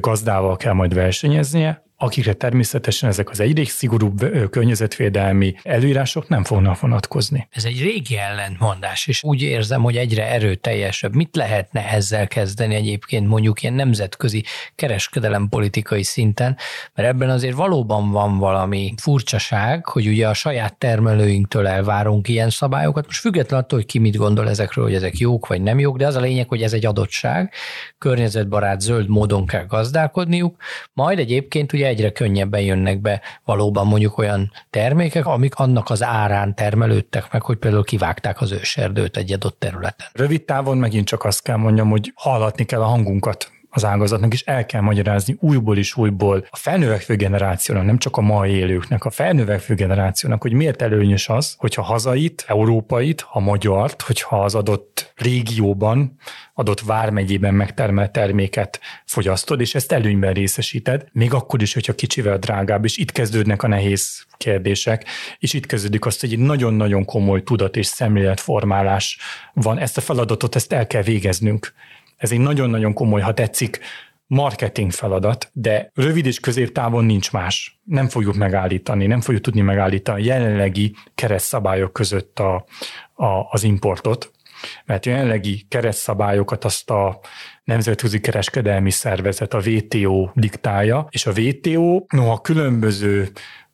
gazdával 0.00 0.56
kell 0.56 0.72
majd 0.72 0.94
versenyeznie, 0.94 1.85
akikre 1.98 2.32
természetesen 2.32 3.08
ezek 3.08 3.30
az 3.30 3.40
egyre 3.40 3.64
szigorúbb 3.64 4.48
környezetvédelmi 4.50 5.54
előírások 5.62 6.28
nem 6.28 6.44
fognak 6.44 6.80
vonatkozni. 6.80 7.48
Ez 7.50 7.64
egy 7.64 7.82
régi 7.82 8.16
ellentmondás, 8.16 9.06
és 9.06 9.22
úgy 9.22 9.42
érzem, 9.42 9.82
hogy 9.82 9.96
egyre 9.96 10.30
erőteljesebb. 10.30 11.14
Mit 11.14 11.36
lehetne 11.36 11.88
ezzel 11.88 12.26
kezdeni 12.26 12.74
egyébként 12.74 13.26
mondjuk 13.26 13.62
ilyen 13.62 13.74
nemzetközi 13.74 14.44
kereskedelem 14.74 15.48
politikai 15.48 16.02
szinten, 16.02 16.56
mert 16.94 17.08
ebben 17.08 17.30
azért 17.30 17.54
valóban 17.54 18.10
van 18.10 18.38
valami 18.38 18.94
furcsaság, 18.96 19.86
hogy 19.86 20.06
ugye 20.06 20.28
a 20.28 20.34
saját 20.34 20.76
termelőinktől 20.78 21.66
elvárunk 21.66 22.28
ilyen 22.28 22.50
szabályokat. 22.50 23.06
Most 23.06 23.20
függetlenül 23.20 23.64
attól, 23.64 23.78
hogy 23.78 23.88
ki 23.88 23.98
mit 23.98 24.16
gondol 24.16 24.48
ezekről, 24.48 24.84
hogy 24.84 24.94
ezek 24.94 25.18
jók 25.18 25.46
vagy 25.46 25.62
nem 25.62 25.78
jók, 25.78 25.96
de 25.96 26.06
az 26.06 26.14
a 26.14 26.20
lényeg, 26.20 26.48
hogy 26.48 26.62
ez 26.62 26.72
egy 26.72 26.86
adottság, 26.86 27.52
környezetbarát, 27.98 28.80
zöld 28.80 29.08
módon 29.08 29.46
kell 29.46 29.66
gazdálkodniuk, 29.66 30.56
majd 30.92 31.18
egyébként 31.18 31.72
ugye 31.72 31.85
egyre 31.86 32.10
könnyebben 32.10 32.60
jönnek 32.60 33.00
be 33.00 33.20
valóban 33.44 33.86
mondjuk 33.86 34.18
olyan 34.18 34.52
termékek, 34.70 35.26
amik 35.26 35.54
annak 35.54 35.90
az 35.90 36.02
árán 36.02 36.54
termelődtek 36.54 37.32
meg, 37.32 37.42
hogy 37.42 37.56
például 37.56 37.84
kivágták 37.84 38.40
az 38.40 38.52
őserdőt 38.52 39.16
egy 39.16 39.32
adott 39.32 39.58
területen. 39.58 40.06
Rövid 40.12 40.42
távon 40.44 40.78
megint 40.78 41.06
csak 41.06 41.24
azt 41.24 41.42
kell 41.42 41.56
mondjam, 41.56 41.90
hogy 41.90 42.12
hallatni 42.14 42.64
kell 42.64 42.80
a 42.80 42.86
hangunkat 42.86 43.50
az 43.76 43.84
ágazatnak, 43.84 44.32
is 44.32 44.42
el 44.42 44.66
kell 44.66 44.80
magyarázni 44.80 45.36
újból 45.40 45.76
és 45.76 45.96
újból 45.96 46.46
a 46.50 46.56
felnövekvő 46.56 47.16
generációnak, 47.16 47.84
nem 47.84 47.98
csak 47.98 48.16
a 48.16 48.20
mai 48.20 48.50
élőknek, 48.50 49.04
a 49.04 49.10
felnövekvő 49.10 49.74
generációnak, 49.74 50.42
hogy 50.42 50.52
miért 50.52 50.82
előnyös 50.82 51.28
az, 51.28 51.54
hogyha 51.58 51.82
hazait, 51.82 52.44
európait, 52.46 53.26
a 53.30 53.40
magyart, 53.40 54.02
hogyha 54.02 54.44
az 54.44 54.54
adott 54.54 55.12
régióban, 55.16 56.16
adott 56.54 56.80
vármegyében 56.80 57.54
megtermelt 57.54 58.10
terméket 58.10 58.80
fogyasztod, 59.04 59.60
és 59.60 59.74
ezt 59.74 59.92
előnyben 59.92 60.32
részesíted, 60.32 61.06
még 61.12 61.32
akkor 61.32 61.62
is, 61.62 61.74
hogyha 61.74 61.94
kicsivel 61.94 62.38
drágább, 62.38 62.84
és 62.84 62.96
itt 62.96 63.12
kezdődnek 63.12 63.62
a 63.62 63.68
nehéz 63.68 64.26
kérdések, 64.36 65.04
és 65.38 65.52
itt 65.52 65.66
kezdődik 65.66 66.06
azt, 66.06 66.20
hogy 66.20 66.32
egy 66.32 66.38
nagyon-nagyon 66.38 67.04
komoly 67.04 67.42
tudat 67.42 67.76
és 67.76 67.86
szemléletformálás 67.86 69.18
van. 69.52 69.78
Ezt 69.78 69.96
a 69.96 70.00
feladatot, 70.00 70.54
ezt 70.54 70.72
el 70.72 70.86
kell 70.86 71.02
végeznünk. 71.02 71.72
Ez 72.16 72.32
egy 72.32 72.40
nagyon-nagyon 72.40 72.92
komoly, 72.92 73.20
ha 73.20 73.34
tetszik, 73.34 73.80
marketing 74.26 74.90
feladat, 74.90 75.50
de 75.52 75.90
rövid 75.94 76.26
és 76.26 76.40
középtávon 76.40 77.04
nincs 77.04 77.32
más. 77.32 77.80
Nem 77.84 78.08
fogjuk 78.08 78.34
megállítani, 78.34 79.06
nem 79.06 79.20
fogjuk 79.20 79.42
tudni 79.42 79.60
megállítani 79.60 80.20
a 80.20 80.24
jelenlegi 80.24 80.94
keresztszabályok 81.14 81.92
között 81.92 82.38
a, 82.38 82.64
a, 83.14 83.26
az 83.50 83.62
importot, 83.62 84.30
mert 84.84 85.06
a 85.06 85.10
jelenlegi 85.10 85.66
keresztszabályokat 85.68 86.64
azt 86.64 86.90
a 86.90 87.20
Nemzetközi 87.64 88.20
Kereskedelmi 88.20 88.90
Szervezet, 88.90 89.54
a 89.54 89.60
WTO 89.66 90.28
diktálja, 90.34 91.06
és 91.10 91.26
a 91.26 91.32
WTO, 91.36 92.04
noha 92.08 92.40
különböző 92.40 93.28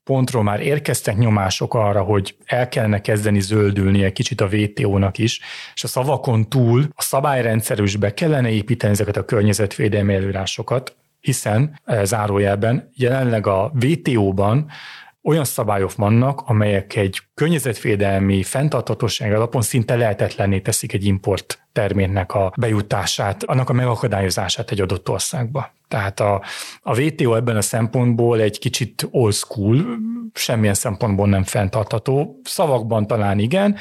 pontról 0.05 0.43
már 0.43 0.61
érkeztek 0.61 1.17
nyomások 1.17 1.75
arra, 1.75 2.03
hogy 2.03 2.37
el 2.45 2.69
kellene 2.69 3.01
kezdeni 3.01 3.41
zöldülni 3.41 4.05
egy 4.05 4.13
kicsit 4.13 4.41
a 4.41 4.49
WTO-nak 4.53 5.19
is, 5.19 5.41
és 5.75 5.85
a 5.85 5.89
szavakon 5.89 6.49
túl 6.49 6.89
a 6.95 7.03
szabályrendszerűsbe 7.03 8.15
kellene 8.15 8.51
építeni 8.51 8.93
ezeket 8.93 9.17
a 9.17 9.25
környezetvédelmi 9.25 10.15
előírásokat, 10.15 10.97
hiszen 11.21 11.81
eh, 11.85 12.05
zárójelben 12.05 12.91
jelenleg 12.95 13.47
a 13.47 13.73
WTO-ban 13.85 14.71
olyan 15.23 15.45
szabályok 15.45 15.95
vannak, 15.95 16.41
amelyek 16.41 16.97
egy 16.97 17.21
környezetvédelmi 17.35 18.43
fenntartatóság 18.43 19.35
alapon 19.35 19.63
szinte 19.63 19.97
lehetetlenné 19.97 20.61
teszik 20.61 20.93
egy 20.93 21.05
import 21.05 21.67
terméknek 21.73 22.35
a 22.35 22.53
bejutását, 22.57 23.45
annak 23.45 23.69
a 23.69 23.73
megakadályozását 23.73 24.71
egy 24.71 24.81
adott 24.81 25.09
országba. 25.09 25.73
Tehát 25.89 26.21
a, 26.21 26.43
a 26.83 27.01
WTO 27.01 27.35
ebben 27.35 27.57
a 27.57 27.61
szempontból 27.61 28.41
egy 28.41 28.59
kicsit 28.59 29.09
old 29.11 29.33
school, 29.33 29.85
semmilyen 30.35 30.75
szempontból 30.75 31.29
nem 31.29 31.43
fenntartható. 31.43 32.41
Szavakban 32.45 33.07
talán 33.07 33.39
igen, 33.39 33.77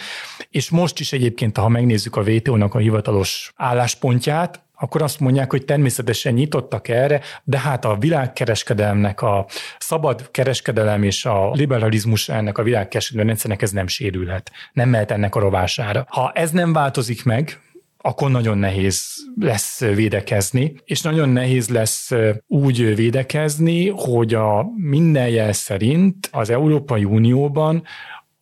és 0.50 0.70
most 0.70 1.00
is 1.00 1.14
egyébként, 1.14 1.58
ha 1.58 1.70
megnézzük 1.70 2.16
a 2.16 2.22
WTO-nak 2.22 2.76
a 2.76 2.78
hivatalos 2.78 3.54
álláspontját, 3.56 4.64
akkor 4.82 5.02
azt 5.02 5.20
mondják, 5.20 5.52
hogy 5.52 5.66
természetesen 5.66 6.34
nyitottak 6.34 6.88
erre, 6.88 7.22
de 7.44 7.60
hát 7.60 7.86
a 7.86 7.98
világkereskedelemnek, 7.98 9.22
a 9.22 9.46
szabad 9.78 10.32
kereskedelem 10.32 11.04
és 11.04 11.26
a 11.26 11.52
liberalizmus 11.52 12.30
ennek 12.30 12.58
a 12.58 12.64
világkereskedelmi 12.64 13.30
rendszernek 13.30 13.62
ez 13.62 13.72
nem 13.72 13.88
sérülhet. 13.88 14.52
Nem 14.74 14.90
mehet 14.90 15.12
ennek 15.12 15.36
a 15.36 15.40
rovására. 15.40 16.06
Ha 16.10 16.32
ez 16.36 16.52
nem 16.52 16.74
változik 16.74 17.24
meg, 17.24 17.60
akkor 17.98 18.32
nagyon 18.32 18.58
nehéz 18.58 19.04
lesz 19.40 19.80
védekezni, 19.80 20.76
és 20.86 21.02
nagyon 21.02 21.30
nehéz 21.30 21.70
lesz 21.70 22.12
úgy 22.48 22.96
védekezni, 22.96 23.90
hogy 23.90 24.34
a 24.34 24.66
minden 24.76 25.28
jel 25.28 25.54
szerint 25.54 26.30
az 26.32 26.50
Európai 26.50 27.04
Unióban 27.04 27.84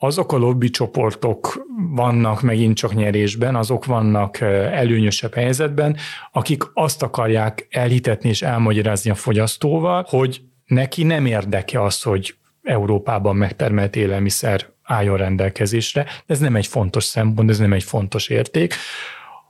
azok 0.02 0.32
a 0.32 0.38
lobby 0.38 0.70
csoportok 0.70 1.66
vannak 1.92 2.42
megint 2.42 2.78
csak 2.78 2.96
nyerésben, 2.96 3.56
azok 3.56 3.86
vannak 3.86 4.40
előnyösebb 4.42 5.34
helyzetben, 5.34 5.98
akik 6.32 6.64
azt 6.74 7.04
akarják 7.04 7.68
elhitetni 7.70 8.30
és 8.30 8.42
elmagyarázni 8.42 9.10
a 9.10 9.16
fogyasztóval, 9.16 10.06
hogy 10.10 10.42
neki 10.66 11.04
nem 11.04 11.26
érdeke 11.26 11.84
az, 11.84 12.02
hogy 12.02 12.36
Európában 12.64 13.36
megtermelt 13.36 13.96
élelmiszer 13.96 14.66
álljon 14.84 15.18
rendelkezésre. 15.18 16.06
Ez 16.26 16.40
nem 16.40 16.56
egy 16.56 16.68
fontos 16.68 17.04
szempont, 17.04 17.50
ez 17.50 17.60
nem 17.60 17.74
egy 17.74 17.84
fontos 17.84 18.28
érték. 18.28 18.74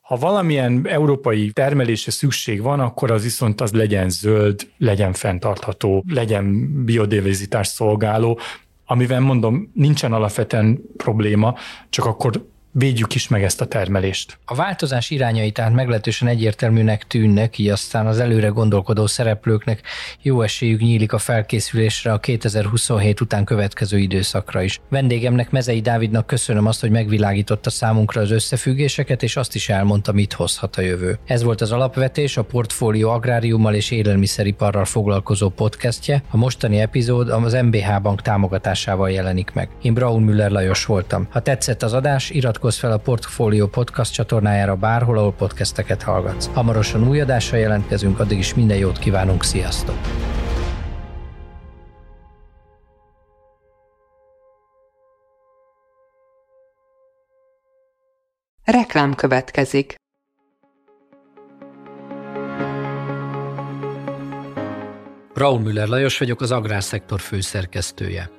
Ha 0.01 0.15
valamilyen 0.15 0.87
európai 0.87 1.51
termelésre 1.51 2.11
szükség 2.11 2.61
van, 2.61 2.79
akkor 2.79 3.11
az 3.11 3.23
viszont 3.23 3.61
az 3.61 3.71
legyen 3.71 4.09
zöld, 4.09 4.67
legyen 4.77 5.13
fenntartható, 5.13 6.03
legyen 6.07 6.69
biodiverzitás 6.85 7.67
szolgáló, 7.67 8.39
amivel 8.91 9.19
mondom, 9.19 9.71
nincsen 9.73 10.13
alapvetően 10.13 10.81
probléma, 10.97 11.55
csak 11.89 12.05
akkor 12.05 12.49
védjük 12.71 13.15
is 13.15 13.27
meg 13.27 13.43
ezt 13.43 13.61
a 13.61 13.65
termelést. 13.65 14.37
A 14.45 14.55
változás 14.55 15.09
irányai 15.09 15.51
tehát 15.51 15.73
meglehetősen 15.73 16.27
egyértelműnek 16.27 17.07
tűnnek, 17.07 17.57
így 17.57 17.69
aztán 17.69 18.07
az 18.07 18.19
előre 18.19 18.47
gondolkodó 18.47 19.07
szereplőknek 19.07 19.81
jó 20.21 20.41
esélyük 20.41 20.79
nyílik 20.79 21.13
a 21.13 21.17
felkészülésre 21.17 22.11
a 22.11 22.17
2027 22.19 23.21
után 23.21 23.43
következő 23.43 23.97
időszakra 23.97 24.61
is. 24.61 24.79
Vendégemnek 24.89 25.51
Mezei 25.51 25.81
Dávidnak 25.81 26.27
köszönöm 26.27 26.65
azt, 26.65 26.81
hogy 26.81 26.91
megvilágította 26.91 27.69
számunkra 27.69 28.21
az 28.21 28.31
összefüggéseket, 28.31 29.23
és 29.23 29.35
azt 29.35 29.55
is 29.55 29.69
elmondta, 29.69 30.11
mit 30.11 30.33
hozhat 30.33 30.75
a 30.75 30.81
jövő. 30.81 31.19
Ez 31.25 31.43
volt 31.43 31.61
az 31.61 31.71
alapvetés, 31.71 32.37
a 32.37 32.43
portfólió 32.43 33.09
agráriummal 33.09 33.73
és 33.73 33.91
élelmiszeriparral 33.91 34.85
foglalkozó 34.85 35.49
podcastje. 35.49 36.23
A 36.29 36.37
mostani 36.37 36.79
epizód 36.79 37.29
az 37.29 37.53
MBH 37.53 38.01
Bank 38.01 38.21
támogatásával 38.21 39.11
jelenik 39.11 39.51
meg. 39.53 39.69
Én 39.81 39.93
Braun 39.93 40.23
Müller 40.23 40.51
Lajos 40.51 40.85
voltam. 40.85 41.27
Ha 41.29 41.39
tetszett 41.39 41.83
az 41.83 41.93
adás, 41.93 42.29
iratkozz 42.29 42.68
iratkozz 42.69 42.79
fel 42.79 42.91
a 42.91 42.97
Portfolio 42.97 43.67
podcast 43.67 44.13
csatornájára 44.13 44.75
bárhol, 44.75 45.17
ahol 45.17 45.33
podcasteket 45.33 46.03
hallgatsz. 46.03 46.49
Hamarosan 46.53 47.07
új 47.07 47.21
adással 47.21 47.59
jelentkezünk, 47.59 48.19
addig 48.19 48.37
is 48.37 48.53
minden 48.53 48.77
jót 48.77 48.99
kívánunk, 48.99 49.43
sziasztok! 49.43 49.95
Reklám 58.63 59.15
következik. 59.15 59.95
Raúl 65.33 65.59
Müller 65.59 65.87
Lajos 65.87 66.17
vagyok, 66.17 66.41
az 66.41 66.51
Agrárszektor 66.51 67.19
főszerkesztője. 67.19 68.38